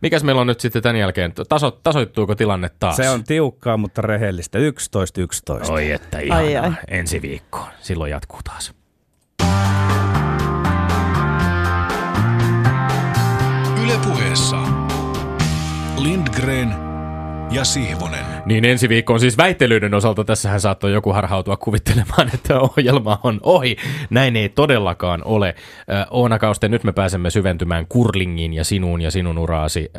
Mikäs 0.00 0.24
meillä 0.24 0.40
on 0.40 0.46
nyt 0.46 0.60
sitten 0.60 0.82
tämän 0.82 0.96
jälkeen? 0.96 1.32
Taso, 1.48 1.70
tasoittuuko 1.82 2.34
tilanne 2.34 2.70
taas? 2.78 2.96
Se 2.96 3.10
on 3.10 3.24
tiukkaa, 3.24 3.76
mutta 3.76 4.02
rehellistä. 4.02 4.58
11-11. 4.58 5.72
Oi 5.72 5.90
että 5.90 6.18
ihanaa. 6.18 6.44
Ai, 6.44 6.56
ai. 6.56 6.72
Ensi 6.88 7.22
viikkoon. 7.22 7.68
Silloin 7.80 8.10
jatkuu 8.10 8.40
taas. 8.44 8.61
Ylepuheessa 13.84 14.56
Lindgren 15.98 16.74
ja 17.50 17.64
Sihvonen. 17.64 18.24
Niin 18.46 18.64
ensi 18.64 18.88
viikko 18.88 19.12
on 19.12 19.20
siis 19.20 19.36
väittelyiden 19.36 19.94
osalta. 19.94 20.24
Tässähän 20.24 20.60
saattoi 20.60 20.92
joku 20.92 21.12
harhautua 21.12 21.56
kuvittelemaan, 21.56 22.30
että 22.34 22.60
ohjelma 22.60 23.20
on 23.22 23.40
ohi. 23.42 23.76
Näin 24.10 24.36
ei 24.36 24.48
todellakaan 24.48 25.22
ole. 25.24 25.54
Oona 26.10 26.38
Kauste, 26.38 26.68
nyt 26.68 26.84
me 26.84 26.92
pääsemme 26.92 27.30
syventymään 27.30 27.86
kurlingin 27.88 28.54
ja 28.54 28.64
sinuun 28.64 29.00
ja 29.00 29.10
sinun 29.10 29.38
uraasi. 29.38 29.90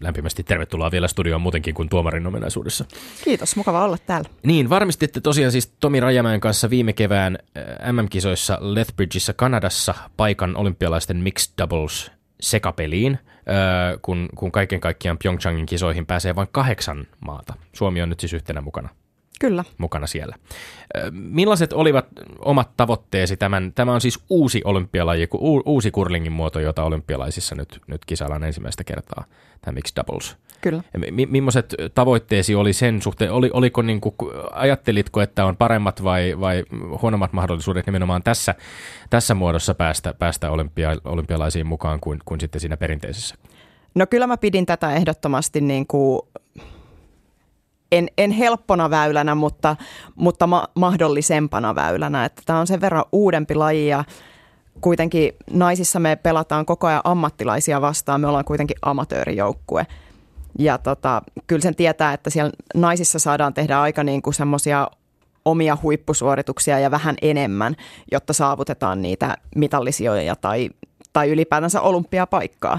lämpimästi 0.00 0.42
tervetuloa 0.42 0.90
vielä 0.90 1.08
studioon 1.08 1.42
muutenkin 1.42 1.74
kuin 1.74 1.88
tuomarin 1.88 2.26
ominaisuudessa. 2.26 2.84
Kiitos, 3.24 3.56
mukava 3.56 3.84
olla 3.84 3.98
täällä. 4.06 4.28
Niin, 4.46 4.70
varmistitte 4.70 5.20
tosiaan 5.20 5.52
siis 5.52 5.72
Tomi 5.80 6.00
Rajamäen 6.00 6.40
kanssa 6.40 6.70
viime 6.70 6.92
kevään 6.92 7.38
MM-kisoissa 7.92 8.58
Lethbridgeissa 8.60 9.32
Kanadassa 9.32 9.94
paikan 10.16 10.56
olympialaisten 10.56 11.16
mixed 11.16 11.52
doubles 11.58 12.21
sekapeliin, 12.42 13.18
kun, 14.02 14.28
kun 14.36 14.52
kaiken 14.52 14.80
kaikkiaan 14.80 15.18
Pyeongchangin 15.22 15.66
kisoihin 15.66 16.06
pääsee 16.06 16.34
vain 16.34 16.48
kahdeksan 16.52 17.06
maata. 17.20 17.54
Suomi 17.72 18.02
on 18.02 18.08
nyt 18.08 18.20
siis 18.20 18.32
yhtenä 18.32 18.60
mukana. 18.60 18.88
Kyllä. 19.40 19.64
Mukana 19.78 20.06
siellä. 20.06 20.36
Millaiset 21.12 21.72
olivat 21.72 22.06
omat 22.38 22.70
tavoitteesi 22.76 23.36
tämän? 23.36 23.72
Tämä 23.74 23.92
on 23.94 24.00
siis 24.00 24.18
uusi 24.30 24.62
olympialaji, 24.64 25.28
uusi 25.64 25.90
kurlingin 25.90 26.32
muoto, 26.32 26.60
jota 26.60 26.84
olympialaisissa 26.84 27.54
nyt, 27.54 27.80
nyt 27.86 28.04
kisaillaan 28.04 28.44
ensimmäistä 28.44 28.84
kertaa, 28.84 29.24
tämä 29.60 29.74
mixed 29.74 29.96
doubles. 29.96 30.36
Kyllä. 30.62 30.82
M- 30.96 31.30
millaiset 31.30 31.74
tavoitteesi 31.94 32.54
oli 32.54 32.72
sen 32.72 33.02
suhteen? 33.02 33.32
Oli, 33.32 33.50
oliko 33.52 33.82
niin 33.82 34.00
kuin, 34.00 34.14
ajattelitko, 34.52 35.20
että 35.20 35.44
on 35.44 35.56
paremmat 35.56 36.04
vai, 36.04 36.36
vai 36.40 36.64
huonommat 37.02 37.32
mahdollisuudet 37.32 37.86
nimenomaan 37.86 38.22
tässä, 38.22 38.54
tässä 39.10 39.34
muodossa 39.34 39.74
päästä, 39.74 40.14
päästä 40.14 40.50
olympia, 40.50 40.96
olympialaisiin 41.04 41.66
mukaan 41.66 42.00
kuin, 42.00 42.18
kuin 42.24 42.40
sitten 42.40 42.60
siinä 42.60 42.76
perinteisessä? 42.76 43.34
No 43.94 44.06
kyllä 44.06 44.26
mä 44.26 44.36
pidin 44.36 44.66
tätä 44.66 44.94
ehdottomasti 44.94 45.60
niin 45.60 45.86
kuin 45.86 46.20
en, 47.92 48.08
en 48.18 48.30
helppona 48.30 48.90
väylänä, 48.90 49.34
mutta, 49.34 49.76
mutta 50.14 50.46
ma- 50.46 50.68
mahdollisempana 50.74 51.74
väylänä. 51.74 52.24
Että 52.24 52.42
tämä 52.46 52.60
on 52.60 52.66
sen 52.66 52.80
verran 52.80 53.04
uudempi 53.12 53.54
laji 53.54 53.88
ja 53.88 54.04
kuitenkin 54.80 55.32
naisissa 55.50 56.00
me 56.00 56.16
pelataan 56.16 56.66
koko 56.66 56.86
ajan 56.86 57.00
ammattilaisia 57.04 57.80
vastaan. 57.80 58.20
Me 58.20 58.26
ollaan 58.26 58.44
kuitenkin 58.44 58.76
amatöörijoukkue. 58.82 59.86
Ja 60.58 60.78
tota, 60.78 61.22
kyllä 61.46 61.62
sen 61.62 61.74
tietää, 61.74 62.12
että 62.12 62.30
siellä 62.30 62.52
naisissa 62.74 63.18
saadaan 63.18 63.54
tehdä 63.54 63.80
aika 63.80 64.04
niin 64.04 64.22
kuin 64.22 64.34
semmoisia 64.34 64.88
omia 65.44 65.78
huippusuorituksia 65.82 66.78
ja 66.78 66.90
vähän 66.90 67.16
enemmän, 67.22 67.76
jotta 68.12 68.32
saavutetaan 68.32 69.02
niitä 69.02 69.36
mitallisijoja 69.56 70.36
tai, 70.36 70.70
tai 71.12 71.30
ylipäätänsä 71.30 71.80
olympiapaikkaa. 71.80 72.78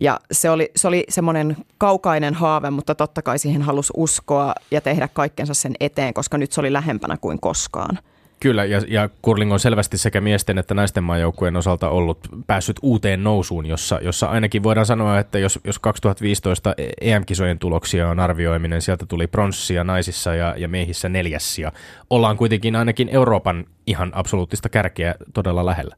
Ja 0.00 0.20
se 0.32 0.50
oli, 0.50 0.70
se 0.76 0.88
oli 0.88 1.04
semmoinen 1.08 1.56
kaukainen 1.78 2.34
haave, 2.34 2.70
mutta 2.70 2.94
totta 2.94 3.22
kai 3.22 3.38
siihen 3.38 3.62
halusi 3.62 3.92
uskoa 3.96 4.54
ja 4.70 4.80
tehdä 4.80 5.08
kaikkensa 5.08 5.54
sen 5.54 5.74
eteen, 5.80 6.14
koska 6.14 6.38
nyt 6.38 6.52
se 6.52 6.60
oli 6.60 6.72
lähempänä 6.72 7.16
kuin 7.16 7.40
koskaan. 7.40 7.98
Kyllä, 8.42 8.64
ja, 8.64 8.80
ja 8.88 9.08
curling 9.24 9.52
on 9.52 9.60
selvästi 9.60 9.98
sekä 9.98 10.20
miesten 10.20 10.58
että 10.58 10.74
naisten 10.74 11.04
maajoukkueen 11.04 11.56
osalta 11.56 11.88
ollut 11.88 12.18
päässyt 12.46 12.76
uuteen 12.82 13.24
nousuun, 13.24 13.66
jossa, 13.66 13.98
jossa 14.02 14.26
ainakin 14.26 14.62
voidaan 14.62 14.86
sanoa, 14.86 15.18
että 15.18 15.38
jos, 15.38 15.60
jos 15.64 15.78
2015 15.78 16.74
EM-kisojen 17.00 17.58
tuloksia 17.58 18.08
on 18.08 18.20
arvioiminen, 18.20 18.82
sieltä 18.82 19.06
tuli 19.06 19.26
pronssia 19.26 19.84
naisissa 19.84 20.34
ja, 20.34 20.54
ja 20.58 20.68
miehissä 20.68 21.08
neljäs, 21.08 21.58
ja 21.58 21.72
ollaan 22.10 22.36
kuitenkin 22.36 22.76
ainakin 22.76 23.08
Euroopan 23.08 23.64
ihan 23.86 24.10
absoluuttista 24.14 24.68
kärkeä 24.68 25.14
todella 25.34 25.66
lähellä. 25.66 25.96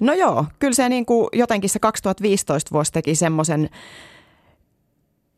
No 0.00 0.12
joo, 0.12 0.44
kyllä 0.58 0.74
se 0.74 0.88
niin 0.88 1.06
kuin 1.06 1.28
jotenkin 1.32 1.70
se 1.70 1.78
2015 1.78 2.70
vuosi 2.72 2.92
teki 2.92 3.14
semmoisen 3.14 3.70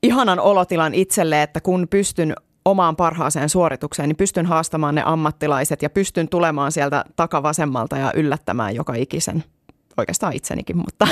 ihanan 0.03 0.41
olotilan 0.41 0.95
itselle, 0.95 1.43
että 1.43 1.61
kun 1.61 1.87
pystyn 1.91 2.35
omaan 2.65 2.97
parhaaseen 2.97 3.49
suoritukseen, 3.49 4.09
niin 4.09 4.17
pystyn 4.17 4.47
haastamaan 4.47 4.95
ne 4.95 5.03
ammattilaiset 5.05 5.83
ja 5.83 5.91
pystyn 5.91 6.29
tulemaan 6.29 6.73
sieltä 6.73 7.05
takavasemmalta 7.17 7.97
ja 7.97 8.13
yllättämään 8.15 8.75
joka 8.75 8.95
ikisen. 8.95 9.45
Oikeastaan 9.97 10.33
itsenikin, 10.33 10.77
mutta, 10.77 11.09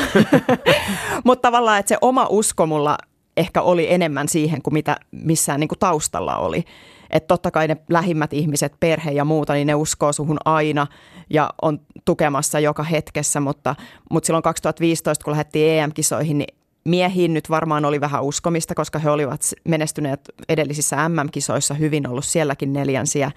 mutta 1.25 1.43
tavallaan, 1.43 1.79
että 1.79 1.89
se 1.89 1.99
oma 2.01 2.27
usko 2.31 2.67
mulla 2.67 2.99
ehkä 3.37 3.63
oli 3.63 3.93
enemmän 3.93 4.29
siihen 4.29 4.63
kuin 4.63 4.75
mitä 4.75 4.97
missään 5.11 5.61
niin 5.61 5.69
kuin 5.69 5.79
taustalla 5.79 6.37
oli. 6.37 6.65
Että 7.11 7.27
totta 7.27 7.51
kai 7.51 7.69
ne 7.69 7.77
lähimmät 7.91 8.33
ihmiset, 8.33 8.73
perhe 8.81 9.11
ja 9.11 9.25
muuta, 9.25 9.53
niin 9.53 9.67
ne 9.67 9.75
uskoo 9.75 10.13
suhun 10.13 10.39
aina 10.45 10.87
ja 11.31 11.51
on 11.63 11.81
tukemassa 12.05 12.61
joka 12.61 12.83
hetkessä, 12.83 13.41
mutta, 13.41 13.77
mutta 14.11 14.27
silloin 14.27 14.43
2015, 14.43 15.25
kun 15.25 15.31
lähdettiin 15.31 15.71
EM-kisoihin, 15.71 16.39
niin 16.39 16.58
miehiin 16.85 17.35
nyt 17.35 17.51
varmaan 17.51 17.85
oli 17.85 18.01
vähän 18.01 18.25
uskomista, 18.25 18.75
koska 18.75 18.99
he 18.99 19.11
olivat 19.11 19.41
menestyneet 19.65 20.21
edellisissä 20.49 21.09
MM-kisoissa 21.09 21.75
hyvin 21.75 22.09
ollut 22.09 22.25
sielläkin 22.25 22.73
neljänsiä. 22.73 23.31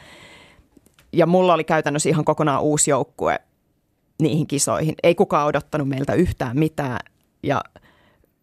Ja 1.14 1.26
mulla 1.26 1.54
oli 1.54 1.64
käytännössä 1.64 2.10
ihan 2.10 2.26
kokonaan 2.26 2.62
uusi 2.62 2.92
joukkue 2.92 3.40
niihin 4.22 4.48
kisoihin. 4.48 4.96
Ei 5.04 5.16
kukaan 5.16 5.48
odottanut 5.48 5.90
meiltä 5.90 6.14
yhtään 6.14 6.60
mitään 6.60 7.00
ja 7.44 7.62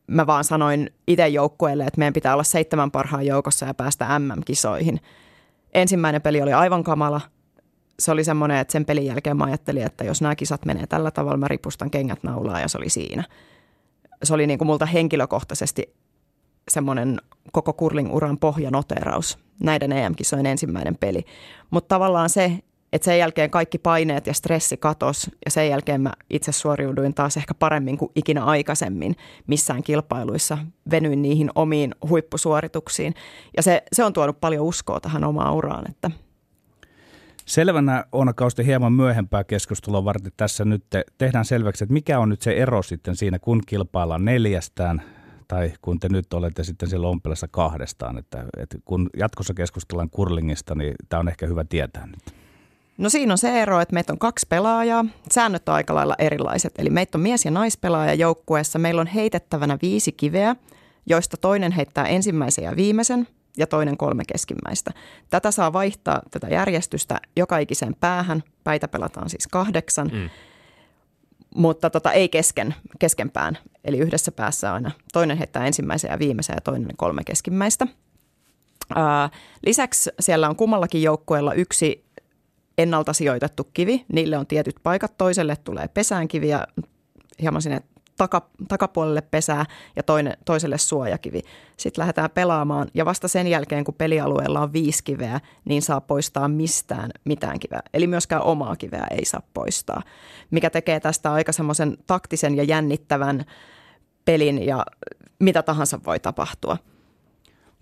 mä 0.07 0.27
vaan 0.27 0.45
sanoin 0.45 0.91
itse 1.07 1.29
joukkueelle, 1.29 1.85
että 1.85 1.99
meidän 1.99 2.15
pitää 2.15 2.33
olla 2.33 2.45
seitsemän 2.45 2.91
parhaan 2.91 3.27
joukossa 3.27 3.67
ja 3.67 3.75
päästä 3.75 4.19
MM-kisoihin. 4.19 5.01
Ensimmäinen 5.75 6.23
peli 6.23 6.43
oli 6.43 6.53
aivan 6.53 6.85
kamala. 6.85 7.21
Se 7.99 8.11
oli 8.13 8.25
semmoinen, 8.25 8.59
että 8.59 8.73
sen 8.73 8.85
pelin 8.85 9.07
jälkeen 9.07 9.37
mä 9.37 9.45
ajattelin, 9.45 9.83
että 9.83 10.05
jos 10.05 10.23
nämä 10.23 10.37
kisat 10.37 10.65
menee 10.65 10.87
tällä 10.87 11.11
tavalla, 11.11 11.37
mä 11.37 11.49
ripustan 11.49 11.91
kengät 11.91 12.23
naulaa 12.23 12.61
ja 12.61 12.69
se 12.69 12.79
oli 12.79 12.89
siinä– 12.89 13.25
se 14.23 14.35
oli 14.35 14.47
niin 14.47 14.59
kuin 14.59 14.67
multa 14.67 14.87
henkilökohtaisesti 14.87 15.95
semmoinen 16.69 17.21
koko 17.53 17.73
curling-uran 17.73 18.39
pohjanoteraus. 18.39 19.39
Näiden 19.61 19.93
EM-kisojen 19.93 20.47
ensimmäinen 20.47 20.97
peli. 20.97 21.25
Mutta 21.71 21.95
tavallaan 21.95 22.31
se, 22.31 22.59
että 22.93 23.05
sen 23.05 23.19
jälkeen 23.19 23.51
kaikki 23.51 23.79
paineet 23.79 24.27
ja 24.27 24.35
stressi 24.35 24.77
katos 24.77 25.31
ja 25.45 25.51
sen 25.51 25.69
jälkeen 25.69 26.01
mä 26.01 26.13
itse 26.31 26.53
suoriuduin 26.53 27.15
taas 27.15 27.37
ehkä 27.37 27.55
paremmin 27.55 27.99
kuin 27.99 28.13
ikinä 28.15 28.45
aikaisemmin 28.45 29.17
missään 29.47 29.83
kilpailuissa. 29.83 30.59
Venyin 30.91 31.23
niihin 31.23 31.51
omiin 31.55 31.95
huippusuorituksiin 32.09 33.15
ja 33.57 33.63
se, 33.63 33.83
se 33.93 34.05
on 34.05 34.13
tuonut 34.13 34.41
paljon 34.41 34.65
uskoa 34.65 35.01
tähän 35.01 35.25
omaan 35.25 35.55
uraan, 35.55 35.91
että– 35.91 36.11
Selvänä 37.49 38.05
on 38.13 38.35
kausti 38.35 38.67
hieman 38.67 38.93
myöhempää 38.93 39.45
keskustelua 39.45 40.05
varten 40.05 40.33
tässä 40.37 40.65
nyt 40.65 40.85
te, 40.91 41.05
tehdään 41.19 41.45
selväksi, 41.45 41.85
että 41.85 41.93
mikä 41.93 42.19
on 42.19 42.29
nyt 42.29 42.43
se 42.43 42.53
ero 42.53 42.83
sitten 42.83 43.17
siinä, 43.17 43.39
kun 43.39 43.63
kilpaillaan 43.67 44.25
neljästään 44.25 45.03
tai 45.49 45.73
kun 45.83 46.01
te 46.01 46.09
nyt 46.09 46.35
olette 46.35 46.65
sitten 46.65 46.89
siellä 46.89 47.09
ompelassa 47.09 47.49
kahdestaan, 47.51 48.19
että, 48.19 48.45
että 48.57 48.79
kun 48.85 49.11
jatkossa 49.19 49.55
keskustellaan 49.55 50.11
kurlingista, 50.11 50.75
niin 50.75 50.95
tämä 51.09 51.21
on 51.21 51.29
ehkä 51.29 51.47
hyvä 51.47 51.65
tietää 51.65 52.07
nyt. 52.07 52.35
No 52.99 53.09
siinä 53.09 53.35
on 53.35 53.39
se 53.39 53.63
ero, 53.63 53.81
että 53.81 53.95
meitä 53.95 54.13
on 54.13 54.19
kaksi 54.19 54.47
pelaajaa. 54.49 55.05
Säännöt 55.31 55.69
on 55.69 55.75
aika 55.75 55.95
lailla 55.95 56.15
erilaiset. 56.19 56.73
Eli 56.79 56.91
meitä 56.91 57.19
on 57.19 57.23
mies- 57.23 57.45
ja 57.45 57.51
naispelaaja 57.51 58.15
joukkueessa. 58.15 58.79
Meillä 58.79 59.01
on 59.01 59.07
heitettävänä 59.07 59.79
viisi 59.83 60.13
kiveä, 60.13 60.57
joista 61.07 61.37
toinen 61.37 61.73
heittää 61.73 62.07
ensimmäisen 62.07 62.65
ja 62.65 62.77
viimeisen– 62.77 63.29
ja 63.59 63.67
toinen 63.67 63.97
kolme 63.97 64.23
keskimmäistä. 64.33 64.91
Tätä 65.31 65.51
saa 65.51 65.73
vaihtaa 65.73 66.23
tätä 66.31 66.47
järjestystä 66.49 67.21
joka 67.37 67.59
ikiseen 67.59 67.97
päähän. 68.01 68.43
Päitä 68.65 68.89
pelataan 68.89 69.31
siis 69.31 69.47
kahdeksan, 69.47 70.11
mm. 70.13 70.31
mutta 71.55 71.91
tota, 71.91 72.13
ei 72.13 72.29
kesken, 72.29 72.75
keskenpään. 72.99 73.59
Eli 73.85 73.99
yhdessä 73.99 74.33
päässä 74.33 74.73
aina 74.73 74.91
toinen 75.13 75.39
heittää 75.39 75.67
ensimmäisen 75.67 76.11
ja 76.11 76.19
viimeisen 76.19 76.55
ja 76.55 76.61
toinen 76.61 76.97
kolme 76.97 77.25
keskimmäistä. 77.25 77.87
Ää, 78.95 79.31
lisäksi 79.67 80.11
siellä 80.21 80.49
on 80.49 80.57
kummallakin 80.57 81.03
joukkueella 81.03 81.55
yksi 81.55 82.05
ennalta 82.79 83.13
sijoitettu 83.13 83.65
kivi. 83.75 84.05
Niille 84.13 84.39
on 84.39 84.47
tietyt 84.47 84.77
paikat. 84.83 85.19
Toiselle 85.19 85.57
tulee 85.57 85.89
pesäänkivi 85.89 86.49
ja 86.49 86.67
hieman 87.43 87.63
sinne 87.63 87.83
taka, 88.19 88.51
takapuolelle 88.69 89.21
pesää 89.21 89.65
ja 89.97 90.03
toinen, 90.03 90.37
toiselle 90.45 90.79
suojakivi. 90.79 91.41
Sitten 91.77 92.03
lähdetään 92.03 92.31
pelaamaan 92.31 92.89
ja 92.95 93.05
vasta 93.05 93.29
sen 93.29 93.47
jälkeen, 93.47 93.85
kun 93.85 93.95
pelialueella 93.95 94.61
on 94.61 94.73
viisi 94.73 95.05
kiveä, 95.05 95.41
niin 95.65 95.83
saa 95.83 96.01
poistaa 96.01 96.49
mistään 96.49 97.11
mitään 97.25 97.59
kiveä. 97.59 97.83
Eli 97.95 98.07
myöskään 98.07 98.43
omaa 98.43 98.77
kiveä 98.77 99.07
ei 99.11 99.25
saa 99.25 99.43
poistaa, 99.55 100.03
mikä 100.51 100.71
tekee 100.71 101.01
tästä 101.01 101.33
aika 101.33 101.53
semmoisen 101.53 101.97
taktisen 102.07 102.57
ja 102.57 102.65
jännittävän 102.65 103.45
pelin 104.25 104.67
ja 104.67 104.87
mitä 105.39 105.63
tahansa 105.63 106.01
voi 106.07 106.21
tapahtua. 106.21 106.77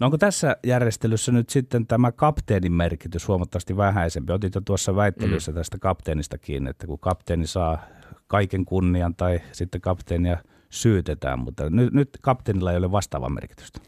No 0.00 0.04
onko 0.04 0.18
tässä 0.18 0.56
järjestelyssä 0.66 1.32
nyt 1.32 1.50
sitten 1.50 1.86
tämä 1.86 2.12
kapteenin 2.12 2.72
merkitys 2.72 3.28
huomattavasti 3.28 3.76
vähäisempi? 3.76 4.32
Otit 4.32 4.54
jo 4.54 4.60
tuossa 4.60 4.96
väittelyssä 4.96 5.52
mm. 5.52 5.56
tästä 5.56 5.78
kapteenista 5.78 6.38
kiinni, 6.38 6.70
että 6.70 6.86
kun 6.86 6.98
kapteeni 6.98 7.46
saa 7.46 7.78
kaiken 8.26 8.64
kunnian 8.64 9.14
tai 9.14 9.40
sitten 9.52 9.80
kapteenia 9.80 10.38
syytetään, 10.70 11.38
mutta 11.38 11.70
nyt, 11.70 11.92
nyt 11.92 12.18
kapteenilla 12.20 12.72
ei 12.72 12.78
ole 12.78 12.92
vastaavaa 12.92 13.28
merkitystä. 13.28 13.80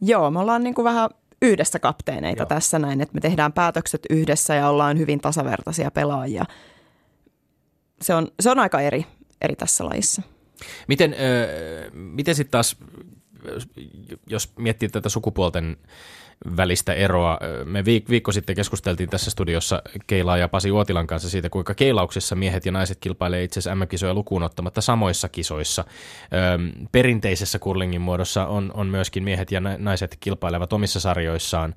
Joo, 0.00 0.30
me 0.30 0.38
ollaan 0.38 0.62
niin 0.62 0.74
kuin 0.74 0.84
vähän 0.84 1.10
yhdessä 1.42 1.78
kapteeneita 1.78 2.42
Joo. 2.42 2.46
tässä 2.46 2.78
näin, 2.78 3.00
että 3.00 3.14
me 3.14 3.20
tehdään 3.20 3.52
päätökset 3.52 4.00
yhdessä 4.10 4.54
ja 4.54 4.68
ollaan 4.68 4.98
hyvin 4.98 5.20
tasavertaisia 5.20 5.90
pelaajia. 5.90 6.44
Se 8.02 8.14
on, 8.14 8.28
se 8.40 8.50
on 8.50 8.58
aika 8.58 8.80
eri, 8.80 9.06
eri 9.40 9.56
tässä 9.56 9.84
lajissa. 9.84 10.22
Miten, 10.88 11.12
äh, 11.12 11.92
miten 11.92 12.34
sitten 12.34 12.50
taas, 12.50 12.76
jos 14.26 14.52
miettii 14.56 14.88
tätä 14.88 15.08
sukupuolten 15.08 15.76
välistä 16.56 16.94
eroa. 16.94 17.38
Me 17.64 17.80
viik- 17.80 18.10
viikko 18.10 18.32
sitten 18.32 18.56
keskusteltiin 18.56 19.08
tässä 19.08 19.30
studiossa 19.30 19.82
Keilaa 20.06 20.38
ja 20.38 20.48
Pasi 20.48 20.70
Uotilan 20.70 21.06
kanssa 21.06 21.30
siitä, 21.30 21.50
kuinka 21.50 21.74
keilauksessa 21.74 22.34
miehet 22.34 22.66
ja 22.66 22.72
naiset 22.72 22.98
kilpailee 23.00 23.42
itse 23.42 23.60
asiassa 23.60 23.74
MM-kisoja 23.74 24.14
lukuun 24.14 24.42
ottamatta 24.42 24.80
samoissa 24.80 25.28
kisoissa. 25.28 25.84
Perinteisessä 26.92 27.58
kurlingin 27.58 28.00
muodossa 28.00 28.46
on, 28.46 28.70
on 28.74 28.86
myöskin 28.86 29.22
miehet 29.22 29.52
ja 29.52 29.60
naiset 29.78 30.16
kilpailevat 30.20 30.72
omissa 30.72 31.00
sarjoissaan. 31.00 31.74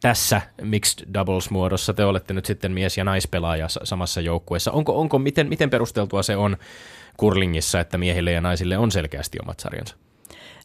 Tässä 0.00 0.40
mixed 0.62 1.06
doubles 1.14 1.50
muodossa 1.50 1.94
te 1.94 2.04
olette 2.04 2.34
nyt 2.34 2.46
sitten 2.46 2.72
mies- 2.72 2.98
ja 2.98 3.04
naispelaaja 3.04 3.68
samassa 3.68 4.20
joukkueessa. 4.20 4.72
Onko, 4.72 5.00
onko 5.00 5.18
miten, 5.18 5.48
miten 5.48 5.70
perusteltua 5.70 6.22
se 6.22 6.36
on 6.36 6.56
kurlingissa, 7.16 7.80
että 7.80 7.98
miehille 7.98 8.32
ja 8.32 8.40
naisille 8.40 8.78
on 8.78 8.90
selkeästi 8.90 9.38
omat 9.42 9.60
sarjansa? 9.60 9.96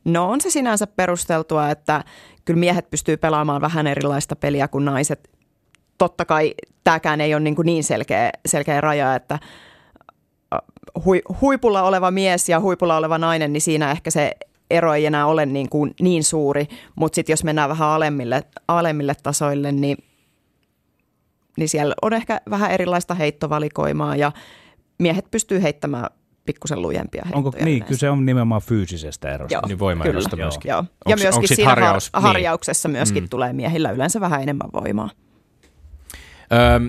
No 0.05 0.30
on 0.30 0.41
se 0.41 0.49
sinänsä 0.49 0.88
perusteltua, 0.88 1.70
että 1.70 2.03
kyllä 2.46 2.60
miehet 2.60 2.89
pystyy 2.89 3.18
pelaamaan 3.18 3.62
vähän 3.62 3.88
erilaista 3.88 4.36
peliä 4.36 4.68
kuin 4.68 4.86
naiset. 4.86 5.30
Totta 5.98 6.26
kai 6.26 6.54
tämäkään 6.84 7.22
ei 7.22 7.34
ole 7.34 7.43
niin, 7.43 7.56
kuin 7.56 7.66
niin 7.66 7.84
selkeä, 7.84 8.30
selkeä 8.46 8.82
raja, 8.82 9.16
että 9.16 9.39
hui, 11.06 11.22
huipulla 11.41 11.84
oleva 11.84 12.12
mies 12.12 12.50
ja 12.50 12.60
huipulla 12.60 12.98
oleva 12.98 13.18
nainen, 13.18 13.54
niin 13.54 13.62
siinä 13.62 13.91
ehkä 13.91 14.12
se 14.12 14.32
ero 14.70 14.93
ei 14.93 15.06
enää 15.06 15.26
ole 15.26 15.46
niin, 15.46 15.70
kuin 15.70 15.93
niin 16.02 16.24
suuri. 16.24 16.68
Mutta 16.96 17.16
sitten 17.16 17.34
jos 17.34 17.43
mennään 17.43 17.70
vähän 17.70 17.88
alemmille, 17.88 18.43
alemmille 18.68 19.14
tasoille, 19.24 19.72
niin, 19.72 19.98
niin 21.58 21.70
siellä 21.70 21.96
on 22.02 22.14
ehkä 22.14 22.41
vähän 22.50 22.72
erilaista 22.72 23.14
heittovalikoimaa 23.14 24.16
ja 24.16 24.32
miehet 24.98 25.32
pystyy 25.32 25.62
heittämään 25.62 26.10
pikkusen 26.46 26.82
lujempia 26.82 27.22
heittoja. 27.26 27.38
Onko, 27.38 27.52
niin, 27.58 27.68
yleensä. 27.68 27.86
kyse 27.88 28.10
on 28.10 28.26
nimenomaan 28.26 28.62
fyysisestä 28.62 29.34
erosta. 29.34 29.54
Joo, 29.56 29.62
Niin 29.68 29.80
voimaerosta 29.80 30.30
kyllä. 30.30 30.43
myöskin. 30.43 30.70
Joo. 30.70 30.80
Onks- 30.82 30.89
Ja 31.10 31.18
myöskin 31.18 31.48
siinä 31.56 31.70
harjaus- 31.70 32.10
har- 32.14 32.22
niin. 32.22 32.28
harjauksessa 32.28 32.89
myöskin 32.89 33.24
Mm. 33.24 33.30
tulee 33.30 33.54
miehillä 33.54 33.91
yleensä 33.91 34.22
vähän 34.22 34.41
enemmän 34.41 34.70
voimaa. 34.74 35.10
Öö, 36.54 36.80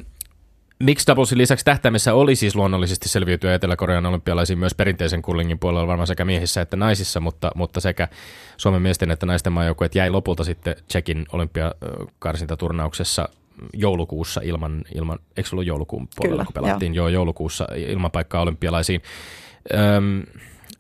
Mixed 0.83 1.07
doublesin 1.07 1.39
lisäksi 1.39 1.65
tähtäimessä 1.65 2.15
oli 2.15 2.37
siis 2.37 2.57
luonnollisesti 2.57 3.09
selviytyä 3.09 3.55
Etelä-Korean 3.55 4.07
olympialaisiin 4.07 4.59
myös 4.59 4.75
perinteisen 4.75 5.23
kurlingin 5.23 5.59
puolella 5.59 5.87
varmaan 5.87 6.07
sekä 6.07 6.25
miehissä 6.25 6.61
että 6.61 6.77
naisissa, 6.77 7.21
mutta, 7.21 7.51
mutta 7.55 7.81
sekä 7.81 8.09
Suomen 8.57 8.83
miesten 8.83 9.11
että 9.11 9.27
naisten 9.27 9.53
maajoukkueet 9.53 9.95
jäi 9.95 10.11
lopulta 10.11 10.45
sitten 10.45 10.77
Tsekin 10.89 11.27
olympiakarsintaturnauksessa 11.33 13.29
joulukuussa 13.75 14.41
ilman, 14.45 14.85
ilman 14.95 15.19
eikö 15.37 15.49
se 15.51 15.55
ollut 15.57 15.67
joulukuun 15.67 16.09
puolella, 16.17 16.45
Kyllä, 16.45 16.45
kun 16.45 16.63
pelattiin 16.63 16.95
joo. 16.95 17.09
joulukuussa 17.09 17.67
ilman 17.77 18.11
paikkaa 18.11 18.43
olympialaisiin. 18.43 19.03
Öm, 19.75 20.23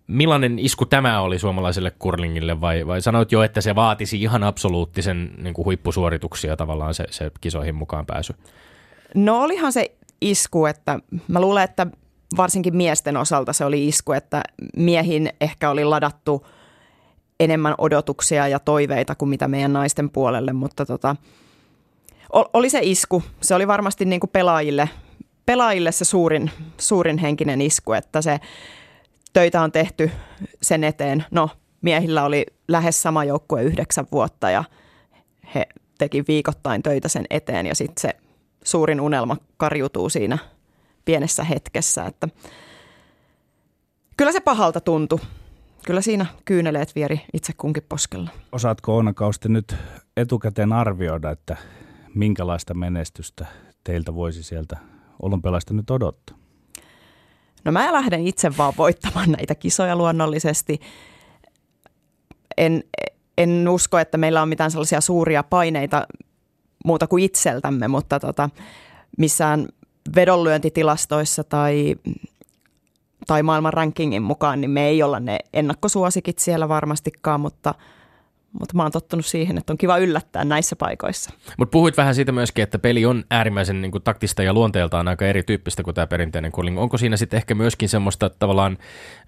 millainen 0.06 0.58
isku 0.58 0.86
tämä 0.86 1.20
oli 1.20 1.38
suomalaiselle 1.38 1.92
kurlingille 1.98 2.60
vai, 2.60 2.86
vai 2.86 3.02
sanoit 3.02 3.32
jo, 3.32 3.42
että 3.42 3.60
se 3.60 3.74
vaatisi 3.74 4.22
ihan 4.22 4.42
absoluuttisen 4.42 5.34
niin 5.38 5.54
kuin 5.54 5.64
huippusuorituksia 5.64 6.56
tavallaan 6.56 6.94
se, 6.94 7.04
se 7.10 7.30
kisoihin 7.40 7.74
mukaan 7.74 8.06
pääsy? 8.06 8.34
No 9.14 9.42
olihan 9.42 9.72
se 9.72 9.96
isku, 10.20 10.66
että 10.66 10.98
mä 11.28 11.40
luulen, 11.40 11.64
että 11.64 11.86
varsinkin 12.36 12.76
miesten 12.76 13.16
osalta 13.16 13.52
se 13.52 13.64
oli 13.64 13.88
isku, 13.88 14.12
että 14.12 14.42
miehin 14.76 15.30
ehkä 15.40 15.70
oli 15.70 15.84
ladattu 15.84 16.46
enemmän 17.40 17.74
odotuksia 17.78 18.48
ja 18.48 18.58
toiveita 18.58 19.14
kuin 19.14 19.28
mitä 19.28 19.48
meidän 19.48 19.72
naisten 19.72 20.10
puolelle, 20.10 20.52
mutta 20.52 20.86
tota, 20.86 21.16
oli 22.32 22.70
se 22.70 22.80
isku. 22.82 23.22
Se 23.40 23.54
oli 23.54 23.66
varmasti 23.68 24.04
niin 24.04 24.20
kuin 24.20 24.30
pelaajille, 24.30 24.88
pelaajille 25.46 25.92
se 25.92 26.04
suurin, 26.04 26.50
suurin 26.78 27.18
henkinen 27.18 27.60
isku, 27.60 27.92
että 27.92 28.22
se 28.22 28.40
töitä 29.32 29.62
on 29.62 29.72
tehty 29.72 30.10
sen 30.62 30.84
eteen. 30.84 31.24
No, 31.30 31.50
miehillä 31.82 32.24
oli 32.24 32.46
lähes 32.68 33.02
sama 33.02 33.24
joukkue 33.24 33.62
yhdeksän 33.62 34.06
vuotta 34.12 34.50
ja 34.50 34.64
he 35.54 35.66
teki 35.98 36.24
viikoittain 36.28 36.82
töitä 36.82 37.08
sen 37.08 37.24
eteen 37.30 37.66
ja 37.66 37.74
sitten 37.74 38.00
se 38.00 38.16
suurin 38.64 39.00
unelma 39.00 39.36
karjutuu 39.56 40.08
siinä 40.08 40.38
pienessä 41.04 41.44
hetkessä. 41.44 42.04
Että 42.04 42.28
kyllä 44.16 44.32
se 44.32 44.40
pahalta 44.40 44.80
tuntui. 44.80 45.18
Kyllä 45.86 46.00
siinä 46.00 46.26
kyyneleet 46.44 46.94
vieri 46.94 47.20
itse 47.32 47.52
kunkin 47.56 47.82
poskella. 47.88 48.30
Osaatko 48.52 48.94
Oona 48.94 49.12
Kausti 49.12 49.48
nyt 49.48 49.74
etukäteen 50.16 50.72
arvioida, 50.72 51.30
että 51.30 51.56
minkälaista 52.14 52.74
menestystä 52.74 53.46
teiltä 53.84 54.14
voisi 54.14 54.42
sieltä 54.42 54.76
olympialaista 55.22 55.74
nyt 55.74 55.90
odottaa? 55.90 56.36
No 57.64 57.72
mä 57.72 57.92
lähden 57.92 58.26
itse 58.26 58.56
vaan 58.56 58.72
voittamaan 58.76 59.32
näitä 59.32 59.54
kisoja 59.54 59.96
luonnollisesti. 59.96 60.80
En, 62.56 62.84
en 63.38 63.68
usko, 63.68 63.98
että 63.98 64.18
meillä 64.18 64.42
on 64.42 64.48
mitään 64.48 64.70
sellaisia 64.70 65.00
suuria 65.00 65.42
paineita 65.42 66.06
muuta 66.84 67.06
kuin 67.06 67.24
itseltämme, 67.24 67.88
mutta 67.88 68.20
tota, 68.20 68.50
missään 69.18 69.68
vedonlyöntitilastoissa 70.14 71.44
tai, 71.44 71.96
tai 73.26 73.42
maailman 73.42 73.72
rankingin 73.72 74.22
mukaan, 74.22 74.60
niin 74.60 74.70
me 74.70 74.86
ei 74.86 75.02
olla 75.02 75.20
ne 75.20 75.38
ennakkosuosikit 75.52 76.38
siellä 76.38 76.68
varmastikaan, 76.68 77.40
mutta, 77.40 77.74
mutta 78.60 78.76
mä 78.76 78.82
oon 78.82 78.92
tottunut 78.92 79.26
siihen, 79.26 79.58
että 79.58 79.72
on 79.72 79.78
kiva 79.78 79.98
yllättää 79.98 80.44
näissä 80.44 80.76
paikoissa. 80.76 81.30
Mutta 81.58 81.72
puhuit 81.72 81.96
vähän 81.96 82.14
siitä 82.14 82.32
myöskin, 82.32 82.62
että 82.62 82.78
peli 82.78 83.06
on 83.06 83.24
äärimmäisen 83.30 83.82
niin 83.82 83.92
kuin, 83.92 84.02
taktista 84.02 84.42
ja 84.42 84.52
luonteeltaan 84.52 85.08
aika 85.08 85.26
erityyppistä 85.26 85.82
kuin 85.82 85.94
tämä 85.94 86.06
perinteinen 86.06 86.52
curling. 86.52 86.78
Onko 86.78 86.98
siinä 86.98 87.16
sitten 87.16 87.36
ehkä 87.36 87.54
myöskin 87.54 87.88
semmoista 87.88 88.30
tavallaan, 88.30 88.78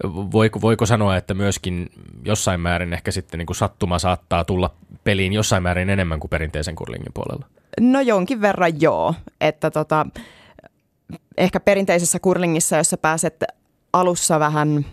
voiko, 0.04 0.60
voiko 0.60 0.86
sanoa, 0.86 1.16
että 1.16 1.34
myöskin 1.34 1.90
jossain 2.24 2.60
määrin 2.60 2.92
ehkä 2.92 3.10
sitten 3.10 3.38
niin 3.38 3.46
kuin 3.46 3.56
sattuma 3.56 3.98
saattaa 3.98 4.44
tulla 4.44 4.70
peliin 5.04 5.32
jossain 5.32 5.62
määrin 5.62 5.90
enemmän 5.90 6.20
kuin 6.20 6.30
perinteisen 6.30 6.76
curlingin 6.76 7.12
puolella? 7.14 7.46
No 7.80 8.00
jonkin 8.00 8.40
verran 8.40 8.80
joo, 8.80 9.14
että 9.40 9.70
tota, 9.70 10.06
ehkä 11.36 11.60
perinteisessä 11.60 12.18
kurlingissa, 12.18 12.76
jossa 12.76 12.96
pääset 12.96 13.44
alussa 13.92 14.40
vähän 14.40 14.84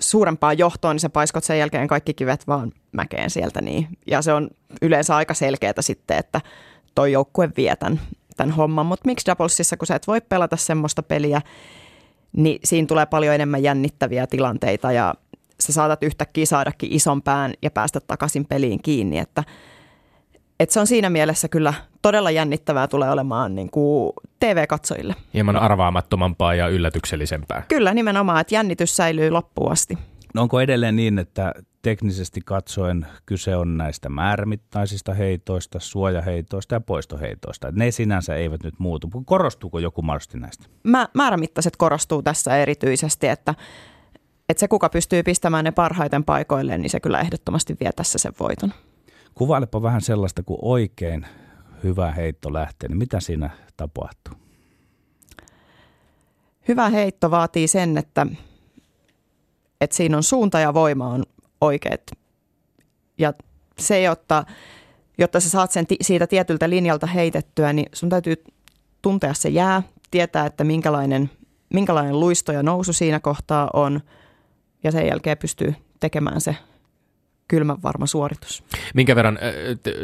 suurempaan 0.00 0.58
johtoon, 0.58 0.94
niin 0.94 1.00
sä 1.00 1.08
paiskot 1.08 1.44
sen 1.44 1.58
jälkeen 1.58 1.88
kaikki 1.88 2.14
kivet 2.14 2.46
vaan 2.46 2.72
mäkeen 2.92 3.30
sieltä. 3.30 3.60
Niin. 3.60 3.88
Ja 4.06 4.22
se 4.22 4.32
on 4.32 4.50
yleensä 4.82 5.16
aika 5.16 5.34
selkeää 5.34 5.72
sitten, 5.80 6.18
että 6.18 6.40
toi 6.94 7.12
joukkue 7.12 7.50
vie 7.56 7.76
tämän, 7.76 8.00
tämän 8.36 8.54
homman. 8.54 8.86
Mutta 8.86 9.06
miksi 9.06 9.26
doublesissa, 9.26 9.76
kun 9.76 9.86
sä 9.86 9.94
et 9.94 10.06
voi 10.06 10.20
pelata 10.20 10.56
semmoista 10.56 11.02
peliä, 11.02 11.42
niin 12.32 12.60
siinä 12.64 12.86
tulee 12.86 13.06
paljon 13.06 13.34
enemmän 13.34 13.62
jännittäviä 13.62 14.26
tilanteita 14.26 14.92
ja 14.92 15.14
sä 15.60 15.72
saatat 15.72 16.02
yhtäkkiä 16.02 16.46
saadakin 16.46 16.92
ison 16.92 17.22
pään 17.22 17.54
ja 17.62 17.70
päästä 17.70 18.00
takaisin 18.00 18.46
peliin 18.46 18.82
kiinni, 18.82 19.18
että 19.18 19.44
et 20.60 20.70
se 20.70 20.80
on 20.80 20.86
siinä 20.86 21.10
mielessä 21.10 21.48
kyllä 21.48 21.74
todella 22.02 22.30
jännittävää 22.30 22.88
tulee 22.88 23.10
olemaan 23.10 23.54
niin 23.54 23.70
kuin 23.70 24.12
TV-katsojille. 24.40 25.14
Hieman 25.34 25.56
arvaamattomampaa 25.56 26.54
ja 26.54 26.68
yllätyksellisempää. 26.68 27.62
Kyllä 27.68 27.94
nimenomaan, 27.94 28.40
että 28.40 28.54
jännitys 28.54 28.96
säilyy 28.96 29.30
loppuun 29.30 29.72
asti. 29.72 29.98
No 30.34 30.42
onko 30.42 30.60
edelleen 30.60 30.96
niin, 30.96 31.18
että 31.18 31.54
teknisesti 31.82 32.40
katsoen 32.44 33.06
kyse 33.26 33.56
on 33.56 33.76
näistä 33.76 34.08
määrämittaisista 34.08 35.14
heitoista, 35.14 35.80
suojaheitoista 35.80 36.74
ja 36.74 36.80
poistoheitoista? 36.80 37.72
Ne 37.72 37.90
sinänsä 37.90 38.34
eivät 38.34 38.62
nyt 38.62 38.74
muutu. 38.78 39.10
Korostuuko 39.24 39.78
joku 39.78 40.02
mahdollisesti 40.02 40.38
näistä? 40.38 40.66
Mä, 40.82 41.08
määrämittaiset 41.14 41.76
korostuu 41.76 42.22
tässä 42.22 42.56
erityisesti, 42.56 43.26
että, 43.26 43.54
että 44.48 44.60
se 44.60 44.68
kuka 44.68 44.88
pystyy 44.88 45.22
pistämään 45.22 45.64
ne 45.64 45.70
parhaiten 45.70 46.24
paikoilleen, 46.24 46.80
niin 46.80 46.90
se 46.90 47.00
kyllä 47.00 47.20
ehdottomasti 47.20 47.76
vie 47.80 47.92
tässä 47.92 48.18
sen 48.18 48.32
voiton. 48.40 48.72
Kuvailepa 49.38 49.82
vähän 49.82 50.00
sellaista, 50.00 50.42
kun 50.42 50.58
oikein 50.62 51.26
hyvä 51.84 52.12
heitto 52.12 52.52
lähtee, 52.52 52.88
niin 52.88 52.98
mitä 52.98 53.20
siinä 53.20 53.50
tapahtuu? 53.76 54.34
Hyvä 56.68 56.88
heitto 56.88 57.30
vaatii 57.30 57.68
sen, 57.68 57.98
että, 57.98 58.26
että 59.80 59.96
siinä 59.96 60.16
on 60.16 60.22
suunta 60.22 60.60
ja 60.60 60.74
voima 60.74 61.08
on 61.08 61.24
oikeat. 61.60 62.00
Ja 63.18 63.32
se, 63.78 64.02
jotta, 64.02 64.44
jotta 65.18 65.40
sä 65.40 65.50
saat 65.50 65.70
sen 65.70 65.86
ti- 65.86 65.96
siitä 66.00 66.26
tietyltä 66.26 66.70
linjalta 66.70 67.06
heitettyä, 67.06 67.72
niin 67.72 67.88
sun 67.92 68.08
täytyy 68.08 68.44
tuntea 69.02 69.34
se 69.34 69.48
jää, 69.48 69.82
tietää, 70.10 70.46
että 70.46 70.64
minkälainen, 70.64 71.30
minkälainen 71.74 72.20
luisto 72.20 72.52
ja 72.52 72.62
nousu 72.62 72.92
siinä 72.92 73.20
kohtaa 73.20 73.70
on, 73.72 74.00
ja 74.84 74.92
sen 74.92 75.06
jälkeen 75.06 75.38
pystyy 75.38 75.74
tekemään 76.00 76.40
se 76.40 76.56
kylmän 77.48 77.82
varma 77.82 78.06
suoritus. 78.06 78.64
Minkä 78.94 79.16
verran 79.16 79.38
äh, 79.42 79.52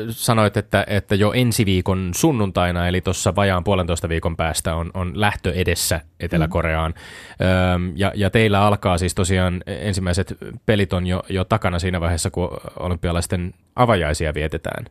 sanoit, 0.09 0.57
että, 0.57 0.85
että 0.87 1.15
jo 1.15 1.33
ensi 1.33 1.67
viikon 1.67 2.11
sunnuntaina, 2.15 2.89
eli 2.89 3.01
tuossa 3.01 3.37
vajaan 3.37 3.65
puolentoista 3.65 4.09
viikon 4.09 4.37
päästä 4.37 4.75
on, 4.75 4.91
on 4.95 5.21
lähtö 5.21 5.53
edessä 5.53 6.01
Etelä-Koreaan. 6.21 6.95
Mm. 6.99 7.93
ja, 7.97 8.13
ja 8.15 8.31
teillä 8.31 8.63
alkaa 8.63 8.99
siis 8.99 9.15
tosiaan 9.15 9.63
ensimmäiset 9.67 10.37
pelit 10.67 10.93
on 10.93 11.07
jo, 11.07 11.23
jo 11.29 11.45
takana 11.45 11.79
siinä 11.79 12.01
vaiheessa, 12.01 12.31
kun 12.31 12.49
olympialaisten 12.79 13.55
avajaisia 13.77 14.35
vietetään 14.35 14.87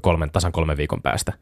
kolmen, 0.00 0.30
tasan 0.30 0.52
kolmen 0.52 0.76
viikon 0.76 1.02
päästä. 1.02 1.32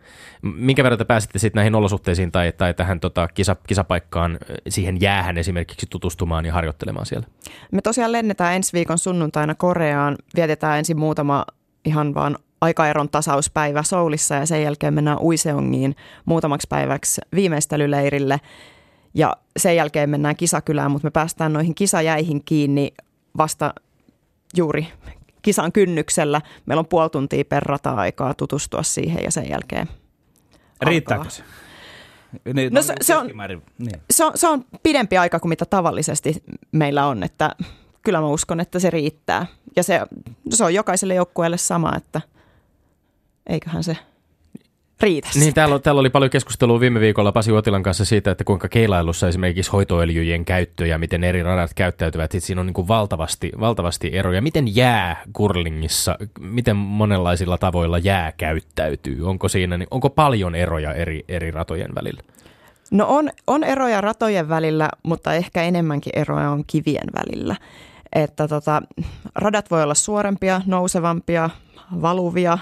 Minkä 0.42 0.82
verran 0.82 0.98
te 0.98 1.04
pääsitte 1.04 1.38
sitten 1.38 1.58
näihin 1.58 1.74
olosuhteisiin 1.74 2.32
tai, 2.32 2.52
tai 2.52 2.74
tähän 2.74 3.00
tota, 3.00 3.28
kisa, 3.28 3.56
kisapaikkaan, 3.66 4.38
siihen 4.68 5.00
jäähän 5.00 5.38
esimerkiksi 5.38 5.86
tutustumaan 5.90 6.46
ja 6.46 6.52
harjoittelemaan 6.52 7.06
siellä? 7.06 7.26
Me 7.72 7.82
tosiaan 7.82 8.12
lennetään 8.12 8.54
ensi 8.54 8.72
viikon 8.72 8.98
sunnuntaina 8.98 9.54
Koreaan, 9.54 10.16
vietetään 10.36 10.78
ensin 10.78 10.98
muutama 10.98 11.44
ihan 11.84 12.14
vaan 12.14 12.36
aikaeron 12.60 13.08
tasauspäivä 13.08 13.82
Soulissa 13.82 14.34
ja 14.34 14.46
sen 14.46 14.62
jälkeen 14.62 14.94
mennään 14.94 15.18
Uiseongiin 15.20 15.96
muutamaksi 16.24 16.66
päiväksi 16.70 17.20
viimeistelyleirille 17.34 18.40
ja 19.14 19.36
sen 19.56 19.76
jälkeen 19.76 20.10
mennään 20.10 20.36
kisakylään, 20.36 20.90
mutta 20.90 21.06
me 21.06 21.10
päästään 21.10 21.52
noihin 21.52 21.74
kisajäihin 21.74 22.44
kiinni 22.44 22.92
vasta 23.36 23.74
juuri 24.56 24.88
kisan 25.42 25.72
kynnyksellä. 25.72 26.40
Meillä 26.66 26.78
on 26.80 26.86
puoli 26.88 27.10
tuntia 27.10 27.44
per 27.44 27.62
rata-aikaa 27.62 28.34
tutustua 28.34 28.82
siihen 28.82 29.24
ja 29.24 29.30
sen 29.30 29.48
jälkeen 29.48 29.88
Riittääkö 30.82 31.20
alkaa. 31.20 31.30
se? 31.30 31.42
Niin, 32.54 32.72
No 32.74 32.82
se- 32.82 32.94
se 33.00 33.16
on- 33.16 33.26
Niin. 33.78 34.00
se 34.10 34.24
on, 34.24 34.32
se 34.34 34.48
on 34.48 34.64
pidempi 34.82 35.18
aika 35.18 35.40
kuin 35.40 35.48
mitä 35.48 35.64
tavallisesti 35.64 36.42
meillä 36.72 37.06
on, 37.06 37.22
että 37.22 37.50
kyllä 38.02 38.20
mä 38.20 38.26
uskon, 38.26 38.60
että 38.60 38.78
se 38.78 38.90
riittää. 38.90 39.46
Ja 39.76 39.82
se, 39.82 40.00
se 40.50 40.64
on 40.64 40.74
jokaiselle 40.74 41.14
joukkueelle 41.14 41.58
sama, 41.58 41.96
että 41.96 42.20
eiköhän 43.46 43.84
se 43.84 43.96
riitä. 45.00 45.28
Niin, 45.34 45.54
täällä, 45.54 45.78
täällä 45.78 46.00
oli 46.00 46.10
paljon 46.10 46.30
keskustelua 46.30 46.80
viime 46.80 47.00
viikolla 47.00 47.32
Pasi 47.32 47.52
Uotilan 47.52 47.82
kanssa 47.82 48.04
siitä, 48.04 48.30
että 48.30 48.44
kuinka 48.44 48.68
keilailussa 48.68 49.28
esimerkiksi 49.28 49.70
hoitoöljyjen 49.70 50.44
käyttö 50.44 50.86
ja 50.86 50.98
miten 50.98 51.24
eri 51.24 51.42
radat 51.42 51.74
käyttäytyvät. 51.74 52.32
Sitten 52.32 52.46
siinä 52.46 52.60
on 52.60 52.66
niin 52.66 52.74
kuin 52.74 52.88
valtavasti, 52.88 53.52
valtavasti 53.60 54.10
eroja. 54.12 54.42
Miten 54.42 54.76
jää 54.76 55.22
kurlingissa, 55.32 56.18
miten 56.40 56.76
monenlaisilla 56.76 57.58
tavoilla 57.58 57.98
jää 57.98 58.32
käyttäytyy? 58.32 59.28
Onko 59.28 59.48
siinä, 59.48 59.78
niin- 59.78 59.88
onko 59.90 60.10
paljon 60.10 60.54
eroja 60.54 60.94
eri, 60.94 61.24
eri 61.28 61.50
ratojen 61.50 61.94
välillä? 61.94 62.22
No 62.90 63.06
on, 63.08 63.30
on 63.46 63.64
eroja 63.64 64.00
ratojen 64.00 64.48
välillä, 64.48 64.88
mutta 65.02 65.34
ehkä 65.34 65.62
enemmänkin 65.62 66.12
eroja 66.16 66.50
on 66.50 66.64
kivien 66.66 67.08
välillä. 67.14 67.56
Että 68.12 68.48
tota, 68.48 68.82
radat 69.34 69.70
voi 69.70 69.82
olla 69.82 69.94
suorempia, 69.94 70.60
nousevampia, 70.66 71.50
valuvia, 72.02 72.58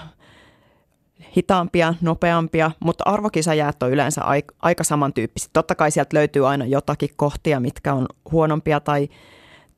hitaampia, 1.36 1.94
nopeampia, 2.00 2.70
mutta 2.80 3.04
arvokisajäät 3.06 3.82
on 3.82 3.90
yleensä 3.90 4.22
aika, 4.62 4.84
samantyyppisiä. 4.84 5.50
Totta 5.52 5.74
kai 5.74 5.90
sieltä 5.90 6.16
löytyy 6.16 6.48
aina 6.48 6.66
jotakin 6.66 7.10
kohtia, 7.16 7.60
mitkä 7.60 7.94
on 7.94 8.06
huonompia 8.32 8.80
tai, 8.80 9.08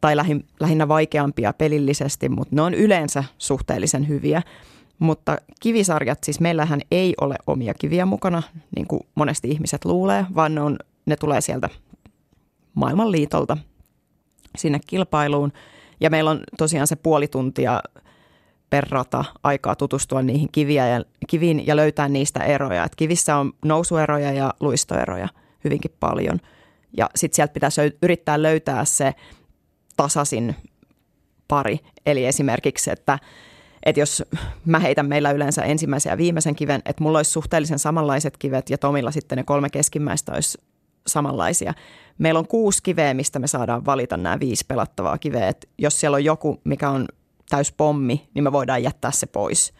tai 0.00 0.16
lähin, 0.16 0.44
lähinnä 0.60 0.88
vaikeampia 0.88 1.52
pelillisesti, 1.52 2.28
mutta 2.28 2.56
ne 2.56 2.62
on 2.62 2.74
yleensä 2.74 3.24
suhteellisen 3.38 4.08
hyviä. 4.08 4.42
Mutta 4.98 5.36
kivisarjat, 5.60 6.24
siis 6.24 6.40
meillähän 6.40 6.80
ei 6.90 7.14
ole 7.20 7.36
omia 7.46 7.74
kiviä 7.74 8.06
mukana, 8.06 8.42
niin 8.76 8.86
kuin 8.86 9.00
monesti 9.14 9.50
ihmiset 9.50 9.84
luulee, 9.84 10.26
vaan 10.34 10.54
ne, 10.54 10.60
on, 10.60 10.76
ne 11.06 11.16
tulee 11.16 11.40
sieltä 11.40 11.68
maailmanliitolta 12.74 13.56
sinne 14.58 14.80
kilpailuun. 14.86 15.52
Ja 16.00 16.10
meillä 16.10 16.30
on 16.30 16.40
tosiaan 16.58 16.86
se 16.86 16.96
puoli 16.96 17.28
tuntia 17.28 17.82
per 18.70 18.86
rata 18.90 19.24
aikaa 19.42 19.76
tutustua 19.76 20.22
niihin 20.22 20.48
kiviä 20.52 20.88
ja, 20.88 21.04
kiviin 21.28 21.66
ja 21.66 21.76
löytää 21.76 22.08
niistä 22.08 22.44
eroja. 22.44 22.84
Et 22.84 22.96
kivissä 22.96 23.36
on 23.36 23.52
nousueroja 23.64 24.32
ja 24.32 24.54
luistoeroja 24.60 25.28
hyvinkin 25.64 25.90
paljon. 26.00 26.40
Ja 26.96 27.10
sitten 27.16 27.36
sieltä 27.36 27.52
pitäisi 27.52 27.80
yrittää 28.02 28.42
löytää 28.42 28.84
se 28.84 29.14
tasaisin 29.96 30.56
pari. 31.48 31.80
Eli 32.06 32.26
esimerkiksi, 32.26 32.90
että, 32.90 33.18
että 33.82 34.00
jos 34.00 34.24
mä 34.64 34.78
heitän 34.78 35.06
meillä 35.06 35.30
yleensä 35.30 35.62
ensimmäisen 35.62 36.10
ja 36.10 36.18
viimeisen 36.18 36.54
kiven, 36.54 36.82
että 36.84 37.02
mulla 37.02 37.18
olisi 37.18 37.30
suhteellisen 37.30 37.78
samanlaiset 37.78 38.36
kivet 38.36 38.70
ja 38.70 38.78
Tomilla 38.78 39.10
sitten 39.10 39.36
ne 39.36 39.44
kolme 39.44 39.70
keskimmäistä 39.70 40.32
olisi 40.32 40.58
samanlaisia. 41.06 41.74
Meillä 42.18 42.38
on 42.38 42.48
kuusi 42.48 42.82
kiveä, 42.82 43.14
mistä 43.14 43.38
me 43.38 43.46
saadaan 43.46 43.84
valita 43.84 44.16
nämä 44.16 44.40
viisi 44.40 44.64
pelattavaa 44.68 45.18
kiveä. 45.18 45.48
Et 45.48 45.68
jos 45.78 46.00
siellä 46.00 46.14
on 46.14 46.24
joku, 46.24 46.60
mikä 46.64 46.90
on 46.90 47.08
täys 47.48 47.72
pommi, 47.72 48.28
niin 48.34 48.44
me 48.44 48.52
voidaan 48.52 48.82
jättää 48.82 49.10
se 49.10 49.26
pois. 49.26 49.74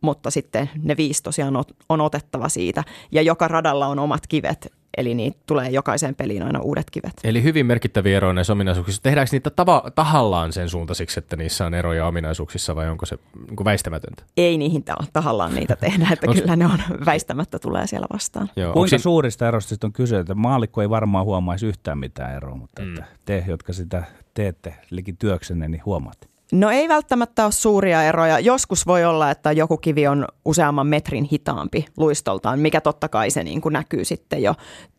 Mutta 0.00 0.30
sitten 0.30 0.70
ne 0.82 0.96
viisi 0.96 1.22
tosiaan 1.22 1.54
on 1.88 2.00
otettava 2.00 2.48
siitä. 2.48 2.84
Ja 3.12 3.22
joka 3.22 3.48
radalla 3.48 3.86
on 3.86 3.98
omat 3.98 4.26
kivet, 4.26 4.72
eli 4.96 5.14
niitä 5.14 5.38
tulee 5.46 5.70
jokaiseen 5.70 6.14
peliin 6.14 6.42
aina 6.42 6.60
uudet 6.60 6.90
kivet. 6.90 7.12
Eli 7.24 7.42
hyvin 7.42 7.66
merkittäviä 7.66 8.16
eroja 8.16 8.32
näissä 8.32 8.52
ominaisuuksissa. 8.52 9.02
Tehdäänkö 9.02 9.28
niitä 9.32 9.50
tava, 9.50 9.82
tahallaan 9.94 10.52
sen 10.52 10.68
suuntaisiksi, 10.68 11.18
että 11.18 11.36
niissä 11.36 11.66
on 11.66 11.74
eroja 11.74 12.06
ominaisuuksissa 12.06 12.76
vai 12.76 12.88
onko 12.88 13.06
se 13.06 13.18
niin 13.36 13.64
väistämätöntä? 13.64 14.22
Ei 14.36 14.58
niihin 14.58 14.84
tahallaan 15.12 15.54
niitä 15.54 15.76
tehdä, 15.76 16.08
että 16.12 16.26
kyllä 16.26 16.56
ne 16.56 16.66
on 16.66 16.78
väistämättä 17.06 17.58
tulee 17.58 17.86
siellä 17.86 18.06
vastaan. 18.12 18.50
Joo, 18.56 18.72
Kuinka 18.72 18.98
si- 18.98 19.02
suurista 19.02 19.48
eroista 19.48 19.86
on 19.86 19.92
kyse? 19.92 20.18
Että 20.18 20.34
maalikko 20.34 20.82
ei 20.82 20.90
varmaan 20.90 21.24
huomaisi 21.24 21.66
yhtään 21.66 21.98
mitään 21.98 22.36
eroa, 22.36 22.56
mutta 22.56 22.82
mm. 22.82 22.88
että 22.88 23.04
te, 23.24 23.44
jotka 23.48 23.72
sitä 23.72 24.04
teette 24.34 24.74
likin 24.90 25.16
työksenne, 25.16 25.68
niin 25.68 25.84
huomaatte. 25.84 26.26
No 26.52 26.70
ei 26.70 26.88
välttämättä 26.88 27.44
ole 27.44 27.52
suuria 27.52 28.02
eroja. 28.02 28.38
Joskus 28.38 28.86
voi 28.86 29.04
olla, 29.04 29.30
että 29.30 29.52
joku 29.52 29.76
kivi 29.76 30.06
on 30.06 30.24
useamman 30.44 30.86
metrin 30.86 31.28
hitaampi 31.32 31.84
luistoltaan, 31.96 32.58
mikä 32.58 32.80
totta 32.80 33.08
kai 33.08 33.30
se 33.30 33.44
niin 33.44 33.60
kuin 33.60 33.72
näkyy 33.72 34.04
sitten 34.04 34.42
jo. 34.42 34.54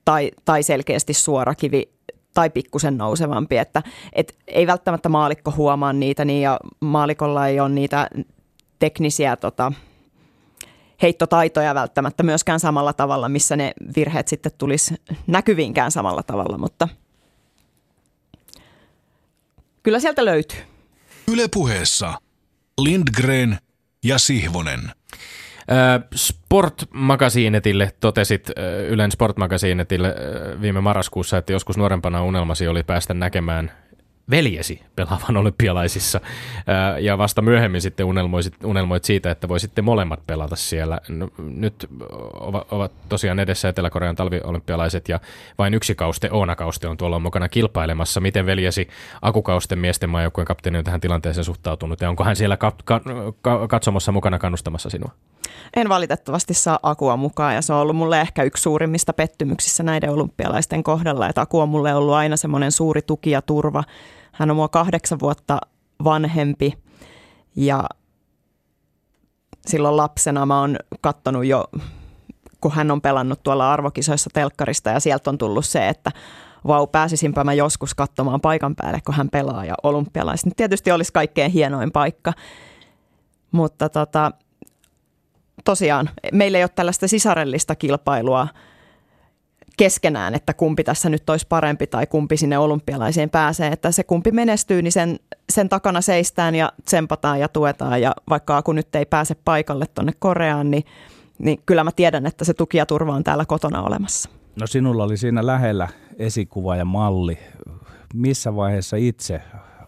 Tai, 0.06 0.32
tai 0.46 0.64
selkeästi 0.64 1.14
suora 1.14 1.56
kivi 1.56 1.94
tai 2.34 2.50
pikkusen 2.50 2.98
nousevampi. 2.98 3.58
Että 3.58 3.82
et 4.14 4.38
ei 4.48 4.68
välttämättä 4.68 5.10
maalikko 5.10 5.54
huomaa 5.58 5.94
niitä 5.94 6.26
niin 6.26 6.42
ja 6.42 6.60
maalikolla 6.80 7.48
ei 7.48 7.60
ole 7.60 7.70
niitä 7.70 8.10
teknisiä 8.80 9.36
tota, 9.36 9.72
heittotaitoja 11.02 11.76
välttämättä 11.76 12.24
myöskään 12.24 12.60
samalla 12.60 12.94
tavalla, 12.94 13.30
missä 13.30 13.56
ne 13.56 13.74
virheet 13.96 14.28
sitten 14.28 14.52
tulisi 14.58 14.96
näkyviinkään 15.28 15.92
samalla 15.92 16.24
tavalla, 16.24 16.58
mutta 16.58 16.88
kyllä 19.84 20.00
sieltä 20.00 20.26
löytyy. 20.26 20.71
Ylepuheessa 21.32 22.14
Lindgren 22.82 23.58
ja 24.04 24.18
Sihvonen. 24.18 24.92
Sport-magasiinetille 26.16 27.92
totesit 28.00 28.52
Ylen 28.90 29.12
Sport-magasiinetille 29.12 30.16
viime 30.62 30.82
marraskuussa, 30.82 31.38
että 31.38 31.54
joskus 31.54 31.78
nuorempana 31.78 32.24
unelmasi 32.24 32.68
oli 32.68 32.84
päästä 32.84 33.14
näkemään 33.14 33.72
veljesi 34.30 34.82
pelaavan 34.96 35.38
olympialaisissa. 35.38 36.22
Ja 37.00 37.18
vasta 37.18 37.42
myöhemmin 37.42 37.82
sitten 37.82 38.06
unelmoit, 38.06 38.54
unelmoit 38.64 39.04
siitä, 39.04 39.32
että 39.32 39.48
voisitte 39.48 39.82
molemmat 39.82 40.28
pelata 40.28 40.56
siellä. 40.56 41.00
Nyt 41.38 41.90
ovat 42.72 42.92
tosiaan 43.10 43.40
edessä 43.40 43.70
Etelä-Korean 43.70 44.16
talviolympialaiset 44.16 45.10
ja 45.10 45.20
vain 45.58 45.74
yksi 45.74 45.96
kauste, 45.96 46.30
Oona 46.32 46.56
Kauste, 46.56 46.88
on 46.88 46.98
tuolla 46.98 47.20
mukana 47.20 47.50
kilpailemassa. 47.50 48.20
Miten 48.20 48.46
veljesi 48.46 48.88
Akukausten 49.22 49.80
miesten 49.80 50.10
maajoukkueen 50.10 50.46
kapteeni 50.46 50.78
on 50.78 50.84
tähän 50.84 51.02
tilanteeseen 51.02 51.46
suhtautunut 51.46 52.02
ja 52.02 52.10
onko 52.10 52.24
hän 52.24 52.36
siellä 52.36 52.58
ka- 52.58 52.76
ka- 53.42 53.68
katsomassa 53.68 54.12
mukana 54.12 54.40
kannustamassa 54.40 54.90
sinua? 54.90 55.12
En 55.76 55.90
valitettavasti 55.90 56.54
saa 56.54 56.80
Akua 56.84 57.18
mukaan 57.18 57.56
ja 57.56 57.62
se 57.62 57.74
on 57.74 57.80
ollut 57.80 57.96
mulle 57.96 58.22
ehkä 58.22 58.44
yksi 58.44 58.64
suurimmista 58.64 59.14
pettymyksissä 59.14 59.84
näiden 59.84 60.10
olympialaisten 60.10 60.84
kohdalla, 60.84 61.30
että 61.30 61.42
Aku 61.42 61.60
on 61.60 61.70
mulle 61.70 61.96
ollut 61.96 62.14
aina 62.14 62.38
semmoinen 62.38 62.72
suuri 62.72 63.02
tuki 63.02 63.32
ja 63.32 63.42
turva 63.42 63.84
hän 64.32 64.50
on 64.52 64.56
mua 64.56 64.68
kahdeksan 64.68 65.20
vuotta 65.20 65.62
vanhempi 66.04 66.74
ja 67.56 67.84
silloin 69.68 69.98
lapsena 69.98 70.46
mä 70.46 70.60
oon 70.60 70.78
kattonut 71.02 71.46
jo, 71.46 71.66
kun 72.62 72.72
hän 72.72 72.92
on 72.92 73.02
pelannut 73.02 73.44
tuolla 73.44 73.74
arvokisoissa 73.74 74.30
telkkarista 74.34 74.90
ja 74.90 75.00
sieltä 75.00 75.30
on 75.30 75.38
tullut 75.38 75.66
se, 75.66 75.90
että 75.90 76.12
vau, 76.68 76.88
pääsisinpä 76.88 77.44
mä 77.44 77.54
joskus 77.54 77.96
katsomaan 77.96 78.42
paikan 78.42 78.76
päälle, 78.76 79.02
kun 79.06 79.16
hän 79.16 79.30
pelaa 79.30 79.66
ja 79.66 79.76
olympialaiset. 79.84 80.54
Tietysti 80.58 80.92
olisi 80.92 81.14
kaikkein 81.14 81.52
hienoin 81.52 81.92
paikka, 81.92 82.34
mutta 83.52 83.90
tota, 83.90 84.32
tosiaan 85.66 86.10
meillä 86.34 86.58
ei 86.58 86.64
ole 86.64 86.72
tällaista 86.76 87.08
sisarellista 87.08 87.76
kilpailua– 87.76 88.48
keskenään, 89.78 90.36
että 90.36 90.54
kumpi 90.54 90.84
tässä 90.84 91.10
nyt 91.10 91.30
olisi 91.30 91.48
parempi 91.50 91.88
tai 91.88 92.08
kumpi 92.08 92.38
sinne 92.38 92.58
olympialaisiin 92.58 93.30
pääsee. 93.30 93.68
Että 93.68 93.92
se 93.92 94.04
kumpi 94.04 94.32
menestyy, 94.32 94.82
niin 94.82 94.92
sen, 94.92 95.20
sen 95.50 95.70
takana 95.70 96.02
seistään 96.02 96.56
ja 96.56 96.72
tsempataan 96.86 97.40
ja 97.40 97.48
tuetaan. 97.48 98.02
Ja 98.02 98.16
vaikka 98.30 98.62
kun 98.62 98.76
nyt 98.76 98.96
ei 98.96 99.06
pääse 99.06 99.36
paikalle 99.36 99.86
tuonne 99.96 100.14
Koreaan, 100.20 100.72
niin, 100.72 100.84
niin 101.40 101.60
kyllä 101.66 101.84
mä 101.84 101.92
tiedän, 101.92 102.26
että 102.26 102.46
se 102.46 102.54
tuki 102.54 102.78
ja 102.78 102.86
turva 102.86 103.16
on 103.16 103.24
täällä 103.24 103.46
kotona 103.46 103.82
olemassa. 103.82 104.30
No 104.60 104.68
sinulla 104.68 105.04
oli 105.04 105.18
siinä 105.18 105.46
lähellä 105.46 105.88
esikuva 106.18 106.76
ja 106.76 106.86
malli. 106.86 107.38
Missä 108.14 108.56
vaiheessa 108.56 108.98
itse 108.98 109.42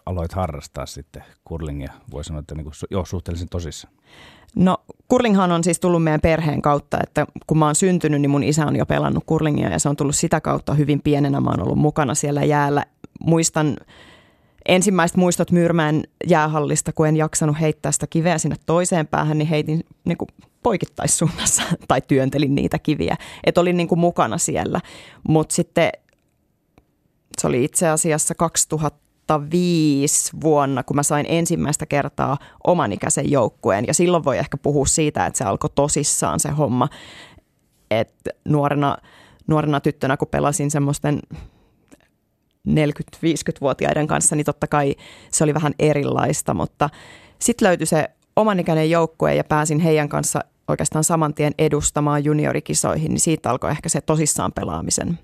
aloit 0.06 0.32
harrastaa 0.32 0.86
sitten 0.86 1.24
kurlingia? 1.44 1.92
Voi 2.10 2.24
sanoa, 2.24 2.40
että 2.40 2.54
niin 2.54 2.64
kuin, 2.64 2.74
jo 2.90 3.04
suhteellisen 3.04 3.48
tosissaan. 3.48 3.94
No 4.56 4.78
kurlinghan 5.08 5.52
on 5.52 5.64
siis 5.64 5.80
tullut 5.80 6.02
meidän 6.02 6.20
perheen 6.20 6.62
kautta, 6.62 6.98
että 7.02 7.26
kun 7.46 7.58
mä 7.58 7.66
oon 7.66 7.74
syntynyt, 7.74 8.20
niin 8.20 8.30
mun 8.30 8.42
isä 8.42 8.66
on 8.66 8.76
jo 8.76 8.86
pelannut 8.86 9.24
kurlingia 9.26 9.68
ja 9.68 9.78
se 9.78 9.88
on 9.88 9.96
tullut 9.96 10.16
sitä 10.16 10.40
kautta 10.40 10.74
hyvin 10.74 11.00
pienenä. 11.02 11.40
Mä 11.40 11.50
oon 11.50 11.62
ollut 11.62 11.78
mukana 11.78 12.14
siellä 12.14 12.44
jäällä. 12.44 12.84
Muistan 13.20 13.76
ensimmäiset 14.68 15.16
muistot 15.16 15.50
Myyrmään 15.50 16.02
jäähallista, 16.26 16.92
kun 16.92 17.08
en 17.08 17.16
jaksanut 17.16 17.60
heittää 17.60 17.92
sitä 17.92 18.06
kiveä 18.06 18.38
sinne 18.38 18.56
toiseen 18.66 19.06
päähän, 19.06 19.38
niin 19.38 19.48
heitin 19.48 19.84
niin 20.04 20.18
kuin 20.18 20.28
poikittaissuunnassa 20.62 21.62
tai 21.88 22.00
työntelin 22.00 22.54
niitä 22.54 22.78
kiviä. 22.78 23.16
Että 23.44 23.60
olin 23.60 23.76
niin 23.76 23.88
kuin 23.88 23.98
mukana 23.98 24.38
siellä. 24.38 24.80
Mutta 25.28 25.54
sitten 25.54 25.90
se 27.40 27.46
oli 27.46 27.64
itse 27.64 27.88
asiassa 27.88 28.34
2000 28.34 29.03
2005 29.26 30.30
vuonna, 30.40 30.82
kun 30.82 30.96
mä 30.96 31.02
sain 31.02 31.26
ensimmäistä 31.28 31.86
kertaa 31.86 32.38
oman 32.66 32.92
ikäisen 32.92 33.30
joukkueen. 33.30 33.84
Ja 33.86 33.94
silloin 33.94 34.24
voi 34.24 34.38
ehkä 34.38 34.56
puhua 34.56 34.86
siitä, 34.86 35.26
että 35.26 35.38
se 35.38 35.44
alkoi 35.44 35.70
tosissaan 35.74 36.40
se 36.40 36.48
homma. 36.48 36.88
Että 37.90 38.30
nuorena, 38.44 38.96
nuorena 39.46 39.80
tyttönä, 39.80 40.16
kun 40.16 40.28
pelasin 40.28 40.70
semmoisten 40.70 41.20
40-50-vuotiaiden 42.68 44.06
kanssa, 44.06 44.36
niin 44.36 44.44
totta 44.44 44.66
kai 44.66 44.94
se 45.30 45.44
oli 45.44 45.54
vähän 45.54 45.74
erilaista, 45.78 46.54
mutta 46.54 46.90
sitten 47.38 47.68
löytyi 47.68 47.86
se 47.86 48.10
omanikäinen 48.36 48.90
joukkue 48.90 49.34
ja 49.34 49.44
pääsin 49.44 49.80
heidän 49.80 50.08
kanssa 50.08 50.40
oikeastaan 50.68 51.04
saman 51.04 51.34
tien 51.34 51.52
edustamaan 51.58 52.24
juniorikisoihin, 52.24 53.10
niin 53.10 53.20
siitä 53.20 53.50
alkoi 53.50 53.70
ehkä 53.70 53.88
se 53.88 54.00
tosissaan 54.00 54.52
pelaamisen 54.52 55.18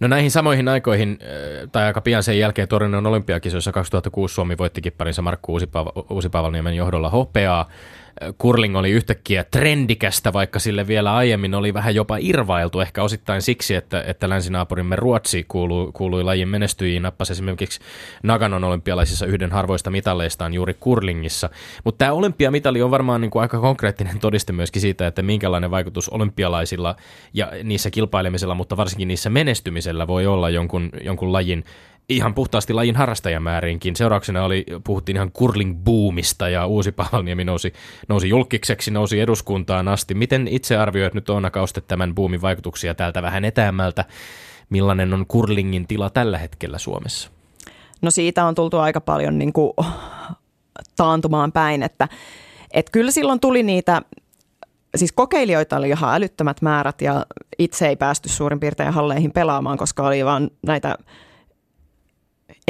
No 0.00 0.08
näihin 0.08 0.30
samoihin 0.30 0.68
aikoihin, 0.68 1.18
äh, 1.22 1.68
tai 1.72 1.84
aika 1.84 2.00
pian 2.00 2.22
sen 2.22 2.38
jälkeen 2.38 2.68
Torinon 2.68 3.06
olympiakisoissa 3.06 3.72
2006 3.72 4.34
Suomi 4.34 4.58
voitti 4.58 4.80
kipparinsa 4.80 5.22
Markku 5.22 5.58
Uusipaavalniemen 6.10 6.76
johdolla 6.76 7.10
hopeaa. 7.10 7.68
Kurling 8.38 8.76
oli 8.76 8.90
yhtäkkiä 8.90 9.44
trendikästä, 9.44 10.32
vaikka 10.32 10.58
sille 10.58 10.86
vielä 10.86 11.14
aiemmin 11.14 11.54
oli 11.54 11.74
vähän 11.74 11.94
jopa 11.94 12.16
irvailtu, 12.20 12.80
ehkä 12.80 13.02
osittain 13.02 13.42
siksi, 13.42 13.74
että, 13.74 14.02
että 14.02 14.28
länsinaapurimme 14.28 14.96
Ruotsi 14.96 15.44
kuului, 15.48 15.90
kuului 15.92 16.24
lajin 16.24 16.48
menestyjiin, 16.48 17.02
nappasi 17.02 17.32
esimerkiksi 17.32 17.80
Naganon 18.22 18.64
olympialaisissa 18.64 19.26
yhden 19.26 19.50
harvoista 19.50 19.90
mitaleistaan 19.90 20.54
juuri 20.54 20.74
kurlingissa. 20.80 21.50
Mutta 21.84 21.98
tämä 21.98 22.12
olympiamitali 22.12 22.82
on 22.82 22.90
varmaan 22.90 23.20
niin 23.20 23.30
kuin 23.30 23.42
aika 23.42 23.60
konkreettinen 23.60 24.18
todiste 24.20 24.52
myöskin 24.52 24.82
siitä, 24.82 25.06
että 25.06 25.22
minkälainen 25.22 25.70
vaikutus 25.70 26.08
olympialaisilla 26.08 26.96
ja 27.34 27.52
niissä 27.64 27.90
kilpailemisella, 27.90 28.54
mutta 28.54 28.76
varsinkin 28.76 29.08
niissä 29.08 29.30
menestymisellä 29.30 30.06
voi 30.06 30.26
olla 30.26 30.50
jonkun, 30.50 30.90
jonkun 31.04 31.32
lajin 31.32 31.64
ihan 32.10 32.34
puhtaasti 32.34 32.72
lajin 32.72 32.96
harrastajamääriinkin. 32.96 33.96
Seurauksena 33.96 34.44
oli, 34.44 34.66
puhuttiin 34.84 35.16
ihan 35.16 35.30
curling-boomista 35.38 36.48
ja 36.48 36.66
uusi 36.66 36.92
Pavalniemi 36.92 37.44
nousi, 37.44 37.72
nousi 38.08 38.28
julkikseksi, 38.28 38.90
nousi 38.90 39.20
eduskuntaan 39.20 39.88
asti. 39.88 40.14
Miten 40.14 40.48
itse 40.48 40.76
arvioit 40.76 41.14
nyt 41.14 41.30
Oona 41.30 41.50
Kauste 41.50 41.80
tämän 41.80 42.14
boomin 42.14 42.42
vaikutuksia 42.42 42.94
täältä 42.94 43.22
vähän 43.22 43.44
etäämältä? 43.44 44.04
Millainen 44.70 45.14
on 45.14 45.26
curlingin 45.26 45.86
tila 45.86 46.10
tällä 46.10 46.38
hetkellä 46.38 46.78
Suomessa? 46.78 47.30
No 48.02 48.10
siitä 48.10 48.44
on 48.44 48.54
tultu 48.54 48.78
aika 48.78 49.00
paljon 49.00 49.38
niin 49.38 49.52
kuin 49.52 49.72
taantumaan 50.96 51.52
päin, 51.52 51.82
että, 51.82 52.08
että 52.70 52.92
kyllä 52.92 53.10
silloin 53.10 53.40
tuli 53.40 53.62
niitä 53.62 54.02
siis 54.96 55.12
kokeilijoita 55.12 55.76
oli 55.76 55.88
ihan 55.88 56.14
älyttömät 56.14 56.62
määrät 56.62 57.02
ja 57.02 57.26
itse 57.58 57.88
ei 57.88 57.96
päästy 57.96 58.28
suurin 58.28 58.60
piirtein 58.60 58.92
halleihin 58.92 59.32
pelaamaan, 59.32 59.78
koska 59.78 60.06
oli 60.06 60.24
vaan 60.24 60.50
näitä 60.66 60.96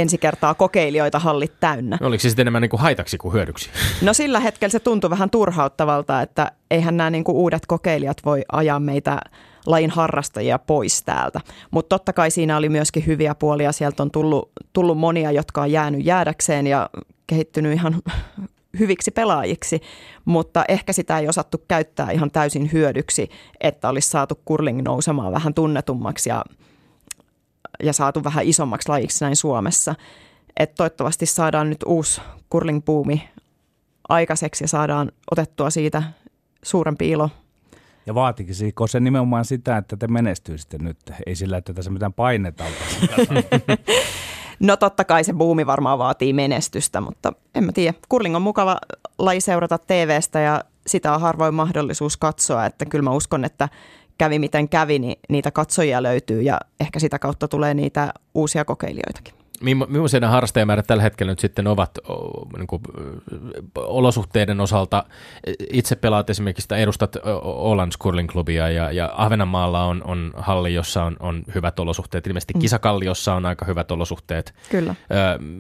ensi 0.01 0.19
kertaa 0.19 0.55
kokeilijoita 0.55 1.19
hallit 1.19 1.53
täynnä. 1.61 1.99
No, 2.01 2.07
oliko 2.07 2.23
se 2.23 2.29
sitten 2.29 2.43
enemmän 2.45 2.63
niin 2.63 2.71
kuin 2.71 2.81
haitaksi 2.81 3.19
kuin 3.19 3.33
hyödyksi? 3.33 3.71
No 4.03 4.15
sillä 4.15 4.41
hetkellä 4.41 4.73
se 4.73 4.81
tuntui 4.81 5.11
vähän 5.11 5.31
turhauttavalta, 5.31 6.23
että 6.23 6.53
eihän 6.71 6.97
nämä 6.97 7.11
niin 7.11 7.25
kuin 7.25 7.37
uudet 7.37 7.67
kokeilijat 7.67 8.17
voi 8.25 8.43
ajaa 8.53 8.81
meitä 8.81 9.21
lajin 9.67 9.91
harrastajia 9.91 10.59
pois 10.59 11.03
täältä. 11.03 11.41
Mutta 11.71 11.99
totta 11.99 12.13
kai 12.13 12.31
siinä 12.31 12.57
oli 12.57 12.69
myöskin 12.69 13.07
hyviä 13.07 13.35
puolia. 13.35 13.73
Sieltä 13.73 14.03
on 14.03 14.11
tullut, 14.11 14.53
tullut 14.73 14.99
monia, 14.99 15.33
jotka 15.33 15.61
on 15.61 15.73
jäänyt 15.73 16.05
jäädäkseen 16.05 16.67
ja 16.67 16.91
kehittynyt 17.27 17.73
ihan 17.73 17.95
hyviksi 18.81 19.11
pelaajiksi, 19.11 19.81
mutta 20.25 20.65
ehkä 20.69 20.93
sitä 20.93 21.19
ei 21.19 21.29
osattu 21.29 21.65
käyttää 21.69 22.11
ihan 22.11 22.31
täysin 22.31 22.73
hyödyksi, 22.73 23.31
että 23.61 23.89
olisi 23.89 24.11
saatu 24.11 24.41
curling 24.49 24.83
nousemaan 24.83 25.33
vähän 25.33 25.55
tunnetummaksi 25.55 26.29
ja 26.29 26.45
ja 27.83 27.93
saatu 27.93 28.25
vähän 28.25 28.45
isommaksi 28.45 28.89
lajiksi 28.89 29.25
näin 29.25 29.37
Suomessa. 29.37 29.95
Et 30.57 30.75
toivottavasti 30.75 31.27
saadaan 31.27 31.71
nyt 31.71 31.83
uusi 31.87 32.21
curling-buumi 32.55 33.21
aikaiseksi 34.09 34.65
ja 34.65 34.69
saadaan 34.69 35.13
otettua 35.31 35.71
siitä 35.71 36.03
suurempi 36.63 37.11
ilo. 37.11 37.31
Ja 38.07 38.15
vaatikin 38.15 38.55
se 38.89 39.01
nimenomaan 39.01 39.45
sitä, 39.45 39.77
että 39.77 39.97
te 39.97 40.07
menestyisitte 40.09 40.79
nyt, 40.79 40.99
ei 41.27 41.37
sillä, 41.37 41.57
että 41.57 41.75
tässä 41.75 41.91
mitään 41.91 42.13
painetta 42.13 42.65
No 44.61 44.77
totta 44.77 45.05
kai 45.05 45.25
se 45.25 45.33
buumi 45.33 45.67
varmaan 45.67 45.99
vaatii 45.99 46.33
menestystä, 46.33 47.01
mutta 47.01 47.33
en 47.55 47.65
mä 47.65 47.73
tiedä. 47.73 47.95
Kurling 48.09 48.37
on 48.37 48.43
mukava 48.43 48.77
laji 49.19 49.41
seurata 49.41 49.79
TVstä 49.79 50.41
ja 50.41 50.65
sitä 50.87 51.15
on 51.15 51.21
harvoin 51.21 51.55
mahdollisuus 51.55 52.17
katsoa, 52.17 52.67
että 52.67 52.85
kyllä 52.85 53.03
mä 53.03 53.11
uskon, 53.11 53.45
että 53.45 53.69
kävi 54.21 54.39
miten 54.39 54.69
kävi, 54.69 54.99
niin 54.99 55.17
niitä 55.29 55.51
katsojia 55.51 56.03
löytyy 56.03 56.43
ja 56.43 56.61
ehkä 56.81 56.99
sitä 56.99 57.19
kautta 57.19 57.49
tulee 57.49 57.75
niitä 57.75 58.13
uusia 58.35 58.65
kokeilijoitakin. 58.65 59.35
Millaisia 59.61 60.21
nämä 60.21 60.33
harrastajamäärät 60.33 60.87
tällä 60.87 61.03
hetkellä 61.03 61.33
nyt 61.33 61.39
sitten 61.39 61.67
ovat 61.67 61.99
niin 62.57 62.67
kuin, 62.67 62.83
olosuhteiden 63.77 64.61
osalta? 64.61 65.05
Itse 65.73 65.97
pelaat 65.97 66.31
esimerkiksi, 66.31 66.65
että 66.65 66.77
edustat 66.77 67.17
Ålands 67.43 67.99
Curling 67.99 68.29
Clubia 68.29 68.69
ja, 68.69 68.93
ja 68.93 69.11
Ahvenanmaalla 69.17 69.85
on, 69.85 70.03
on 70.05 70.33
halli, 70.37 70.75
jossa 70.75 71.05
on, 71.05 71.17
on 71.21 71.43
hyvät 71.55 71.79
olosuhteet. 71.79 72.27
Ilmeisesti 72.27 72.55
mm. 72.55 72.61
Kisakalliossa 72.61 73.35
on 73.35 73.47
aika 73.47 73.65
hyvät 73.65 73.91
olosuhteet. 73.91 74.55
Kyllä. 74.71 74.95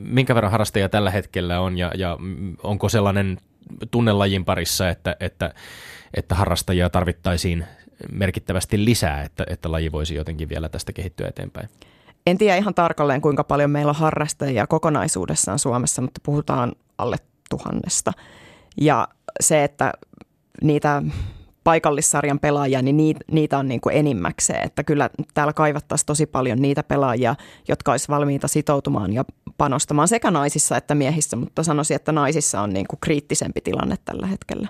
Minkä 0.04 0.34
verran 0.34 0.52
harrastajia 0.52 0.88
tällä 0.88 1.10
hetkellä 1.10 1.60
on 1.60 1.78
ja, 1.78 1.92
ja 1.96 2.18
onko 2.62 2.88
sellainen 2.88 3.38
tunnelajin 3.90 4.44
parissa, 4.44 4.88
että, 4.88 5.16
että, 5.20 5.54
että 6.14 6.34
harrastajia 6.34 6.90
tarvittaisiin 6.90 7.64
merkittävästi 8.12 8.84
lisää, 8.84 9.22
että, 9.22 9.44
että 9.46 9.72
laji 9.72 9.92
voisi 9.92 10.14
jotenkin 10.14 10.48
vielä 10.48 10.68
tästä 10.68 10.92
kehittyä 10.92 11.28
eteenpäin? 11.28 11.68
En 12.26 12.38
tiedä 12.38 12.56
ihan 12.56 12.74
tarkalleen, 12.74 13.20
kuinka 13.20 13.44
paljon 13.44 13.70
meillä 13.70 13.90
on 13.90 13.96
harrastajia 13.96 14.66
kokonaisuudessaan 14.66 15.58
Suomessa, 15.58 16.02
mutta 16.02 16.20
puhutaan 16.24 16.72
alle 16.98 17.16
tuhannesta. 17.50 18.12
Ja 18.80 19.08
se, 19.40 19.64
että 19.64 19.92
niitä 20.62 21.02
paikallissarjan 21.64 22.38
pelaajia, 22.38 22.82
niin 22.82 22.96
niitä, 22.96 23.20
niitä 23.30 23.58
on 23.58 23.68
niin 23.68 23.80
kuin 23.80 23.96
enimmäkseen. 23.96 24.66
Että 24.66 24.84
kyllä 24.84 25.10
täällä 25.34 25.52
kaivattaisiin 25.52 26.06
tosi 26.06 26.26
paljon 26.26 26.62
niitä 26.62 26.82
pelaajia, 26.82 27.34
jotka 27.68 27.90
olisi 27.90 28.08
valmiita 28.08 28.48
sitoutumaan 28.48 29.12
ja 29.12 29.24
panostamaan 29.58 30.08
sekä 30.08 30.30
naisissa 30.30 30.76
että 30.76 30.94
miehissä, 30.94 31.36
mutta 31.36 31.62
sanoisin, 31.62 31.94
että 31.94 32.12
naisissa 32.12 32.60
on 32.60 32.72
niin 32.72 32.86
kuin 32.88 33.00
kriittisempi 33.00 33.60
tilanne 33.60 33.96
tällä 34.04 34.26
hetkellä. 34.26 34.68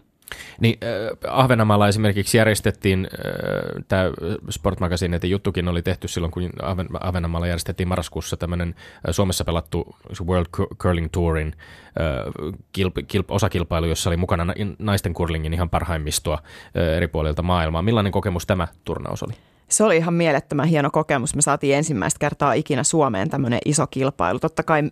Niin 0.60 0.78
äh, 0.82 1.34
Ahvenanmaalla 1.40 1.88
esimerkiksi 1.88 2.36
järjestettiin, 2.36 3.08
äh, 3.12 3.84
tämä 3.88 4.02
Sportmagasineiden 4.50 5.30
juttukin 5.30 5.68
oli 5.68 5.82
tehty 5.82 6.08
silloin, 6.08 6.30
kun 6.30 6.50
Ahven, 6.62 6.88
Ahvenanmaalla 7.00 7.46
järjestettiin 7.46 7.88
marraskuussa 7.88 8.36
tämmöinen 8.36 8.68
äh, 8.68 8.74
Suomessa 9.10 9.44
pelattu 9.44 9.96
World 10.26 10.46
Curling 10.78 11.08
Tourin 11.12 11.52
äh, 11.56 12.52
kilp, 12.72 12.96
kilp, 13.08 13.30
osakilpailu, 13.30 13.86
jossa 13.86 14.10
oli 14.10 14.16
mukana 14.16 14.54
naisten 14.78 15.14
curlingin 15.14 15.54
ihan 15.54 15.70
parhaimmistoa 15.70 16.38
äh, 16.42 16.96
eri 16.96 17.08
puolilta 17.08 17.42
maailmaa. 17.42 17.82
Millainen 17.82 18.12
kokemus 18.12 18.46
tämä 18.46 18.68
turnaus 18.84 19.22
oli? 19.22 19.32
Se 19.68 19.84
oli 19.84 19.96
ihan 19.96 20.14
mielettömän 20.14 20.68
hieno 20.68 20.90
kokemus. 20.90 21.34
Me 21.34 21.42
saatiin 21.42 21.76
ensimmäistä 21.76 22.18
kertaa 22.18 22.52
ikinä 22.52 22.82
Suomeen 22.82 23.30
tämmöinen 23.30 23.60
iso 23.64 23.86
kilpailu. 23.86 24.38
Totta 24.38 24.62
kai 24.62 24.82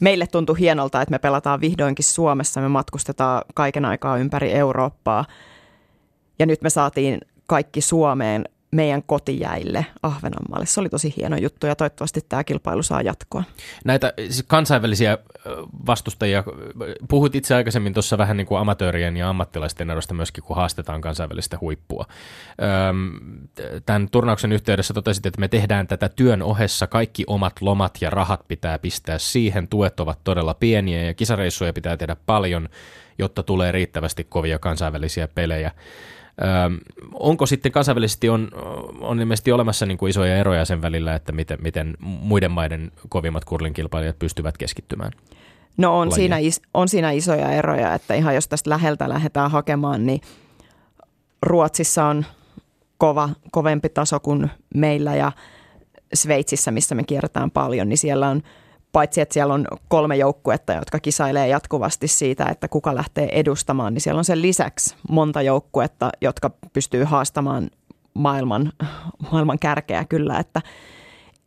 meille 0.00 0.26
tuntui 0.26 0.58
hienolta, 0.58 1.02
että 1.02 1.10
me 1.10 1.18
pelataan 1.18 1.60
vihdoinkin 1.60 2.04
Suomessa, 2.04 2.60
me 2.60 2.68
matkustetaan 2.68 3.42
kaiken 3.54 3.84
aikaa 3.84 4.18
ympäri 4.18 4.52
Eurooppaa. 4.52 5.24
Ja 6.38 6.46
nyt 6.46 6.62
me 6.62 6.70
saatiin 6.70 7.20
kaikki 7.46 7.80
Suomeen 7.80 8.44
meidän 8.70 9.02
kotijäille 9.02 9.86
Ahvenanmaalle. 10.02 10.66
Se 10.66 10.80
oli 10.80 10.88
tosi 10.88 11.14
hieno 11.16 11.36
juttu 11.36 11.66
ja 11.66 11.74
toivottavasti 11.76 12.20
tämä 12.28 12.44
kilpailu 12.44 12.82
saa 12.82 13.02
jatkoa. 13.02 13.44
Näitä 13.84 14.12
siis 14.18 14.44
kansainvälisiä 14.46 15.18
vastustajia, 15.86 16.44
puhut 17.08 17.34
itse 17.34 17.54
aikaisemmin 17.54 17.94
tuossa 17.94 18.18
vähän 18.18 18.36
niin 18.36 18.46
kuin 18.46 18.60
amatöörien 18.60 19.16
ja 19.16 19.28
ammattilaisten 19.28 19.90
erosta 19.90 20.14
myöskin, 20.14 20.44
kun 20.44 20.56
haastetaan 20.56 21.00
kansainvälistä 21.00 21.58
huippua. 21.60 22.06
Tämän 23.86 24.10
turnauksen 24.10 24.52
yhteydessä 24.52 24.94
totesit, 24.94 25.26
että 25.26 25.40
me 25.40 25.48
tehdään 25.48 25.86
tätä 25.86 26.08
työn 26.08 26.42
ohessa, 26.42 26.86
kaikki 26.86 27.24
omat 27.26 27.52
lomat 27.60 27.98
ja 28.00 28.10
rahat 28.10 28.48
pitää 28.48 28.78
pistää 28.78 29.18
siihen, 29.18 29.68
tuet 29.68 30.00
ovat 30.00 30.18
todella 30.24 30.54
pieniä 30.54 31.02
ja 31.02 31.14
kisareissuja 31.14 31.72
pitää 31.72 31.96
tehdä 31.96 32.16
paljon, 32.26 32.68
jotta 33.18 33.42
tulee 33.42 33.72
riittävästi 33.72 34.24
kovia 34.24 34.58
kansainvälisiä 34.58 35.28
pelejä. 35.28 35.70
Öö, 36.42 36.48
onko 37.12 37.46
sitten 37.46 37.72
kansainvälisesti 37.72 38.28
on, 38.28 38.48
on 39.00 39.20
ilmeisesti 39.20 39.52
olemassa 39.52 39.86
niin 39.86 39.98
kuin 39.98 40.10
isoja 40.10 40.36
eroja 40.36 40.64
sen 40.64 40.82
välillä, 40.82 41.14
että 41.14 41.32
miten, 41.32 41.58
miten 41.62 41.96
muiden 42.00 42.50
maiden 42.50 42.92
kovimmat 43.08 43.44
kurlinkilpailijat 43.44 44.18
pystyvät 44.18 44.58
keskittymään? 44.58 45.12
No 45.76 45.98
on 45.98 46.12
siinä, 46.12 46.36
on 46.74 46.88
siinä 46.88 47.10
isoja 47.10 47.52
eroja, 47.52 47.94
että 47.94 48.14
ihan 48.14 48.34
jos 48.34 48.48
tästä 48.48 48.70
läheltä 48.70 49.08
lähdetään 49.08 49.50
hakemaan, 49.50 50.06
niin 50.06 50.20
Ruotsissa 51.42 52.04
on 52.04 52.24
kova, 52.98 53.28
kovempi 53.52 53.88
taso 53.88 54.20
kuin 54.20 54.50
meillä 54.74 55.14
ja 55.14 55.32
Sveitsissä, 56.14 56.70
missä 56.70 56.94
me 56.94 57.04
kierretään 57.04 57.50
paljon, 57.50 57.88
niin 57.88 57.98
siellä 57.98 58.28
on– 58.28 58.42
paitsi 58.96 59.20
että 59.20 59.32
siellä 59.32 59.54
on 59.54 59.66
kolme 59.88 60.16
joukkuetta, 60.16 60.72
jotka 60.72 61.00
kisailee 61.00 61.48
jatkuvasti 61.48 62.08
siitä, 62.08 62.44
että 62.44 62.68
kuka 62.68 62.94
lähtee 62.94 63.28
edustamaan, 63.40 63.94
niin 63.94 64.00
siellä 64.00 64.18
on 64.18 64.24
sen 64.24 64.42
lisäksi 64.42 64.96
monta 65.10 65.42
joukkuetta, 65.42 66.10
jotka 66.20 66.50
pystyy 66.72 67.04
haastamaan 67.04 67.70
maailman, 68.14 68.72
maailman 69.32 69.58
kärkeä 69.58 70.04
kyllä, 70.04 70.38
että 70.38 70.62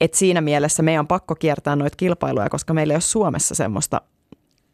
et 0.01 0.13
siinä 0.13 0.41
mielessä 0.41 0.83
meidän 0.83 0.99
on 0.99 1.07
pakko 1.07 1.35
kiertää 1.35 1.75
noita 1.75 1.97
kilpailuja, 1.97 2.49
koska 2.49 2.73
meillä 2.73 2.93
ei 2.93 2.95
ole 2.95 3.01
Suomessa 3.01 3.55
semmoista, 3.55 4.01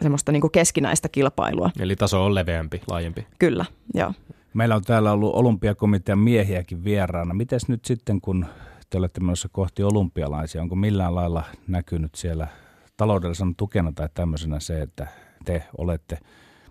semmoista 0.02 0.32
niin 0.32 0.52
keskinäistä 0.52 1.10
kilpailua. 1.10 1.70
Eli 1.80 1.96
taso 1.96 2.26
on 2.26 2.36
leveämpi, 2.36 2.82
laajempi. 2.88 3.28
Kyllä, 3.40 3.66
joo. 3.94 4.14
Meillä 4.54 4.76
on 4.76 4.84
täällä 4.84 5.12
ollut 5.12 5.36
olympiakomitean 5.36 6.20
miehiäkin 6.20 6.84
vieraana. 6.84 7.34
Mites 7.34 7.68
nyt 7.68 7.86
sitten, 7.86 8.22
kun 8.22 8.46
te 8.90 8.98
olette 8.98 9.22
menossa 9.22 9.50
kohti 9.52 9.84
olympialaisia, 9.84 10.62
onko 10.62 10.76
millään 10.76 11.16
lailla 11.16 11.44
näkynyt 11.68 12.16
siellä 12.16 12.48
taloudellisena 12.98 13.54
tukena 13.58 13.92
tai 13.92 14.10
tämmöisenä 14.14 14.60
se, 14.60 14.82
että 14.82 15.08
te 15.46 15.64
olette 15.78 16.18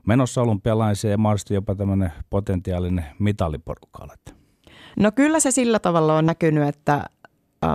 menossa 0.07 0.43
olympialaisia 0.43 1.11
ja 1.11 1.19
mahdollisesti 1.19 1.55
jopa 1.55 1.75
tämmöinen 1.75 2.13
potentiaalinen 2.31 3.05
mitaliporukka 3.19 4.05
olette? 4.05 4.33
No 4.97 5.13
kyllä 5.13 5.41
se 5.41 5.51
sillä 5.51 5.79
tavalla 5.79 6.17
on 6.17 6.27
näkynyt, 6.27 6.69
että 6.69 7.05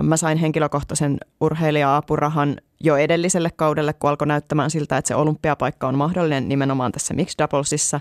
mä 0.02 0.16
sain 0.16 0.38
henkilökohtaisen 0.38 1.18
urheilija-apurahan 1.40 2.56
jo 2.80 2.96
edelliselle 2.96 3.50
kaudelle, 3.56 3.92
kun 3.92 4.10
alkoi 4.10 4.26
näyttämään 4.26 4.70
siltä, 4.70 4.96
että 4.96 5.08
se 5.08 5.14
olympiapaikka 5.14 5.88
on 5.88 5.94
mahdollinen 5.94 6.48
nimenomaan 6.48 6.92
tässä 6.92 7.14
Mixed 7.14 7.38
Doublesissa. 7.38 8.00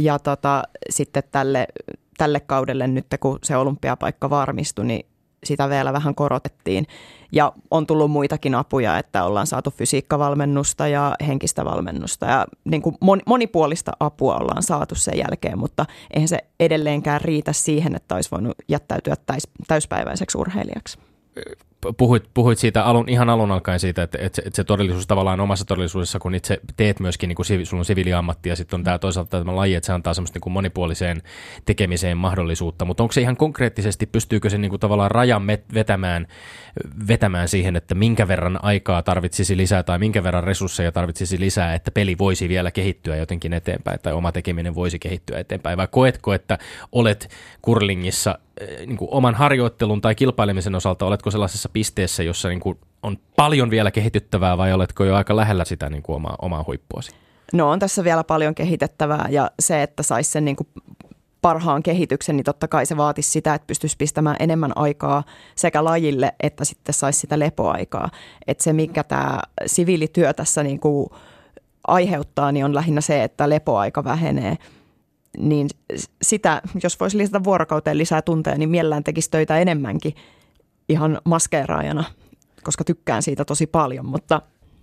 ja 0.00 0.18
tota, 0.18 0.62
sitten 0.90 1.22
tälle, 1.32 1.66
tälle 2.18 2.40
kaudelle 2.40 2.86
nyt, 2.86 3.06
kun 3.20 3.38
se 3.42 3.56
olympiapaikka 3.56 4.30
varmistui, 4.30 4.84
niin 4.84 5.06
sitä 5.44 5.68
vielä 5.68 5.92
vähän 5.92 6.14
korotettiin. 6.14 6.86
Ja 7.32 7.52
on 7.70 7.86
tullut 7.86 8.10
muitakin 8.10 8.54
apuja, 8.54 8.98
että 8.98 9.24
ollaan 9.24 9.46
saatu 9.46 9.70
fysiikkavalmennusta 9.70 10.88
ja 10.88 11.14
henkistä 11.26 11.64
valmennusta. 11.64 12.26
Ja 12.26 12.46
niin 12.64 12.82
kuin 12.82 12.96
monipuolista 13.26 13.92
apua 14.00 14.36
ollaan 14.36 14.62
saatu 14.62 14.94
sen 14.94 15.18
jälkeen, 15.18 15.58
mutta 15.58 15.86
eihän 16.14 16.28
se 16.28 16.38
edelleenkään 16.60 17.20
riitä 17.20 17.52
siihen, 17.52 17.96
että 17.96 18.14
olisi 18.14 18.30
voinut 18.30 18.54
jättäytyä 18.68 19.14
täys, 19.26 19.42
täyspäiväiseksi 19.66 20.38
urheilijaksi 20.38 20.98
puhuit, 21.96 22.24
puhuit 22.34 22.58
siitä 22.58 22.84
alun, 22.84 23.08
ihan 23.08 23.30
alun 23.30 23.52
alkaen 23.52 23.80
siitä, 23.80 24.02
että, 24.02 24.18
että, 24.20 24.36
se, 24.36 24.42
että 24.46 24.56
se 24.56 24.64
todellisuus 24.64 25.06
tavallaan 25.06 25.40
omassa 25.40 25.64
todellisuudessa, 25.64 26.18
kun 26.18 26.34
itse 26.34 26.60
teet 26.76 27.00
myöskin, 27.00 27.28
niin 27.28 27.36
kuin 27.36 27.46
sulla 27.46 27.80
on 27.80 27.84
siviiliammatti 27.84 28.48
ja 28.48 28.56
sitten 28.56 28.78
on 28.78 28.84
tämä 28.84 28.98
toisaalta 28.98 29.38
tämä 29.38 29.56
laji, 29.56 29.74
että 29.74 29.86
se 29.86 29.92
antaa 29.92 30.14
semmoista 30.14 30.36
niin 30.36 30.40
kuin 30.40 30.52
monipuoliseen 30.52 31.22
tekemiseen 31.64 32.16
mahdollisuutta, 32.16 32.84
mutta 32.84 33.02
onko 33.02 33.12
se 33.12 33.20
ihan 33.20 33.36
konkreettisesti, 33.36 34.06
pystyykö 34.06 34.50
se 34.50 34.58
niin 34.58 34.70
kuin 34.70 34.80
tavallaan 34.80 35.10
rajan 35.10 35.42
vetämään, 35.74 36.26
vetämään 37.08 37.48
siihen, 37.48 37.76
että 37.76 37.94
minkä 37.94 38.28
verran 38.28 38.64
aikaa 38.64 39.02
tarvitsisi 39.02 39.56
lisää 39.56 39.82
tai 39.82 39.98
minkä 39.98 40.22
verran 40.22 40.44
resursseja 40.44 40.92
tarvitsisi 40.92 41.40
lisää, 41.40 41.74
että 41.74 41.90
peli 41.90 42.18
voisi 42.18 42.48
vielä 42.48 42.70
kehittyä 42.70 43.16
jotenkin 43.16 43.52
eteenpäin 43.52 44.00
tai 44.02 44.12
oma 44.12 44.32
tekeminen 44.32 44.74
voisi 44.74 44.98
kehittyä 44.98 45.38
eteenpäin? 45.38 45.76
Vai 45.76 45.88
koetko, 45.90 46.32
että 46.32 46.58
olet 46.92 47.28
kurlingissa 47.62 48.38
Eh, 48.60 48.86
niin 48.86 48.96
kuin 48.96 49.08
oman 49.10 49.34
harjoittelun 49.34 50.00
tai 50.00 50.14
kilpailemisen 50.14 50.74
osalta, 50.74 51.06
oletko 51.06 51.30
sellaisessa 51.30 51.69
pisteessä, 51.70 52.22
jossa 52.22 52.48
niin 52.48 52.60
kuin 52.60 52.78
on 53.02 53.16
paljon 53.36 53.70
vielä 53.70 53.90
kehityttävää 53.90 54.58
vai 54.58 54.72
oletko 54.72 55.04
jo 55.04 55.14
aika 55.14 55.36
lähellä 55.36 55.64
sitä 55.64 55.90
niin 55.90 56.02
kuin 56.02 56.16
omaa, 56.16 56.36
omaa 56.42 56.64
huippuasi? 56.66 57.12
No 57.52 57.70
on 57.70 57.78
tässä 57.78 58.04
vielä 58.04 58.24
paljon 58.24 58.54
kehitettävää 58.54 59.28
ja 59.30 59.50
se, 59.60 59.82
että 59.82 60.02
saisi 60.02 60.30
sen 60.30 60.44
niin 60.44 60.56
kuin 60.56 60.68
parhaan 61.42 61.82
kehityksen, 61.82 62.36
niin 62.36 62.44
totta 62.44 62.68
kai 62.68 62.86
se 62.86 62.96
vaatisi 62.96 63.30
sitä, 63.30 63.54
että 63.54 63.66
pystyisi 63.66 63.96
pistämään 63.96 64.36
enemmän 64.40 64.72
aikaa 64.76 65.22
sekä 65.56 65.84
lajille, 65.84 66.32
että 66.42 66.64
sitten 66.64 66.94
saisi 66.94 67.20
sitä 67.20 67.38
lepoaikaa. 67.38 68.10
Että 68.46 68.64
se, 68.64 68.72
mikä 68.72 69.04
tämä 69.04 69.40
siviilityö 69.66 70.32
tässä 70.32 70.62
niin 70.62 70.80
kuin 70.80 71.10
aiheuttaa, 71.86 72.52
niin 72.52 72.64
on 72.64 72.74
lähinnä 72.74 73.00
se, 73.00 73.24
että 73.24 73.48
lepoaika 73.48 74.04
vähenee– 74.04 74.56
niin 75.38 75.68
sitä, 76.22 76.62
jos 76.82 77.00
voisi 77.00 77.18
lisätä 77.18 77.44
vuorokauteen 77.44 77.98
lisää 77.98 78.22
tunteja, 78.22 78.58
niin 78.58 78.68
mielellään 78.68 79.04
tekisi 79.04 79.30
töitä 79.30 79.58
enemmänkin 79.58 80.14
ihan 80.90 81.20
maskeeraajana, 81.24 82.04
koska 82.62 82.84
tykkään 82.84 83.22
siitä 83.22 83.44
tosi 83.44 83.66
paljon, 83.66 84.06
mutta 84.06 84.42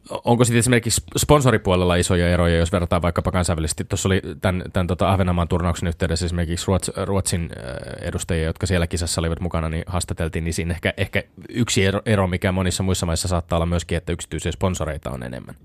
Onko 0.09 0.43
sitten 0.43 0.59
esimerkiksi 0.59 1.01
sponsoripuolella 1.17 1.95
isoja 1.95 2.29
eroja, 2.29 2.57
jos 2.57 2.71
verrataan 2.71 3.01
vaikkapa 3.01 3.31
kansainvälisesti? 3.31 3.83
Tuossa 3.83 4.09
oli 4.09 4.21
tämän, 4.41 4.63
tämän 4.73 4.87
tota 4.87 5.09
Ahvenanmaan 5.09 5.47
turnauksen 5.47 5.87
yhteydessä 5.87 6.25
esimerkiksi 6.25 6.67
Ruots, 6.67 6.91
Ruotsin 7.05 7.41
äh, 7.57 8.07
edustajia, 8.07 8.45
jotka 8.45 8.65
siellä 8.65 8.87
kisassa 8.87 9.21
olivat 9.21 9.39
mukana, 9.39 9.69
niin 9.69 9.83
haastateltiin, 9.87 10.43
niin 10.43 10.53
siinä 10.53 10.73
ehkä, 10.73 10.93
ehkä 10.97 11.23
yksi 11.49 11.85
ero, 11.85 12.01
ero, 12.05 12.27
mikä 12.27 12.51
monissa 12.51 12.83
muissa 12.83 13.05
maissa 13.05 13.27
saattaa 13.27 13.57
olla 13.57 13.65
myöskin, 13.65 13.97
että 13.97 14.11
yksityisiä 14.11 14.51
sponsoreita 14.51 15.11
on 15.11 15.23
enemmän. 15.23 15.55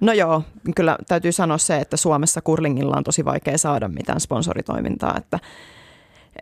No 0.00 0.12
joo, 0.12 0.42
kyllä 0.76 0.98
täytyy 1.08 1.32
sanoa 1.32 1.58
se, 1.58 1.76
että 1.76 1.96
Suomessa 1.96 2.40
kurlingilla 2.40 2.96
on 2.96 3.04
tosi 3.04 3.24
vaikea 3.24 3.58
saada 3.58 3.88
mitään 3.88 4.20
sponsoritoimintaa, 4.20 5.14
että 5.16 5.38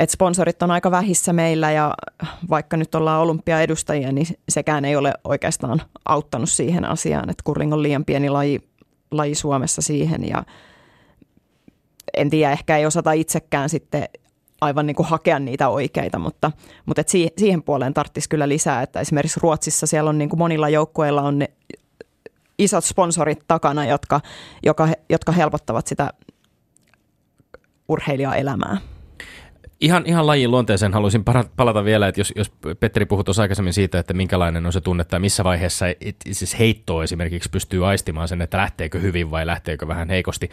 että 0.00 0.12
sponsorit 0.12 0.62
on 0.62 0.70
aika 0.70 0.90
vähissä 0.90 1.32
meillä 1.32 1.72
ja 1.72 1.94
vaikka 2.50 2.76
nyt 2.76 2.94
ollaan 2.94 3.22
olympiaedustajia, 3.22 4.12
niin 4.12 4.26
sekään 4.48 4.84
ei 4.84 4.96
ole 4.96 5.12
oikeastaan 5.24 5.82
auttanut 6.04 6.50
siihen 6.50 6.84
asiaan, 6.84 7.30
että 7.30 7.42
kurling 7.44 7.72
on 7.72 7.82
liian 7.82 8.04
pieni 8.04 8.30
laji, 8.30 8.60
laji 9.10 9.34
Suomessa 9.34 9.82
siihen 9.82 10.28
ja 10.28 10.44
en 12.16 12.30
tiedä, 12.30 12.52
ehkä 12.52 12.76
ei 12.76 12.86
osata 12.86 13.12
itsekään 13.12 13.68
sitten 13.68 14.08
aivan 14.60 14.86
niin 14.86 14.96
kuin 14.96 15.06
hakea 15.06 15.38
niitä 15.38 15.68
oikeita, 15.68 16.18
mutta, 16.18 16.52
mutta 16.86 17.00
et 17.00 17.08
siihen 17.38 17.62
puoleen 17.62 17.94
tarvitsisi 17.94 18.28
kyllä 18.28 18.48
lisää, 18.48 18.82
että 18.82 19.00
esimerkiksi 19.00 19.40
Ruotsissa 19.42 19.86
siellä 19.86 20.10
on 20.10 20.18
niin 20.18 20.28
kuin 20.28 20.38
monilla 20.38 20.68
joukkueilla 20.68 21.22
on 21.22 21.38
ne 21.38 21.50
isot 22.58 22.84
sponsorit 22.84 23.44
takana, 23.48 23.84
jotka, 23.86 24.20
jotka 25.10 25.32
helpottavat 25.32 25.86
sitä 25.86 26.12
urheilijaelämää. 27.88 28.76
Ihan, 29.80 30.02
ihan 30.06 30.26
lajin 30.26 30.50
luonteeseen 30.50 30.94
haluaisin 30.94 31.24
palata 31.56 31.84
vielä, 31.84 32.08
että 32.08 32.20
jos, 32.20 32.32
jos 32.36 32.52
Petteri 32.80 33.06
puhui 33.06 33.24
tuossa 33.24 33.42
aikaisemmin 33.42 33.72
siitä, 33.72 33.98
että 33.98 34.14
minkälainen 34.14 34.66
on 34.66 34.72
se 34.72 34.80
tunne 34.80 35.04
tai 35.04 35.20
missä 35.20 35.44
vaiheessa 35.44 35.86
et, 35.88 36.16
siis 36.32 36.58
heitto 36.58 37.02
esimerkiksi 37.02 37.50
pystyy 37.50 37.86
aistimaan 37.86 38.28
sen, 38.28 38.42
että 38.42 38.56
lähteekö 38.56 38.98
hyvin 38.98 39.30
vai 39.30 39.46
lähteekö 39.46 39.88
vähän 39.88 40.08
heikosti. 40.08 40.50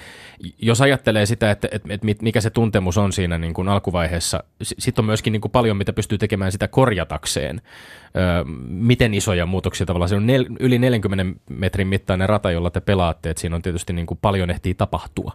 Jos 0.58 0.82
ajattelee 0.82 1.26
sitä, 1.26 1.52
että, 1.52 1.68
että, 1.72 1.94
että 1.94 2.08
mikä 2.22 2.42
se 2.42 2.50
tuntemus 2.50 2.98
on 2.98 3.14
siinä 3.14 3.38
niin 3.38 3.54
kuin 3.54 3.68
alkuvaiheessa, 3.68 4.44
sitten 4.62 5.02
on 5.02 5.06
myöskin 5.06 5.34
niin 5.34 5.42
kuin 5.42 5.52
paljon, 5.52 5.78
mitä 5.78 5.94
pystyy 5.94 6.18
tekemään 6.18 6.52
sitä 6.52 6.68
korjatakseen. 6.68 7.62
Öö, 8.18 8.44
miten 8.68 9.14
isoja 9.14 9.46
muutoksia 9.46 9.86
tavallaan, 9.86 10.10
se 10.10 10.16
on 10.16 10.28
nel, 10.28 10.46
yli 10.60 10.80
40 10.80 11.40
metrin 11.50 11.88
mittainen 11.88 12.30
rata, 12.30 12.52
jolla 12.52 12.70
te 12.70 12.82
pelaatte, 12.82 13.30
että 13.30 13.42
siinä 13.42 13.56
on 13.56 13.62
tietysti 13.62 13.94
niin 13.94 14.06
kuin 14.06 14.20
paljon 14.22 14.50
ehtii 14.50 14.74
tapahtua. 14.74 15.32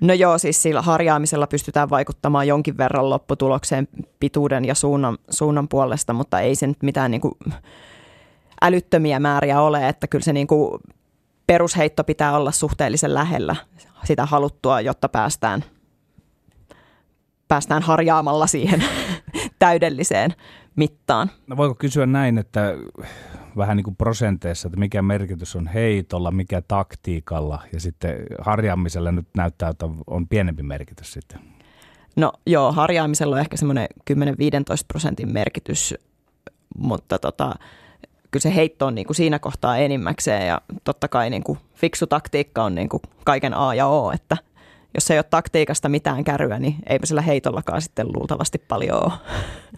No 0.00 0.14
joo, 0.14 0.38
siis 0.38 0.62
sillä 0.62 0.82
harjaamisella 0.82 1.46
pystytään 1.46 1.90
vaikuttamaan 1.90 2.46
jonkin 2.46 2.76
verran 2.76 3.10
lopputulokseen 3.10 3.88
pituuden 4.20 4.64
ja 4.64 4.74
suunnan, 4.74 5.18
suunnan 5.30 5.68
puolesta, 5.68 6.12
mutta 6.12 6.40
ei 6.40 6.54
se 6.54 6.66
nyt 6.66 6.82
mitään 6.82 7.10
niin 7.10 7.20
kuin 7.20 7.34
älyttömiä 8.62 9.20
määriä 9.20 9.60
ole, 9.60 9.88
että 9.88 10.06
kyllä 10.06 10.24
se 10.24 10.32
niin 10.32 10.46
kuin 10.46 10.80
perusheitto 11.46 12.04
pitää 12.04 12.36
olla 12.36 12.52
suhteellisen 12.52 13.14
lähellä 13.14 13.56
sitä 14.04 14.26
haluttua, 14.26 14.80
jotta 14.80 15.08
päästään, 15.08 15.64
päästään 17.48 17.82
harjaamalla 17.82 18.46
siihen 18.46 18.84
täydelliseen 19.58 20.34
mittaan. 20.76 21.30
No 21.46 21.56
voiko 21.56 21.74
kysyä 21.74 22.06
näin, 22.06 22.38
että 22.38 22.74
vähän 23.60 23.76
niin 23.76 23.84
kuin 23.84 23.96
prosenteissa, 23.96 24.68
että 24.68 24.78
mikä 24.78 25.02
merkitys 25.02 25.56
on 25.56 25.66
heitolla, 25.66 26.30
mikä 26.30 26.62
taktiikalla 26.68 27.62
ja 27.72 27.80
sitten 27.80 28.16
harjaamisella 28.38 29.12
nyt 29.12 29.26
näyttää, 29.36 29.68
että 29.68 29.88
on 30.06 30.28
pienempi 30.28 30.62
merkitys 30.62 31.12
sitten. 31.12 31.40
No 32.16 32.32
joo, 32.46 32.72
harjaamisella 32.72 33.36
on 33.36 33.40
ehkä 33.40 33.56
semmoinen 33.56 33.88
10-15 34.10 34.14
prosentin 34.88 35.32
merkitys, 35.32 35.94
mutta 36.78 37.18
tota, 37.18 37.54
kyllä 38.30 38.42
se 38.42 38.54
heitto 38.54 38.86
on 38.86 38.94
niin 38.94 39.06
kuin 39.06 39.16
siinä 39.16 39.38
kohtaa 39.38 39.76
enimmäkseen 39.76 40.46
ja 40.46 40.60
totta 40.84 41.08
kai 41.08 41.30
niin 41.30 41.44
kuin 41.44 41.58
fiksu 41.74 42.06
taktiikka 42.06 42.64
on 42.64 42.74
niin 42.74 42.88
kuin 42.88 43.02
kaiken 43.24 43.54
A 43.54 43.74
ja 43.74 43.86
O, 43.86 44.12
että– 44.12 44.36
jos 44.94 45.10
ei 45.10 45.18
ole 45.18 45.24
taktiikasta 45.30 45.88
mitään 45.88 46.24
käryä, 46.24 46.58
niin 46.58 46.74
eipä 46.86 47.06
sillä 47.06 47.22
heitollakaan 47.22 47.82
sitten 47.82 48.06
luultavasti 48.16 48.58
paljon 48.58 49.04
ole. 49.04 49.12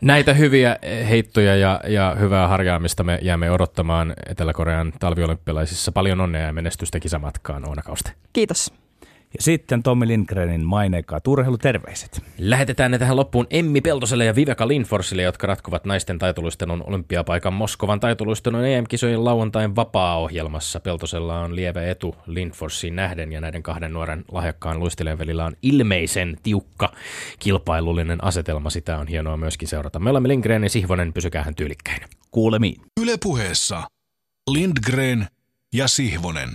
Näitä 0.01 0.35
hyviä 0.35 0.77
heittoja 1.09 1.57
ja, 1.57 1.81
ja 1.87 2.17
hyvää 2.21 2.49
harjaamista 2.49 3.05
me 3.05 3.19
jäämme 3.23 3.51
odottamaan 3.51 4.15
Etelä-Korean 4.29 4.93
talviolympialaisissa. 5.01 5.93
Paljon 5.93 6.21
onnea 6.21 6.47
ja 6.47 6.53
menestystä 6.53 7.01
kisamatkaan 7.01 7.69
Oona 7.69 7.83
Kauste. 7.83 8.13
Kiitos. 8.33 8.73
Ja 9.35 9.43
sitten 9.43 9.83
Tommi 9.83 10.09
Lindgrenin 10.09 10.65
maineikkaat 10.65 11.27
urheiluterveiset. 11.29 12.23
Lähetetään 12.39 12.91
ne 12.91 12.99
tähän 12.99 13.17
loppuun 13.17 13.47
Emmi 13.51 13.81
Peltoselle 13.81 14.25
ja 14.25 14.35
Viveka 14.35 14.69
Lindforsille, 14.69 15.23
jotka 15.23 15.47
ratkovat 15.47 15.85
naisten 15.85 16.19
taitoluistelun 16.19 16.83
olympiapaikan 16.87 17.53
Moskovan 17.53 18.01
taitoluistelun 18.01 18.65
EM-kisojen 18.65 19.25
lauantain 19.25 19.77
vapaa-ohjelmassa. 19.77 20.81
Peltosella 20.81 21.41
on 21.41 21.57
lievä 21.57 21.83
etu 21.83 22.15
Lindforsiin 22.27 22.97
nähden 22.97 23.33
ja 23.33 23.41
näiden 23.41 23.63
kahden 23.63 23.93
nuoren 23.93 24.25
lahjakkaan 24.33 24.81
luistelijan 24.81 25.19
välillä 25.19 25.45
on 25.45 25.57
ilmeisen 25.63 26.37
tiukka 26.43 26.93
kilpailullinen 27.39 28.25
asetelma. 28.25 28.71
Sitä 28.71 28.99
on 28.99 29.09
hienoa 29.09 29.37
myöskin 29.37 29.69
seurata. 29.69 29.99
Me 29.99 30.11
olemme 30.11 30.29
Lindgren 30.29 30.63
ja 30.63 30.71
Sihvonen, 30.71 31.13
pysykäähän 31.13 31.55
tyylikkäin. 31.55 32.01
Kuulemiin. 32.31 32.81
Yle 33.01 33.17
puheessa 33.23 33.83
Lindgren 34.51 35.27
ja 35.75 35.89
Sihvonen. 35.89 36.51